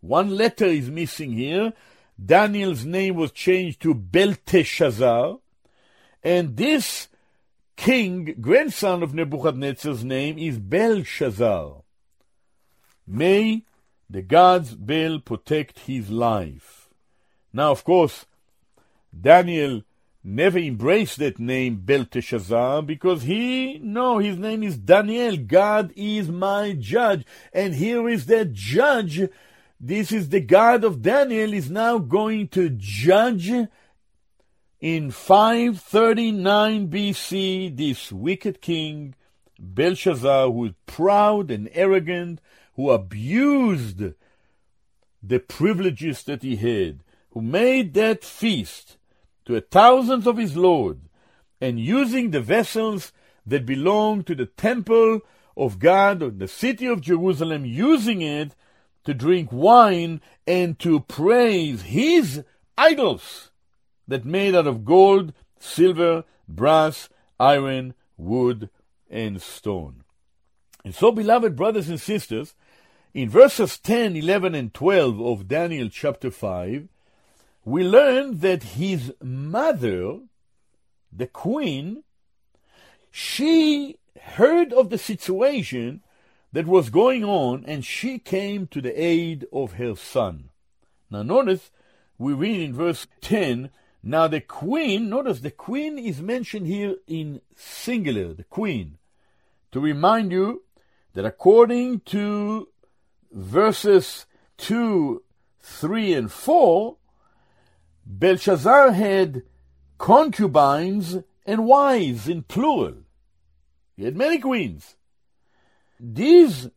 One 0.00 0.30
letter 0.30 0.66
is 0.66 0.90
missing 0.90 1.32
here, 1.32 1.72
Daniel's 2.24 2.84
name 2.84 3.14
was 3.14 3.32
changed 3.32 3.80
to 3.82 3.94
Belteshazzar, 3.94 5.38
and 6.22 6.56
this 6.56 7.08
king, 7.76 8.36
grandson 8.40 9.02
of 9.02 9.14
Nebuchadnezzar's 9.14 10.04
name, 10.04 10.38
is 10.38 10.58
Belshazzar. 10.58 11.81
May 13.12 13.64
the 14.08 14.22
gods 14.22 14.74
Bel 14.74 15.18
protect 15.20 15.80
his 15.80 16.10
life. 16.10 16.88
Now, 17.52 17.70
of 17.70 17.84
course, 17.84 18.24
Daniel 19.12 19.82
never 20.24 20.58
embraced 20.58 21.18
that 21.18 21.38
name 21.38 21.82
Belteshazzar 21.84 22.80
because 22.80 23.24
he, 23.24 23.78
no, 23.82 24.16
his 24.18 24.38
name 24.38 24.62
is 24.62 24.78
Daniel. 24.78 25.36
God 25.36 25.92
is 25.94 26.30
my 26.30 26.72
judge. 26.72 27.26
And 27.52 27.74
here 27.74 28.08
is 28.08 28.24
that 28.26 28.54
judge. 28.54 29.28
This 29.78 30.10
is 30.10 30.30
the 30.30 30.40
God 30.40 30.82
of 30.82 31.02
Daniel 31.02 31.52
is 31.52 31.70
now 31.70 31.98
going 31.98 32.48
to 32.48 32.70
judge 32.70 33.50
in 34.80 35.10
539 35.10 36.88
BC 36.88 37.76
this 37.76 38.10
wicked 38.10 38.62
king 38.62 39.14
Belshazzar 39.62 40.50
who 40.50 40.66
is 40.66 40.72
proud 40.86 41.50
and 41.50 41.70
arrogant, 41.72 42.40
who 42.74 42.90
abused 42.90 44.02
the 45.22 45.38
privileges 45.38 46.22
that 46.24 46.42
he 46.42 46.56
had, 46.56 47.00
who 47.30 47.40
made 47.42 47.94
that 47.94 48.24
feast 48.24 48.96
to 49.44 49.56
a 49.56 49.60
thousands 49.60 50.26
of 50.26 50.36
his 50.36 50.56
lord, 50.56 51.00
and 51.60 51.78
using 51.78 52.30
the 52.30 52.40
vessels 52.40 53.12
that 53.46 53.66
belong 53.66 54.24
to 54.24 54.34
the 54.34 54.46
temple 54.46 55.20
of 55.56 55.78
God, 55.78 56.22
or 56.22 56.30
the 56.30 56.48
city 56.48 56.86
of 56.86 57.00
Jerusalem, 57.00 57.64
using 57.64 58.22
it 58.22 58.54
to 59.04 59.14
drink 59.14 59.50
wine 59.52 60.20
and 60.46 60.78
to 60.78 61.00
praise 61.00 61.82
his 61.82 62.44
idols 62.78 63.50
that 64.08 64.24
made 64.24 64.54
out 64.54 64.66
of 64.66 64.84
gold, 64.84 65.32
silver, 65.58 66.24
brass, 66.48 67.08
iron, 67.38 67.94
wood, 68.16 68.70
and 69.10 69.40
stone. 69.42 70.04
And 70.84 70.94
so, 70.94 71.12
beloved 71.12 71.54
brothers 71.54 71.88
and 71.88 72.00
sisters, 72.00 72.54
in 73.14 73.28
verses 73.28 73.78
10, 73.78 74.16
11, 74.16 74.54
and 74.54 74.72
12 74.72 75.20
of 75.20 75.48
Daniel 75.48 75.88
chapter 75.90 76.30
5, 76.30 76.88
we 77.64 77.84
learn 77.84 78.38
that 78.40 78.62
his 78.62 79.12
mother, 79.22 80.20
the 81.12 81.26
queen, 81.26 82.02
she 83.10 83.98
heard 84.20 84.72
of 84.72 84.90
the 84.90 84.98
situation 84.98 86.02
that 86.52 86.66
was 86.66 86.90
going 86.90 87.24
on 87.24 87.64
and 87.66 87.84
she 87.84 88.18
came 88.18 88.66
to 88.66 88.80
the 88.80 89.00
aid 89.00 89.46
of 89.52 89.74
her 89.74 89.94
son. 89.94 90.50
Now, 91.10 91.22
notice 91.22 91.70
we 92.18 92.32
read 92.32 92.60
in 92.60 92.74
verse 92.74 93.06
10 93.20 93.70
now 94.02 94.26
the 94.26 94.40
queen, 94.40 95.08
notice 95.08 95.40
the 95.40 95.52
queen 95.52 95.96
is 95.96 96.20
mentioned 96.20 96.66
here 96.66 96.96
in 97.06 97.40
singular, 97.54 98.34
the 98.34 98.44
queen, 98.44 98.98
to 99.70 99.78
remind 99.78 100.32
you 100.32 100.64
that 101.12 101.24
according 101.24 102.00
to 102.00 102.68
verses 103.32 104.26
2, 104.58 105.22
3, 105.60 106.14
and 106.14 106.32
4, 106.32 106.96
Belshazzar 108.04 108.92
had 108.92 109.42
concubines 109.98 111.18
and 111.46 111.64
wives 111.64 112.28
in 112.28 112.42
plural. 112.42 113.04
He 113.96 114.04
had 114.04 114.16
many 114.16 114.38
queens. 114.38 114.96
These 115.98 116.68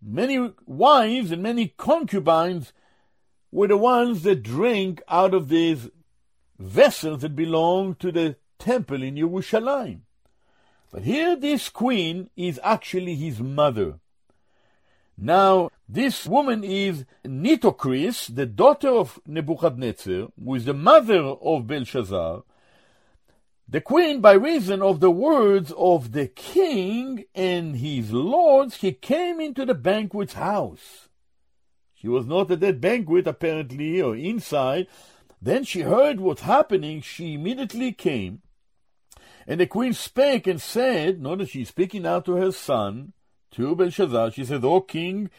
many 0.00 0.52
wives 0.66 1.30
and 1.30 1.42
many 1.42 1.68
concubines 1.76 2.72
were 3.50 3.68
the 3.68 3.76
ones 3.76 4.22
that 4.22 4.42
drank 4.42 5.02
out 5.08 5.34
of 5.34 5.48
these 5.48 5.90
vessels 6.58 7.22
that 7.22 7.36
belonged 7.36 8.00
to 8.00 8.12
the 8.12 8.36
temple 8.58 9.02
in 9.02 9.16
Jerusalem. 9.16 10.02
But 10.90 11.02
here, 11.02 11.36
this 11.36 11.68
queen 11.68 12.30
is 12.36 12.60
actually 12.62 13.14
his 13.14 13.40
mother. 13.40 13.98
Now, 15.16 15.70
this 15.88 16.26
woman 16.26 16.64
is 16.64 17.04
Nitocris, 17.24 18.34
the 18.34 18.46
daughter 18.46 18.88
of 18.88 19.20
Nebuchadnezzar, 19.26 20.28
who 20.42 20.54
is 20.54 20.64
the 20.64 20.74
mother 20.74 21.20
of 21.20 21.66
Belshazzar, 21.66 22.42
the 23.72 23.80
queen, 23.80 24.20
by 24.20 24.32
reason 24.32 24.82
of 24.82 25.00
the 25.00 25.10
words 25.10 25.72
of 25.78 26.12
the 26.12 26.26
king 26.26 27.24
and 27.34 27.76
his 27.76 28.12
lords, 28.12 28.76
he 28.76 28.92
came 28.92 29.40
into 29.40 29.64
the 29.64 29.74
banquet's 29.74 30.34
house. 30.34 31.08
She 31.94 32.06
was 32.06 32.26
not 32.26 32.50
at 32.50 32.60
that 32.60 32.82
banquet, 32.82 33.26
apparently, 33.26 34.02
or 34.02 34.14
inside. 34.14 34.88
Then 35.40 35.64
she 35.64 35.80
heard 35.80 36.20
what's 36.20 36.42
happening. 36.42 37.00
She 37.00 37.32
immediately 37.32 37.92
came. 37.92 38.42
And 39.46 39.58
the 39.58 39.66
queen 39.66 39.94
spake 39.94 40.46
and 40.46 40.60
said, 40.60 41.22
notice 41.22 41.48
she's 41.48 41.68
speaking 41.68 42.02
now 42.02 42.20
to 42.20 42.32
her 42.32 42.52
son, 42.52 43.14
to 43.52 43.76
Belshazzar, 43.76 44.32
she 44.32 44.44
said, 44.44 44.64
O 44.64 44.80
king, 44.80 45.30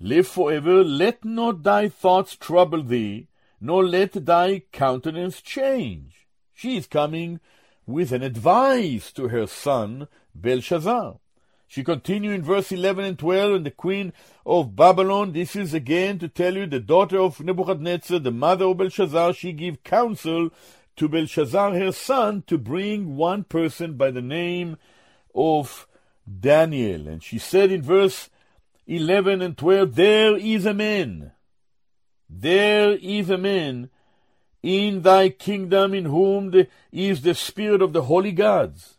live 0.00 0.26
forever, 0.26 0.82
let 0.82 1.24
not 1.24 1.62
thy 1.62 1.88
thoughts 1.88 2.36
trouble 2.36 2.82
thee, 2.82 3.28
nor 3.60 3.84
let 3.84 4.26
thy 4.26 4.62
countenance 4.72 5.40
change. 5.40 6.26
She 6.54 6.76
is 6.76 6.86
coming 6.86 7.40
with 7.86 8.12
an 8.12 8.22
advice 8.22 9.12
to 9.12 9.28
her 9.28 9.46
son 9.46 10.08
Belshazzar. 10.34 11.18
She 11.68 11.82
continued 11.82 12.34
in 12.34 12.42
verse 12.42 12.70
11 12.70 13.04
and 13.04 13.18
12, 13.18 13.54
and 13.54 13.66
the 13.66 13.70
queen 13.70 14.12
of 14.44 14.76
Babylon, 14.76 15.32
this 15.32 15.56
is 15.56 15.74
again 15.74 16.18
to 16.20 16.28
tell 16.28 16.54
you, 16.54 16.66
the 16.66 16.78
daughter 16.78 17.18
of 17.18 17.40
Nebuchadnezzar, 17.40 18.20
the 18.20 18.30
mother 18.30 18.66
of 18.66 18.76
Belshazzar, 18.76 19.32
she 19.32 19.52
gave 19.52 19.82
counsel 19.82 20.50
to 20.96 21.08
Belshazzar 21.08 21.74
her 21.74 21.92
son 21.92 22.42
to 22.46 22.56
bring 22.56 23.16
one 23.16 23.44
person 23.44 23.94
by 23.94 24.10
the 24.10 24.22
name 24.22 24.76
of 25.34 25.85
Daniel. 26.28 27.08
And 27.08 27.22
she 27.22 27.38
said 27.38 27.70
in 27.70 27.82
verse 27.82 28.30
11 28.86 29.42
and 29.42 29.56
12, 29.56 29.94
There 29.94 30.36
is 30.36 30.66
a 30.66 30.74
man, 30.74 31.32
there 32.28 32.92
is 32.92 33.30
a 33.30 33.38
man 33.38 33.90
in 34.62 35.02
thy 35.02 35.28
kingdom 35.28 35.94
in 35.94 36.06
whom 36.06 36.50
the, 36.50 36.68
is 36.90 37.22
the 37.22 37.34
spirit 37.34 37.82
of 37.82 37.92
the 37.92 38.02
holy 38.02 38.32
gods. 38.32 38.96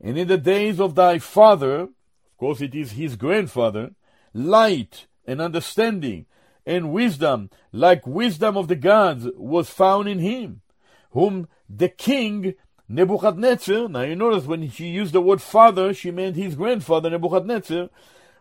And 0.00 0.18
in 0.18 0.28
the 0.28 0.38
days 0.38 0.80
of 0.80 0.94
thy 0.94 1.18
father, 1.18 1.80
of 1.80 2.36
course 2.38 2.60
it 2.60 2.74
is 2.74 2.92
his 2.92 3.16
grandfather, 3.16 3.92
light 4.32 5.06
and 5.26 5.40
understanding 5.40 6.26
and 6.66 6.92
wisdom, 6.92 7.50
like 7.72 8.06
wisdom 8.06 8.56
of 8.56 8.68
the 8.68 8.76
gods, 8.76 9.26
was 9.36 9.68
found 9.68 10.08
in 10.08 10.18
him, 10.18 10.62
whom 11.10 11.48
the 11.68 11.88
king 11.88 12.54
Nebuchadnezzar, 12.94 13.88
now 13.88 14.02
you 14.02 14.14
notice 14.14 14.44
when 14.44 14.70
she 14.70 14.86
used 14.86 15.12
the 15.12 15.20
word 15.20 15.42
father, 15.42 15.92
she 15.92 16.12
meant 16.12 16.36
his 16.36 16.54
grandfather 16.54 17.10
Nebuchadnezzar, 17.10 17.90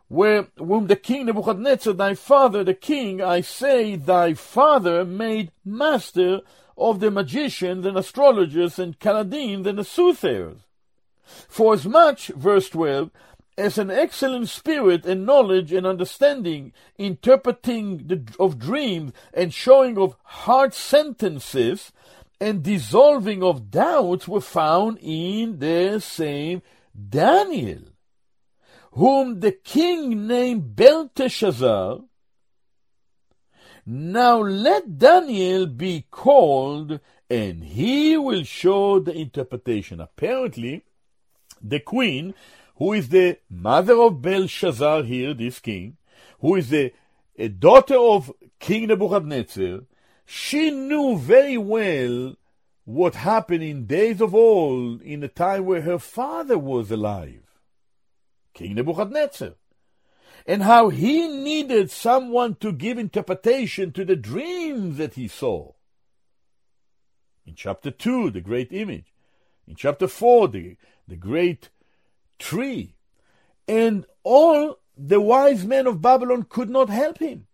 where 0.09 0.47
whom 0.57 0.85
the 0.85 0.95
king 0.95 1.25
Nebuchadnezzar, 1.25 1.93
thy 1.93 2.13
father, 2.13 2.63
the 2.63 2.75
king, 2.75 3.19
I 3.19 3.41
say, 3.41 3.95
thy 3.95 4.35
father 4.35 5.05
made 5.05 5.51
master 5.65 6.41
of 6.77 6.99
the 6.99 7.09
magicians 7.09 7.83
and 7.87 7.97
astrologers 7.97 8.77
and 8.77 8.99
Chaldeans 8.99 9.65
and 9.65 9.79
the 9.79 9.83
soothsayers. 9.83 10.59
For 11.23 11.73
as 11.73 11.87
much, 11.87 12.27
verse 12.27 12.69
12, 12.69 13.09
as 13.57 13.79
an 13.79 13.89
excellent 13.89 14.49
spirit 14.49 15.03
and 15.03 15.25
knowledge 15.25 15.73
and 15.73 15.87
understanding, 15.87 16.73
interpreting 16.99 18.07
the, 18.07 18.23
of 18.39 18.59
dreams 18.59 19.13
and 19.33 19.51
showing 19.51 19.97
of 19.97 20.15
hard 20.23 20.75
sentences, 20.75 21.91
and 22.43 22.61
dissolving 22.61 23.41
of 23.41 23.71
doubts 23.71 24.27
were 24.27 24.41
found 24.41 24.97
in 25.01 25.59
the 25.59 25.99
same 25.99 26.61
Daniel, 26.93 27.83
whom 28.91 29.39
the 29.39 29.53
king 29.53 30.27
named 30.27 30.75
Belteshazzar. 30.75 32.01
Now 33.85 34.41
let 34.41 34.97
Daniel 34.97 35.65
be 35.67 36.05
called, 36.11 36.99
and 37.29 37.63
he 37.63 38.17
will 38.17 38.43
show 38.43 38.99
the 38.99 39.15
interpretation. 39.25 40.01
Apparently, 40.01 40.83
the 41.61 41.79
queen, 41.79 42.33
who 42.75 42.91
is 42.91 43.07
the 43.07 43.37
mother 43.49 43.95
of 44.01 44.21
Belshazzar 44.21 45.03
here, 45.03 45.33
this 45.33 45.59
king, 45.59 45.97
who 46.41 46.55
is 46.55 46.69
the 46.69 46.91
daughter 47.59 47.97
of 47.97 48.31
King 48.59 48.87
Nebuchadnezzar, 48.87 49.81
she 50.25 50.71
knew 50.71 51.17
very 51.17 51.57
well 51.57 52.35
what 52.85 53.15
happened 53.15 53.63
in 53.63 53.85
days 53.85 54.21
of 54.21 54.35
old 54.35 55.01
in 55.01 55.21
the 55.21 55.27
time 55.27 55.65
where 55.65 55.81
her 55.81 55.99
father 55.99 56.57
was 56.57 56.91
alive, 56.91 57.43
King 58.53 58.75
Nebuchadnezzar, 58.75 59.53
and 60.45 60.63
how 60.63 60.89
he 60.89 61.27
needed 61.27 61.89
someone 61.89 62.55
to 62.55 62.71
give 62.71 62.97
interpretation 62.97 63.91
to 63.93 64.03
the 64.03 64.15
dreams 64.15 64.97
that 64.97 65.13
he 65.13 65.27
saw. 65.27 65.71
In 67.45 67.55
chapter 67.55 67.91
2, 67.91 68.31
the 68.31 68.41
great 68.41 68.71
image. 68.71 69.13
In 69.67 69.75
chapter 69.75 70.07
4, 70.07 70.49
the, 70.49 70.77
the 71.07 71.15
great 71.15 71.69
tree. 72.39 72.95
And 73.67 74.05
all 74.23 74.79
the 74.97 75.21
wise 75.21 75.65
men 75.65 75.87
of 75.87 76.01
Babylon 76.01 76.45
could 76.47 76.69
not 76.69 76.89
help 76.89 77.19
him. 77.19 77.47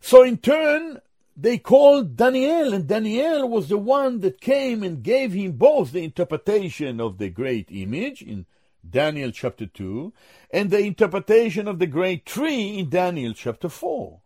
So 0.00 0.22
in 0.22 0.38
turn, 0.38 1.00
they 1.40 1.56
called 1.56 2.16
Daniel, 2.16 2.74
and 2.74 2.86
Daniel 2.86 3.48
was 3.48 3.68
the 3.68 3.78
one 3.78 4.20
that 4.20 4.40
came 4.40 4.82
and 4.82 5.02
gave 5.02 5.32
him 5.32 5.52
both 5.52 5.92
the 5.92 6.04
interpretation 6.04 7.00
of 7.00 7.16
the 7.16 7.30
great 7.30 7.68
image 7.70 8.20
in 8.20 8.44
Daniel 8.88 9.30
chapter 9.30 9.66
2 9.66 10.12
and 10.50 10.70
the 10.70 10.80
interpretation 10.80 11.66
of 11.66 11.78
the 11.78 11.86
great 11.86 12.26
tree 12.26 12.78
in 12.78 12.90
Daniel 12.90 13.32
chapter 13.32 13.68
4. 13.68 14.20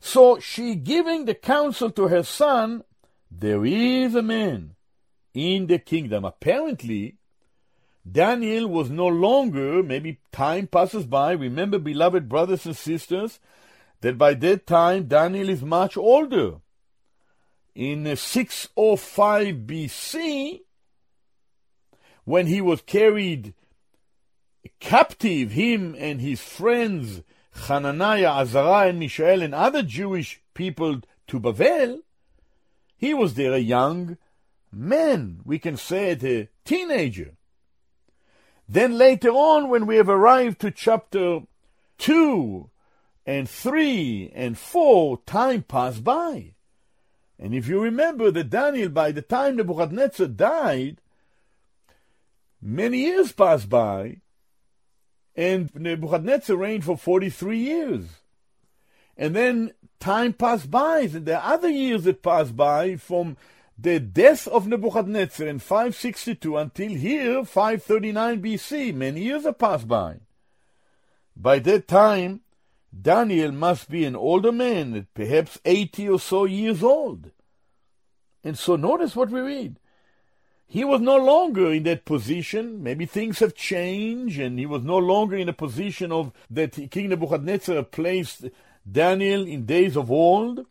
So 0.00 0.40
she 0.40 0.74
giving 0.74 1.24
the 1.24 1.34
counsel 1.34 1.90
to 1.92 2.08
her 2.08 2.22
son 2.22 2.82
there 3.30 3.64
is 3.64 4.14
a 4.14 4.22
man 4.22 4.74
in 5.34 5.66
the 5.66 5.78
kingdom. 5.78 6.24
Apparently, 6.24 7.16
Daniel 8.10 8.68
was 8.68 8.88
no 8.88 9.06
longer, 9.06 9.82
maybe 9.82 10.20
time 10.32 10.66
passes 10.66 11.06
by. 11.06 11.32
Remember, 11.32 11.78
beloved 11.78 12.28
brothers 12.28 12.66
and 12.66 12.76
sisters, 12.76 13.40
that 14.00 14.18
by 14.18 14.34
that 14.34 14.66
time 14.66 15.04
Daniel 15.04 15.48
is 15.48 15.62
much 15.62 15.96
older. 15.96 16.56
In 17.74 18.16
605 18.16 19.54
BC, 19.54 20.60
when 22.24 22.46
he 22.46 22.60
was 22.60 22.80
carried 22.82 23.54
captive, 24.80 25.52
him 25.52 25.94
and 25.98 26.20
his 26.20 26.40
friends, 26.40 27.22
Hananiah, 27.52 28.40
Azariah, 28.40 28.90
and 28.90 28.98
Mishael, 28.98 29.42
and 29.42 29.54
other 29.54 29.82
Jewish 29.82 30.40
people 30.54 31.00
to 31.28 31.40
Babel, 31.40 32.00
he 32.96 33.14
was 33.14 33.34
there 33.34 33.52
a 33.52 33.58
young 33.58 34.16
man, 34.72 35.40
we 35.44 35.58
can 35.58 35.76
say 35.76 36.10
it, 36.10 36.24
a 36.24 36.48
teenager. 36.64 37.32
Then 38.68 38.98
later 38.98 39.30
on, 39.30 39.68
when 39.68 39.86
we 39.86 39.96
have 39.96 40.08
arrived 40.08 40.60
to 40.60 40.70
chapter 40.70 41.40
2 41.98 42.70
and 43.26 43.50
3 43.50 44.32
and 44.34 44.56
4, 44.56 45.18
time 45.26 45.62
passed 45.62 46.04
by. 46.04 46.54
And 47.38 47.54
if 47.54 47.66
you 47.66 47.80
remember 47.80 48.30
that 48.30 48.50
Daniel, 48.50 48.88
by 48.88 49.12
the 49.12 49.20
time 49.20 49.56
Nebuchadnezzar 49.56 50.28
died, 50.28 51.00
many 52.62 52.98
years 52.98 53.32
passed 53.32 53.68
by, 53.68 54.18
and 55.34 55.70
Nebuchadnezzar 55.74 56.56
reigned 56.56 56.84
for 56.84 56.96
43 56.96 57.58
years. 57.58 58.04
And 59.16 59.34
then 59.34 59.72
time 59.98 60.32
passed 60.32 60.70
by, 60.70 61.00
and 61.00 61.26
there 61.26 61.40
are 61.40 61.54
other 61.54 61.68
years 61.68 62.04
that 62.04 62.22
passed 62.22 62.56
by 62.56 62.96
from 62.96 63.36
the 63.78 64.00
death 64.00 64.48
of 64.48 64.66
Nebuchadnezzar 64.66 65.46
in 65.46 65.58
562 65.58 66.56
until 66.56 66.88
here, 66.90 67.44
539 67.44 68.40
BC. 68.40 68.94
Many 68.94 69.22
years 69.22 69.44
have 69.44 69.58
passed 69.58 69.86
by. 69.86 70.20
By 71.36 71.58
that 71.58 71.86
time, 71.86 72.40
Daniel 72.92 73.52
must 73.52 73.90
be 73.90 74.04
an 74.04 74.16
older 74.16 74.52
man, 74.52 75.06
perhaps 75.14 75.58
80 75.64 76.08
or 76.08 76.20
so 76.20 76.44
years 76.44 76.82
old. 76.82 77.30
And 78.42 78.58
so 78.58 78.76
notice 78.76 79.16
what 79.16 79.30
we 79.30 79.40
read. 79.40 79.78
He 80.66 80.84
was 80.84 81.00
no 81.00 81.16
longer 81.16 81.72
in 81.72 81.84
that 81.84 82.04
position. 82.04 82.82
Maybe 82.82 83.06
things 83.06 83.38
have 83.38 83.54
changed, 83.54 84.40
and 84.40 84.58
he 84.58 84.66
was 84.66 84.82
no 84.82 84.98
longer 84.98 85.36
in 85.36 85.48
a 85.48 85.52
position 85.52 86.10
of 86.10 86.32
that 86.50 86.90
King 86.90 87.10
Nebuchadnezzar 87.10 87.82
placed 87.84 88.46
Daniel 88.90 89.46
in 89.46 89.64
days 89.64 89.96
of 89.96 90.10
old. 90.10 90.66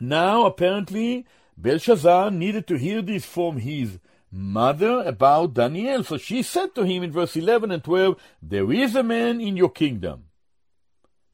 Now, 0.00 0.46
apparently, 0.46 1.26
Belshazzar 1.56 2.32
needed 2.32 2.66
to 2.66 2.76
hear 2.76 3.02
this 3.02 3.24
from 3.24 3.58
his 3.58 3.98
mother 4.30 5.02
about 5.02 5.54
Daniel. 5.54 6.02
So 6.02 6.16
she 6.16 6.42
said 6.42 6.74
to 6.74 6.82
him 6.82 7.04
in 7.04 7.12
verse 7.12 7.36
11 7.36 7.70
and 7.70 7.84
12, 7.84 8.20
There 8.42 8.72
is 8.72 8.96
a 8.96 9.04
man 9.04 9.40
in 9.40 9.56
your 9.56 9.70
kingdom. 9.70 10.24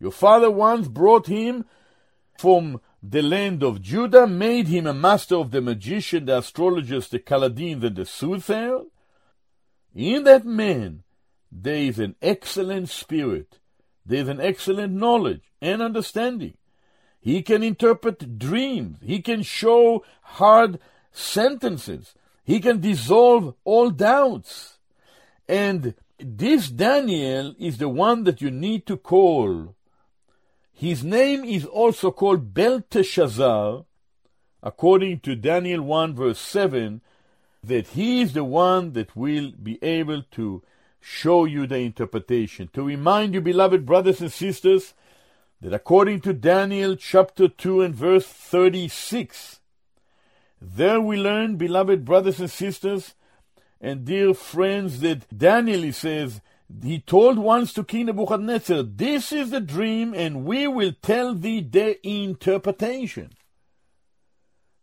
Your 0.01 0.11
father 0.11 0.51
once 0.51 0.88
brought 0.88 1.26
him 1.26 1.66
from 2.38 2.80
the 3.03 3.22
land 3.22 3.62
of 3.62 3.82
Judah, 3.82 4.26
made 4.26 4.68
him 4.68 4.86
a 4.86 4.94
master 4.94 5.36
of 5.36 5.51
the 5.51 5.61
magician, 5.61 6.24
the 6.24 6.38
astrologers, 6.38 7.09
the 7.09 7.18
Chaldeans, 7.18 7.84
and 7.84 7.96
the 7.96 8.07
soothsayer. 8.07 8.80
In 9.94 10.24
that 10.24 10.44
man 10.46 11.03
there 11.53 11.76
is 11.76 11.98
an 11.98 12.16
excellent 12.22 12.88
spirit, 12.88 13.59
there 14.07 14.22
is 14.22 14.28
an 14.28 14.40
excellent 14.40 14.94
knowledge 14.94 15.42
and 15.61 15.82
understanding. 15.82 16.57
He 17.20 17.42
can 17.42 17.62
interpret 17.62 18.38
dreams, 18.38 18.98
he 19.03 19.20
can 19.20 19.42
show 19.42 20.05
hard 20.22 20.78
sentences, 21.12 22.14
he 22.44 22.61
can 22.61 22.80
dissolve 22.80 23.55
all 23.64 23.90
doubts. 23.90 24.78
And 25.46 25.94
this 26.18 26.70
Daniel 26.70 27.55
is 27.59 27.78
the 27.78 27.88
one 27.88 28.24
that 28.24 28.40
you 28.40 28.51
need 28.51 28.86
to 28.86 28.96
call 28.96 29.74
his 30.80 31.04
name 31.04 31.44
is 31.44 31.66
also 31.66 32.10
called 32.10 32.54
Belteshazzar, 32.54 33.84
according 34.62 35.20
to 35.20 35.36
Daniel 35.36 35.82
1 35.82 36.14
verse 36.14 36.38
7, 36.38 37.02
that 37.62 37.88
he 37.88 38.22
is 38.22 38.32
the 38.32 38.44
one 38.44 38.94
that 38.94 39.14
will 39.14 39.52
be 39.62 39.78
able 39.82 40.22
to 40.30 40.62
show 40.98 41.44
you 41.44 41.66
the 41.66 41.76
interpretation. 41.80 42.70
To 42.72 42.82
remind 42.82 43.34
you, 43.34 43.42
beloved 43.42 43.84
brothers 43.84 44.22
and 44.22 44.32
sisters, 44.32 44.94
that 45.60 45.74
according 45.74 46.22
to 46.22 46.32
Daniel 46.32 46.96
chapter 46.96 47.46
2 47.46 47.82
and 47.82 47.94
verse 47.94 48.24
36, 48.24 49.60
there 50.62 50.98
we 50.98 51.18
learn, 51.18 51.56
beloved 51.56 52.06
brothers 52.06 52.40
and 52.40 52.50
sisters, 52.50 53.14
and 53.82 54.06
dear 54.06 54.32
friends, 54.32 55.00
that 55.00 55.26
Daniel, 55.36 55.82
he 55.82 55.92
says, 55.92 56.40
he 56.82 57.00
told 57.00 57.38
once 57.38 57.72
to 57.72 57.84
King 57.84 58.06
Nebuchadnezzar, 58.06 58.82
This 58.82 59.32
is 59.32 59.50
the 59.50 59.60
dream, 59.60 60.14
and 60.14 60.44
we 60.44 60.66
will 60.66 60.92
tell 61.02 61.34
thee 61.34 61.60
the 61.60 62.04
interpretation. 62.06 63.30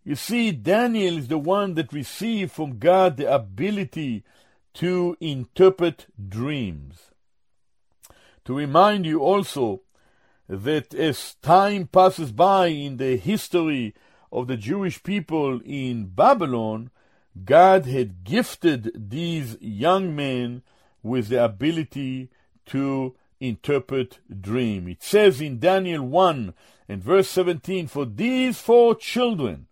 You 0.03 0.15
see, 0.15 0.51
Daniel 0.51 1.17
is 1.17 1.27
the 1.27 1.37
one 1.37 1.73
that 1.75 1.93
received 1.93 2.51
from 2.51 2.79
God 2.79 3.17
the 3.17 3.33
ability 3.33 4.23
to 4.75 5.17
interpret 5.19 6.05
dreams. 6.29 7.11
To 8.45 8.53
remind 8.53 9.05
you 9.05 9.19
also 9.19 9.81
that 10.47 10.93
as 10.93 11.35
time 11.41 11.87
passes 11.87 12.31
by 12.31 12.67
in 12.67 12.97
the 12.97 13.17
history 13.17 13.95
of 14.31 14.47
the 14.47 14.55
Jewish 14.55 15.03
people 15.03 15.59
in 15.65 16.05
Babylon, 16.05 16.89
God 17.43 17.85
had 17.85 18.23
gifted 18.23 18.91
these 18.95 19.57
young 19.59 20.15
men 20.15 20.63
with 21.03 21.29
the 21.29 21.43
ability 21.43 22.29
to 22.67 23.15
interpret 23.39 24.19
dream. 24.41 24.87
It 24.87 25.03
says 25.03 25.41
in 25.41 25.59
Daniel 25.59 26.03
1 26.03 26.53
and 26.89 27.03
verse 27.03 27.29
17, 27.29 27.87
For 27.87 28.05
these 28.05 28.59
four 28.59 28.95
children, 28.95 29.67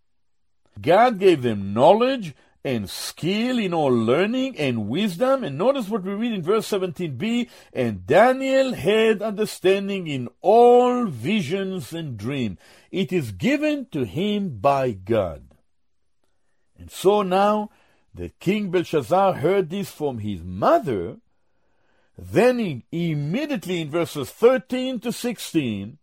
God 0.81 1.19
gave 1.19 1.41
them 1.41 1.73
knowledge 1.73 2.35
and 2.63 2.89
skill 2.89 3.59
in 3.59 3.73
all 3.73 3.93
learning 3.93 4.57
and 4.57 4.89
wisdom. 4.89 5.43
And 5.43 5.57
notice 5.57 5.87
what 5.87 6.03
we 6.03 6.13
read 6.13 6.33
in 6.33 6.41
verse 6.41 6.67
17b, 6.67 7.47
and 7.71 8.07
Daniel 8.07 8.73
had 8.73 9.21
understanding 9.21 10.07
in 10.07 10.29
all 10.41 11.05
visions 11.05 11.93
and 11.93 12.17
dream. 12.17 12.57
It 12.91 13.13
is 13.13 13.31
given 13.31 13.85
to 13.91 14.03
him 14.03 14.57
by 14.57 14.91
God. 14.91 15.43
And 16.77 16.89
so 16.89 17.21
now 17.21 17.69
that 18.15 18.39
King 18.39 18.71
Belshazzar 18.71 19.33
heard 19.33 19.69
this 19.69 19.89
from 19.89 20.19
his 20.19 20.41
mother, 20.43 21.17
then 22.17 22.59
he, 22.59 22.85
immediately 22.91 23.81
in 23.81 23.91
verses 23.91 24.29
13 24.31 24.99
to 25.01 25.11
16, 25.11 25.97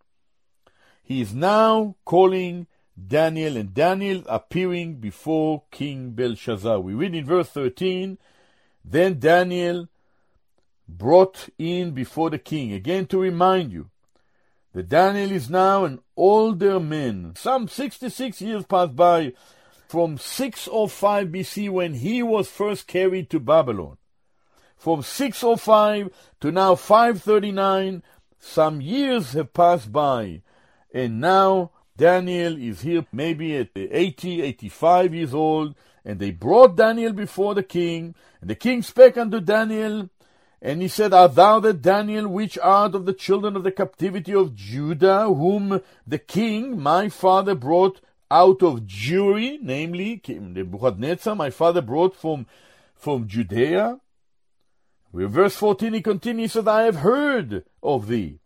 he 1.02 1.20
is 1.20 1.34
now 1.34 1.96
calling 2.04 2.66
Daniel, 3.06 3.56
and 3.56 3.72
Daniel 3.72 4.22
appearing 4.28 4.96
before 4.96 5.62
King 5.70 6.10
Belshazzar. 6.10 6.78
We 6.80 6.92
read 6.92 7.14
in 7.14 7.24
verse 7.24 7.48
13, 7.48 8.18
Then 8.84 9.18
Daniel 9.18 9.88
brought 10.86 11.48
in 11.58 11.92
before 11.92 12.28
the 12.28 12.38
king, 12.38 12.72
again 12.72 13.06
to 13.06 13.18
remind 13.18 13.72
you 13.72 13.88
that 14.74 14.90
Daniel 14.90 15.32
is 15.32 15.48
now 15.48 15.84
an 15.84 16.00
older 16.16 16.78
man. 16.78 17.34
Some 17.36 17.68
66 17.68 18.40
years 18.42 18.64
passed 18.64 18.94
by 18.94 19.32
from 19.92 20.16
605 20.16 21.28
BC 21.28 21.68
when 21.68 21.92
he 21.92 22.22
was 22.22 22.48
first 22.48 22.86
carried 22.86 23.28
to 23.28 23.38
Babylon. 23.38 23.98
From 24.74 25.02
605 25.02 26.08
to 26.40 26.50
now 26.50 26.76
539, 26.76 28.02
some 28.38 28.80
years 28.80 29.34
have 29.34 29.52
passed 29.52 29.92
by, 29.92 30.40
and 30.94 31.20
now 31.20 31.72
Daniel 31.94 32.56
is 32.56 32.80
here 32.80 33.04
maybe 33.12 33.54
at 33.54 33.68
80, 33.76 34.40
85 34.40 35.14
years 35.14 35.34
old, 35.34 35.74
and 36.06 36.18
they 36.18 36.30
brought 36.30 36.74
Daniel 36.74 37.12
before 37.12 37.54
the 37.54 37.62
king, 37.62 38.14
and 38.40 38.48
the 38.48 38.54
king 38.54 38.80
spake 38.80 39.18
unto 39.18 39.40
Daniel, 39.40 40.08
and 40.62 40.80
he 40.80 40.88
said, 40.88 41.12
Art 41.12 41.34
thou 41.34 41.60
the 41.60 41.74
Daniel 41.74 42.28
which 42.28 42.56
art 42.62 42.94
of 42.94 43.04
the 43.04 43.12
children 43.12 43.56
of 43.56 43.62
the 43.62 43.70
captivity 43.70 44.32
of 44.32 44.54
Judah, 44.54 45.24
whom 45.26 45.82
the 46.06 46.18
king, 46.18 46.80
my 46.80 47.10
father, 47.10 47.54
brought 47.54 48.00
out 48.32 48.62
of 48.62 48.86
Jewry, 48.86 49.58
namely 49.60 50.22
Nebuchadnezzar, 50.26 51.36
my 51.36 51.50
father 51.50 51.82
brought 51.82 52.16
from, 52.16 52.46
from 52.94 53.28
Judea? 53.28 54.00
Verse 55.12 55.54
14 55.54 55.92
he 55.92 56.00
continues, 56.00 56.54
that 56.54 56.66
I 56.66 56.84
have 56.84 56.96
heard 56.96 57.64
of 57.82 58.08
thee, 58.08 58.38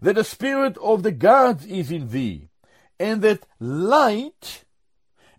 that 0.00 0.14
the 0.14 0.24
Spirit 0.24 0.78
of 0.78 1.02
the 1.02 1.12
gods 1.12 1.66
is 1.66 1.90
in 1.90 2.08
thee, 2.08 2.48
and 2.98 3.20
that 3.20 3.44
light 3.58 4.64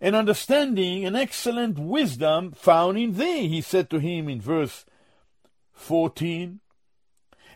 and 0.00 0.14
understanding 0.14 1.04
and 1.04 1.16
excellent 1.16 1.76
wisdom 1.76 2.52
found 2.52 2.98
in 2.98 3.14
thee, 3.14 3.48
he 3.48 3.60
said 3.60 3.90
to 3.90 3.98
him 3.98 4.28
in 4.28 4.40
verse 4.40 4.86
14. 5.72 6.60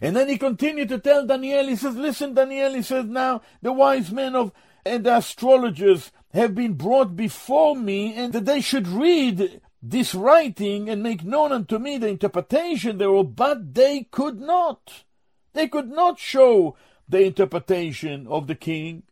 And 0.01 0.17
then 0.17 0.29
he 0.29 0.39
continued 0.39 0.89
to 0.89 0.99
tell 0.99 1.25
Daniel, 1.25 1.69
he 1.69 1.77
says, 1.77 1.95
Listen, 1.95 2.35
Daniel, 2.35 2.75
he 2.75 2.83
says, 2.83 3.05
now 3.07 3.43
the 3.63 3.73
wise 3.73 4.11
men 4.11 4.35
of 4.35 4.53
and 4.87 5.05
the 5.05 5.17
astrologers 5.17 6.13
have 6.37 6.55
been 6.55 6.75
brought 6.75 7.17
before 7.17 7.75
me, 7.75 8.15
and 8.15 8.33
that 8.33 8.45
they 8.45 8.61
should 8.61 8.87
read 8.87 9.61
this 9.83 10.15
writing 10.15 10.89
and 10.89 11.03
make 11.03 11.25
known 11.25 11.53
unto 11.53 11.79
me 11.79 11.99
the 11.99 12.09
interpretation 12.09 12.99
thereof, 12.99 13.35
but 13.37 13.75
they 13.75 14.05
could 14.11 14.41
not. 14.41 15.05
They 15.53 15.69
could 15.69 15.89
not 15.89 16.19
show 16.19 16.77
the 17.09 17.23
interpretation 17.23 18.27
of 18.27 18.47
the 18.47 18.55
king. 18.55 19.05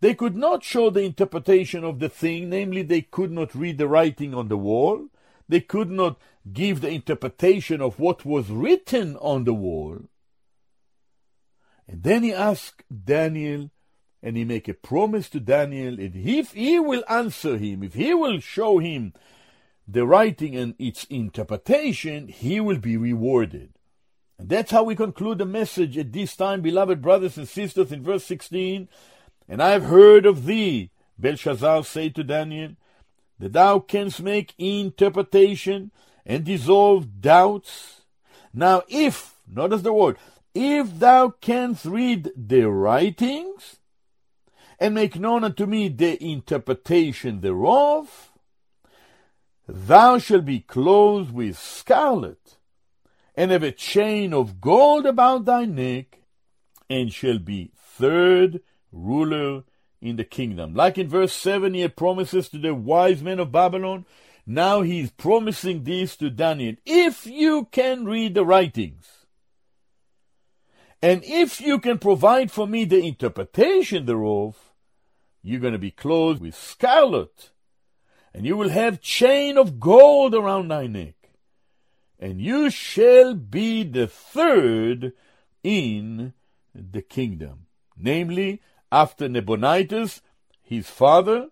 They 0.00 0.14
could 0.14 0.36
not 0.36 0.62
show 0.62 0.90
the 0.90 1.02
interpretation 1.02 1.84
of 1.84 1.98
the 1.98 2.08
thing, 2.08 2.50
namely, 2.50 2.82
they 2.82 3.02
could 3.02 3.30
not 3.30 3.54
read 3.54 3.78
the 3.78 3.88
writing 3.88 4.34
on 4.34 4.48
the 4.48 4.56
wall. 4.56 5.08
They 5.48 5.60
could 5.60 5.90
not 5.90 6.18
give 6.52 6.80
the 6.80 6.90
interpretation 6.90 7.80
of 7.80 7.98
what 7.98 8.24
was 8.24 8.50
written 8.50 9.16
on 9.16 9.44
the 9.44 9.54
wall. 9.54 10.00
And 11.88 12.02
then 12.02 12.22
he 12.22 12.32
asked 12.32 12.82
Daniel, 13.04 13.70
and 14.24 14.38
he 14.38 14.44
make 14.44 14.68
a 14.68 14.74
promise 14.74 15.28
to 15.28 15.38
Daniel, 15.38 16.00
and 16.00 16.16
if 16.16 16.52
he 16.52 16.80
will 16.80 17.04
answer 17.10 17.58
him, 17.58 17.82
if 17.82 17.92
he 17.92 18.14
will 18.14 18.40
show 18.40 18.78
him 18.78 19.12
the 19.86 20.06
writing 20.06 20.56
and 20.56 20.74
its 20.78 21.04
interpretation, 21.04 22.28
he 22.28 22.58
will 22.58 22.78
be 22.78 22.96
rewarded. 22.96 23.74
And 24.38 24.48
that's 24.48 24.70
how 24.70 24.82
we 24.82 24.96
conclude 24.96 25.36
the 25.36 25.44
message 25.44 25.98
at 25.98 26.14
this 26.14 26.36
time, 26.36 26.62
beloved 26.62 27.02
brothers 27.02 27.36
and 27.36 27.46
sisters, 27.46 27.92
in 27.92 28.02
verse 28.02 28.24
16. 28.24 28.88
And 29.46 29.62
I 29.62 29.72
have 29.72 29.84
heard 29.84 30.24
of 30.24 30.46
thee, 30.46 30.90
Belshazzar 31.18 31.84
say 31.84 32.08
to 32.08 32.24
Daniel, 32.24 32.76
that 33.38 33.52
thou 33.52 33.78
canst 33.78 34.22
make 34.22 34.54
interpretation 34.56 35.90
and 36.24 36.44
dissolve 36.44 37.20
doubts. 37.20 38.00
Now, 38.54 38.84
if, 38.88 39.34
notice 39.46 39.82
the 39.82 39.92
word, 39.92 40.16
if 40.54 40.98
thou 40.98 41.28
canst 41.28 41.84
read 41.84 42.32
the 42.34 42.70
writings 42.70 43.80
and 44.78 44.94
make 44.94 45.18
known 45.18 45.44
unto 45.44 45.66
me 45.66 45.88
the 45.88 46.22
interpretation 46.22 47.40
thereof, 47.40 48.32
thou 49.66 50.18
shalt 50.18 50.44
be 50.44 50.60
clothed 50.60 51.32
with 51.32 51.58
scarlet 51.58 52.56
and 53.34 53.50
have 53.50 53.62
a 53.62 53.72
chain 53.72 54.32
of 54.32 54.60
gold 54.60 55.06
about 55.06 55.44
thy 55.44 55.64
neck 55.64 56.20
and 56.88 57.12
shall 57.12 57.38
be 57.38 57.70
third 57.76 58.60
ruler 58.92 59.64
in 60.00 60.16
the 60.16 60.24
kingdom. 60.24 60.74
Like 60.74 60.98
in 60.98 61.08
verse 61.08 61.32
7, 61.32 61.74
he 61.74 61.88
promises 61.88 62.48
to 62.50 62.58
the 62.58 62.74
wise 62.74 63.22
men 63.22 63.40
of 63.40 63.50
Babylon. 63.50 64.04
Now 64.46 64.82
he's 64.82 65.10
promising 65.10 65.84
this 65.84 66.16
to 66.16 66.28
Daniel. 66.28 66.76
If 66.84 67.26
you 67.26 67.68
can 67.72 68.04
read 68.04 68.34
the 68.34 68.44
writings, 68.44 69.23
and 71.04 71.22
if 71.22 71.60
you 71.60 71.80
can 71.80 71.98
provide 71.98 72.50
for 72.50 72.66
me 72.66 72.86
the 72.86 73.06
interpretation 73.06 74.06
thereof, 74.06 74.72
you're 75.42 75.60
going 75.60 75.74
to 75.74 75.78
be 75.78 75.90
clothed 75.90 76.40
with 76.40 76.54
scarlet, 76.54 77.50
and 78.32 78.46
you 78.46 78.56
will 78.56 78.70
have 78.70 79.02
chain 79.02 79.58
of 79.58 79.78
gold 79.78 80.34
around 80.34 80.68
thy 80.68 80.86
neck, 80.86 81.28
and 82.18 82.40
you 82.40 82.70
shall 82.70 83.34
be 83.34 83.82
the 83.82 84.06
third 84.06 85.12
in 85.62 86.32
the 86.74 87.02
kingdom. 87.02 87.66
Namely, 87.98 88.62
after 88.90 89.28
Nabonidus, 89.28 90.22
his 90.62 90.88
father, 90.88 91.48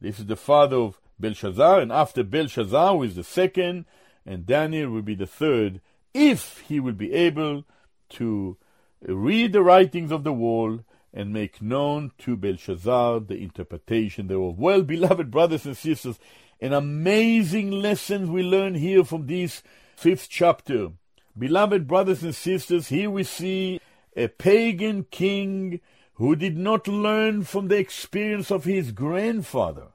this 0.00 0.20
is 0.20 0.26
the 0.26 0.36
father 0.36 0.76
of 0.76 1.00
Belshazzar, 1.18 1.80
and 1.80 1.90
after 1.90 2.22
Belshazzar, 2.22 2.94
who 2.94 3.02
is 3.02 3.16
the 3.16 3.24
second, 3.24 3.86
and 4.24 4.46
Daniel 4.46 4.90
will 4.90 5.02
be 5.02 5.16
the 5.16 5.26
third, 5.26 5.80
if 6.14 6.60
he 6.68 6.78
will 6.78 6.92
be 6.92 7.12
able 7.12 7.64
to 8.10 8.56
read 9.02 9.52
the 9.52 9.62
writings 9.62 10.10
of 10.10 10.24
the 10.24 10.32
wall 10.32 10.80
and 11.12 11.32
make 11.32 11.62
known 11.62 12.12
to 12.18 12.36
Belshazzar 12.36 13.20
the 13.20 13.36
interpretation 13.36 14.26
thereof. 14.26 14.58
Well, 14.58 14.82
beloved 14.82 15.30
brothers 15.30 15.64
and 15.66 15.76
sisters, 15.76 16.18
an 16.60 16.72
amazing 16.72 17.70
lesson 17.70 18.32
we 18.32 18.42
learn 18.42 18.74
here 18.74 19.04
from 19.04 19.26
this 19.26 19.62
fifth 19.96 20.28
chapter. 20.28 20.88
Beloved 21.36 21.86
brothers 21.86 22.22
and 22.22 22.34
sisters, 22.34 22.88
here 22.88 23.10
we 23.10 23.22
see 23.22 23.80
a 24.16 24.28
pagan 24.28 25.06
king 25.10 25.80
who 26.14 26.34
did 26.34 26.58
not 26.58 26.88
learn 26.88 27.44
from 27.44 27.68
the 27.68 27.76
experience 27.76 28.50
of 28.50 28.64
his 28.64 28.90
grandfather, 28.90 29.88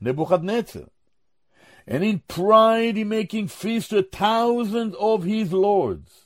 Nebuchadnezzar. 0.00 0.84
And 1.86 2.02
in 2.02 2.22
pride, 2.26 2.96
he 2.96 3.04
making 3.04 3.48
feast 3.48 3.90
to 3.90 3.98
a 3.98 4.02
thousand 4.02 4.94
of 4.96 5.24
his 5.24 5.52
lords 5.52 6.25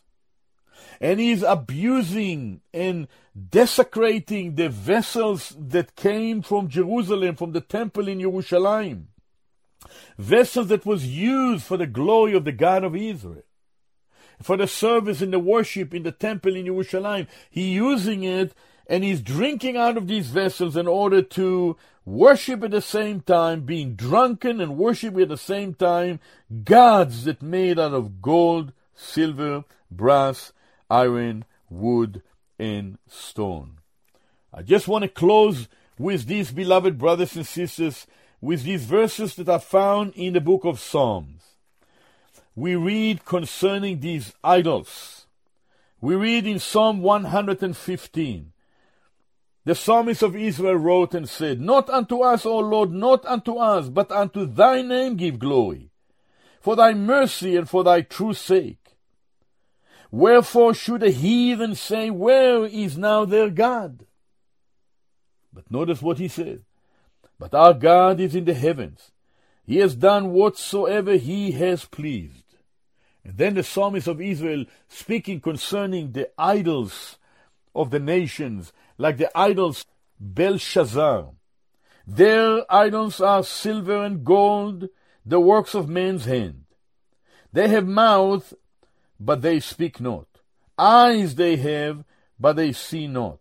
and 1.01 1.19
he's 1.19 1.43
abusing 1.43 2.61
and 2.75 3.09
desecrating 3.49 4.57
the 4.57 4.69
vessels 4.69 5.57
that 5.59 5.97
came 5.97 6.43
from 6.43 6.69
Jerusalem, 6.69 7.37
from 7.37 7.53
the 7.53 7.61
temple 7.61 8.07
in 8.09 8.21
Jerusalem. 8.21 9.09
Vessels 10.19 10.69
that 10.69 10.85
was 10.85 11.07
used 11.07 11.65
for 11.65 11.79
the 11.79 11.87
glory 11.87 12.35
of 12.35 12.45
the 12.45 12.53
God 12.53 12.85
of 12.85 12.95
Israel. 12.95 13.45
For 14.43 14.57
the 14.57 14.67
service 14.67 15.23
and 15.23 15.33
the 15.33 15.39
worship 15.39 15.95
in 15.95 16.03
the 16.03 16.13
temple 16.13 16.55
in 16.55 16.67
Jerusalem. 16.67 17.27
He 17.51 17.73
using 17.73 18.23
it 18.25 18.55
and 18.87 19.05
he's 19.05 19.23
drinking 19.23 19.77
out 19.77 19.97
of 19.97 20.07
these 20.07 20.29
vessels 20.29 20.77
in 20.77 20.87
order 20.87 21.23
to 21.23 21.77
worship 22.05 22.65
at 22.65 22.73
the 22.73 22.83
same 22.83 23.21
time, 23.21 23.61
being 23.61 23.95
drunken 23.95 24.61
and 24.61 24.77
worshiping 24.77 25.23
at 25.23 25.29
the 25.29 25.37
same 25.37 25.75
time 25.75 26.19
gods 26.65 27.25
that 27.25 27.41
made 27.41 27.79
out 27.79 27.95
of 27.95 28.21
gold, 28.21 28.73
silver, 28.95 29.65
brass, 29.91 30.53
iron, 30.91 31.45
wood, 31.69 32.23
and 32.59 32.99
stone. 33.07 33.79
I 34.53 34.63
just 34.63 34.89
want 34.89 35.03
to 35.03 35.09
close 35.09 35.69
with 35.99 36.27
these, 36.27 36.51
beloved 36.51 36.99
brothers 36.99 37.37
and 37.37 37.47
sisters, 37.47 38.07
with 38.41 38.65
these 38.65 38.85
verses 38.85 39.35
that 39.37 39.49
are 39.49 39.61
found 39.61 40.15
in 40.15 40.33
the 40.33 40.41
book 40.41 40.65
of 40.65 40.81
Psalms. 40.81 41.43
We 42.55 42.75
read 42.75 43.25
concerning 43.25 44.01
these 44.01 44.33
idols. 44.43 45.27
We 46.01 46.15
read 46.15 46.47
in 46.47 46.59
Psalm 46.59 47.01
115. 47.03 48.53
The 49.65 49.75
psalmist 49.75 50.23
of 50.23 50.35
Israel 50.35 50.77
wrote 50.77 51.15
and 51.15 51.29
said, 51.29 51.61
Not 51.61 51.91
unto 51.91 52.23
us, 52.23 52.47
O 52.47 52.59
Lord, 52.59 52.93
not 52.93 53.25
unto 53.27 53.57
us, 53.57 53.89
but 53.89 54.11
unto 54.11 54.47
thy 54.47 54.83
name 54.83 55.17
give 55.17 55.39
glory, 55.39 55.91
for 56.61 56.75
thy 56.75 56.95
mercy 56.95 57.57
and 57.57 57.69
for 57.69 57.85
thy 57.85 58.01
true 58.01 58.33
sake. 58.33 58.90
Wherefore 60.11 60.75
should 60.75 61.03
a 61.03 61.11
heathen 61.11 61.75
say, 61.75 62.11
Where 62.11 62.65
is 62.65 62.99
now 62.99 63.25
their 63.25 63.51
God? 63.51 64.07
But 65.53 65.71
notice 65.71 66.03
what 66.03 66.19
he 66.19 66.29
said. 66.29 66.63
But 67.39 67.55
our 67.55 67.75
God 67.75 68.21
is 68.21 68.35
in 68.35 68.45
the 68.45 68.55
heavens. 68.55 69.13
He 69.65 69.79
has 69.79 69.95
done 69.95 70.33
whatsoever 70.33 71.15
he 71.15 71.53
has 71.53 71.85
pleased. 71.85 72.45
And 73.25 73.37
then 73.37 73.55
the 73.55 73.63
psalmist 73.63 74.09
of 74.09 74.21
Israel 74.21 74.65
speaking 74.89 75.41
concerning 75.41 76.13
the 76.13 76.31
idols 76.39 77.19
of 77.75 77.91
the 77.91 78.01
nations, 78.01 78.73
like 78.99 79.17
the 79.17 79.31
idols 79.39 79.85
Belshazzar. 80.19 81.31
Their 82.07 82.65
idols 82.69 83.21
are 83.21 83.45
silver 83.45 84.05
and 84.05 84.25
gold, 84.25 84.89
the 85.25 85.41
works 85.41 85.75
of 85.75 85.89
man's 85.89 86.25
hand. 86.25 86.65
They 87.53 87.69
have 87.69 87.87
mouth, 87.87 88.55
but 89.21 89.43
they 89.43 89.61
speak 89.61 90.01
not. 90.01 90.27
Eyes 90.79 91.35
they 91.35 91.57
have, 91.57 92.05
but 92.39 92.57
they 92.57 92.73
see 92.73 93.07
not. 93.07 93.39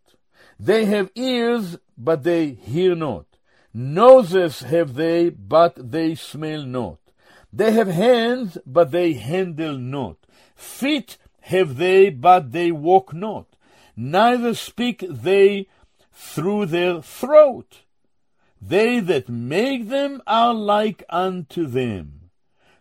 They 0.60 0.86
have 0.86 1.10
ears, 1.16 1.78
but 1.98 2.24
they 2.24 2.50
hear 2.50 2.96
not. 2.96 3.26
Noses 3.74 4.60
have 4.62 4.96
they, 4.96 5.30
but 5.30 5.92
they 5.92 6.16
smell 6.16 6.64
not. 6.64 7.00
They 7.54 7.72
have 7.72 7.88
hands, 7.88 8.58
but 8.66 8.92
they 8.92 9.14
handle 9.14 9.78
not. 9.78 10.18
Feet 10.56 11.18
have 11.42 11.78
they, 11.78 12.10
but 12.10 12.52
they 12.52 12.72
walk 12.72 13.14
not. 13.14 13.48
Neither 13.96 14.54
speak 14.54 15.06
they 15.10 15.68
through 16.12 16.66
their 16.68 17.02
throat. 17.02 17.84
They 18.62 19.00
that 19.00 19.30
make 19.30 19.88
them 19.88 20.22
are 20.28 20.54
like 20.54 21.04
unto 21.10 21.66
them. 21.66 22.32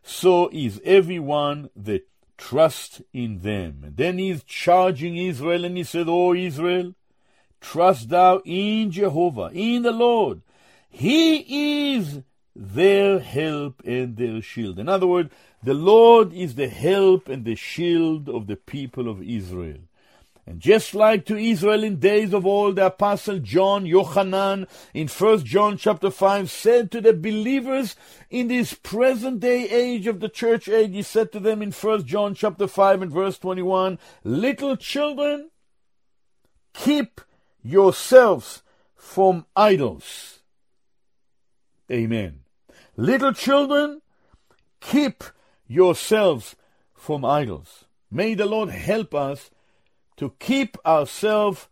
So 0.03 0.49
is 0.53 0.81
every 0.85 1.19
one 1.19 1.71
that 1.77 2.09
trust 2.39 3.03
in 3.13 3.41
them. 3.41 3.83
And 3.85 3.97
then 3.97 4.19
he's 4.19 4.43
charging 4.45 5.17
Israel 5.17 5.65
and 5.65 5.77
he 5.77 5.85
said, 5.85 6.09
O 6.09 6.33
Israel, 6.33 6.95
trust 7.61 8.09
thou 8.09 8.41
in 8.45 8.91
Jehovah, 8.91 9.51
in 9.53 9.83
the 9.83 9.93
Lord. 9.93 10.43
He 10.89 11.97
is 11.97 12.21
their 12.55 13.19
help 13.19 13.83
and 13.85 14.17
their 14.17 14.41
shield. 14.41 14.79
In 14.79 14.89
other 14.89 15.07
words, 15.07 15.31
the 15.63 15.75
Lord 15.75 16.33
is 16.33 16.55
the 16.55 16.69
help 16.69 17.29
and 17.29 17.45
the 17.45 17.57
shield 17.57 18.29
of 18.29 18.47
the 18.47 18.57
people 18.57 19.09
of 19.09 19.23
Israel. 19.23 19.81
And 20.49 20.61
just 20.61 20.95
like 20.95 21.27
to 21.27 21.37
Israel 21.37 21.85
in 21.85 21.99
days 21.99 22.33
of 22.33 22.47
old, 22.47 22.77
the 22.77 22.87
apostle 22.87 23.39
John, 23.39 23.85
Yochanan, 23.85 24.67
in 24.95 25.07
1 25.07 25.45
John 25.45 25.77
chapter 25.77 26.11
5, 26.11 26.51
said 26.51 26.91
to 26.91 27.03
the 27.03 27.13
believers 27.13 27.97
in 28.31 28.49
this 28.49 28.73
present 28.73 29.41
day 29.41 29.69
age 29.69 30.07
of 30.07 30.21
the 30.21 30.29
church 30.31 30.67
age, 30.67 30.93
he 30.93 31.03
said 31.03 31.33
to 31.33 31.39
them 31.39 31.61
in 31.61 31.71
1 31.71 32.07
John 32.07 32.35
chapter 32.35 32.67
5 32.67 33.03
and 33.03 33.13
verse 33.13 33.39
21, 33.39 33.99
Little 34.25 34.79
children, 34.79 35.51
keep 36.73 37.21
yourselves 37.63 38.63
from 38.97 39.45
idols. 39.55 40.39
Amen. 41.93 42.41
Little 42.97 43.35
children, 43.35 44.01
keep 44.81 45.25
yourselves 45.67 46.57
from 46.95 47.23
idols. 47.23 47.85
May 48.11 48.33
the 48.33 48.47
Lord 48.47 48.71
help 48.71 49.15
us 49.15 49.51
to 50.19 50.35
keep 50.39 50.77
ourselves 50.85 51.69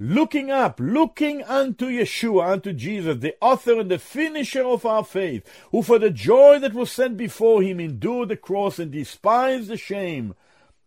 looking 0.00 0.50
up, 0.50 0.80
looking 0.80 1.42
unto 1.44 1.86
Yeshua, 1.86 2.52
unto 2.52 2.72
Jesus, 2.72 3.18
the 3.18 3.36
author 3.40 3.78
and 3.78 3.90
the 3.90 3.98
finisher 3.98 4.64
of 4.64 4.84
our 4.84 5.04
faith, 5.04 5.48
who 5.70 5.82
for 5.82 5.98
the 5.98 6.10
joy 6.10 6.58
that 6.58 6.74
was 6.74 6.90
set 6.90 7.16
before 7.16 7.62
him 7.62 7.78
endured 7.78 8.30
the 8.30 8.36
cross 8.36 8.78
and 8.80 8.90
despised 8.90 9.68
the 9.68 9.76
shame, 9.76 10.34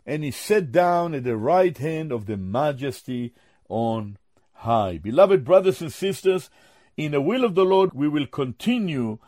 and 0.06 0.24
he 0.24 0.32
sat 0.32 0.72
down 0.72 1.14
at 1.14 1.24
the 1.24 1.38
right 1.38 1.78
hand 1.78 2.12
of 2.12 2.26
the 2.26 2.38
majesty 2.38 3.34
on 3.70 4.18
high. 4.54 4.98
Beloved 4.98 5.46
brothers 5.46 5.82
and 5.82 5.94
sisters, 5.94 6.50
in 6.98 7.12
the 7.12 7.22
will 7.22 7.44
of 7.44 7.56
the 7.56 7.66
Lord, 7.66 7.94
we 7.94 8.10
will 8.10 8.28
continue 8.28 9.20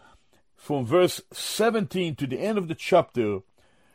from 0.56 0.86
verse 0.86 1.22
17 1.32 2.16
to 2.16 2.28
the 2.28 2.40
end 2.40 2.58
of 2.58 2.68
the 2.68 2.76
chapter 2.76 3.40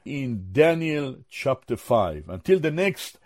in 0.04 0.48
Daniel 0.52 1.18
chapter 1.28 1.76
5. 1.76 2.28
Until 2.28 2.58
the 2.58 2.70
next 2.70 3.18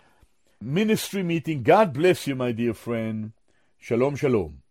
ministry 0.61 1.23
meeting, 1.23 1.63
God 1.63 1.93
bless 1.93 2.27
you, 2.27 2.35
my 2.35 2.51
dear 2.51 2.73
friend. 2.73 3.33
Shalom, 3.79 4.15
shalom. 4.15 4.61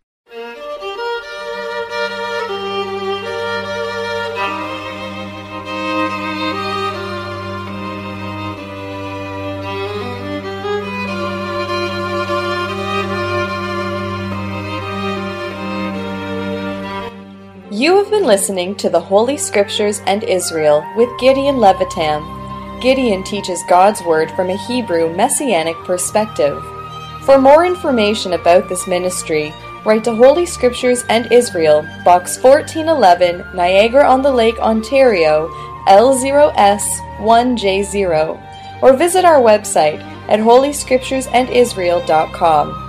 You 17.77 17.99
have 17.99 18.11
been 18.11 18.25
listening 18.25 18.75
to 18.77 18.89
the 18.89 19.01
Holy 19.01 19.37
Scriptures 19.37 20.01
and 20.07 20.25
Israel 20.25 20.83
with 20.97 21.11
Gideon 21.21 21.57
Levytam. 21.57 22.36
Gideon 22.81 23.23
teaches 23.23 23.63
God's 23.69 24.03
Word 24.03 24.33
from 24.33 24.51
a 24.51 24.57
Hebrew 24.57 25.15
Messianic 25.15 25.77
perspective. 25.85 26.61
For 27.23 27.39
more 27.39 27.65
information 27.65 28.33
about 28.35 28.69
this 28.69 28.87
ministry, 28.87 29.55
write 29.85 30.05
to 30.05 30.15
Holy 30.15 30.47
Scriptures 30.47 31.03
and 31.09 31.33
Israel, 31.33 31.83
Box 32.05 32.39
1411, 32.43 33.57
Niagara 33.57 34.07
on 34.07 34.21
the 34.23 34.31
Lake, 34.31 34.59
Ontario, 34.59 35.49
L0S1J0, 35.89 38.83
or 38.83 38.97
visit 38.97 39.25
our 39.25 39.41
website 39.41 40.01
at 40.29 40.41
holyscripturesandisrael.com. 40.41 42.83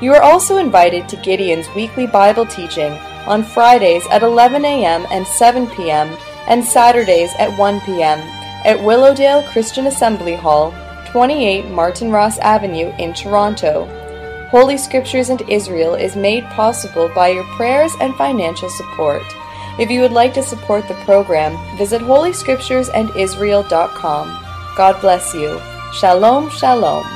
You 0.00 0.14
are 0.14 0.22
also 0.22 0.56
invited 0.58 1.08
to 1.08 1.16
Gideon's 1.16 1.68
weekly 1.74 2.06
Bible 2.06 2.46
teaching 2.46 2.92
on 3.26 3.42
Fridays 3.42 4.06
at 4.10 4.22
11 4.22 4.64
a.m. 4.64 5.04
and 5.10 5.26
7 5.26 5.66
p.m., 5.68 6.16
and 6.48 6.64
Saturdays 6.64 7.32
at 7.38 7.50
1 7.58 7.80
p.m. 7.80 8.20
at 8.64 8.82
Willowdale 8.82 9.44
Christian 9.44 9.86
Assembly 9.86 10.34
Hall, 10.34 10.74
28 11.06 11.70
Martin 11.70 12.10
Ross 12.10 12.38
Avenue 12.38 12.92
in 12.98 13.14
Toronto. 13.14 13.86
Holy 14.50 14.78
Scriptures 14.78 15.28
and 15.28 15.42
Israel 15.48 15.94
is 15.94 16.16
made 16.16 16.42
possible 16.46 17.08
by 17.14 17.28
your 17.28 17.44
prayers 17.56 17.92
and 18.00 18.16
financial 18.16 18.68
support. 18.70 19.22
If 19.78 19.90
you 19.90 20.00
would 20.00 20.12
like 20.12 20.32
to 20.34 20.42
support 20.42 20.88
the 20.88 20.94
program, 21.04 21.56
visit 21.76 22.00
holyscripturesandisrael.com. 22.00 24.42
God 24.76 25.00
bless 25.00 25.32
you. 25.34 25.60
Shalom, 25.92 26.50
shalom. 26.50 27.06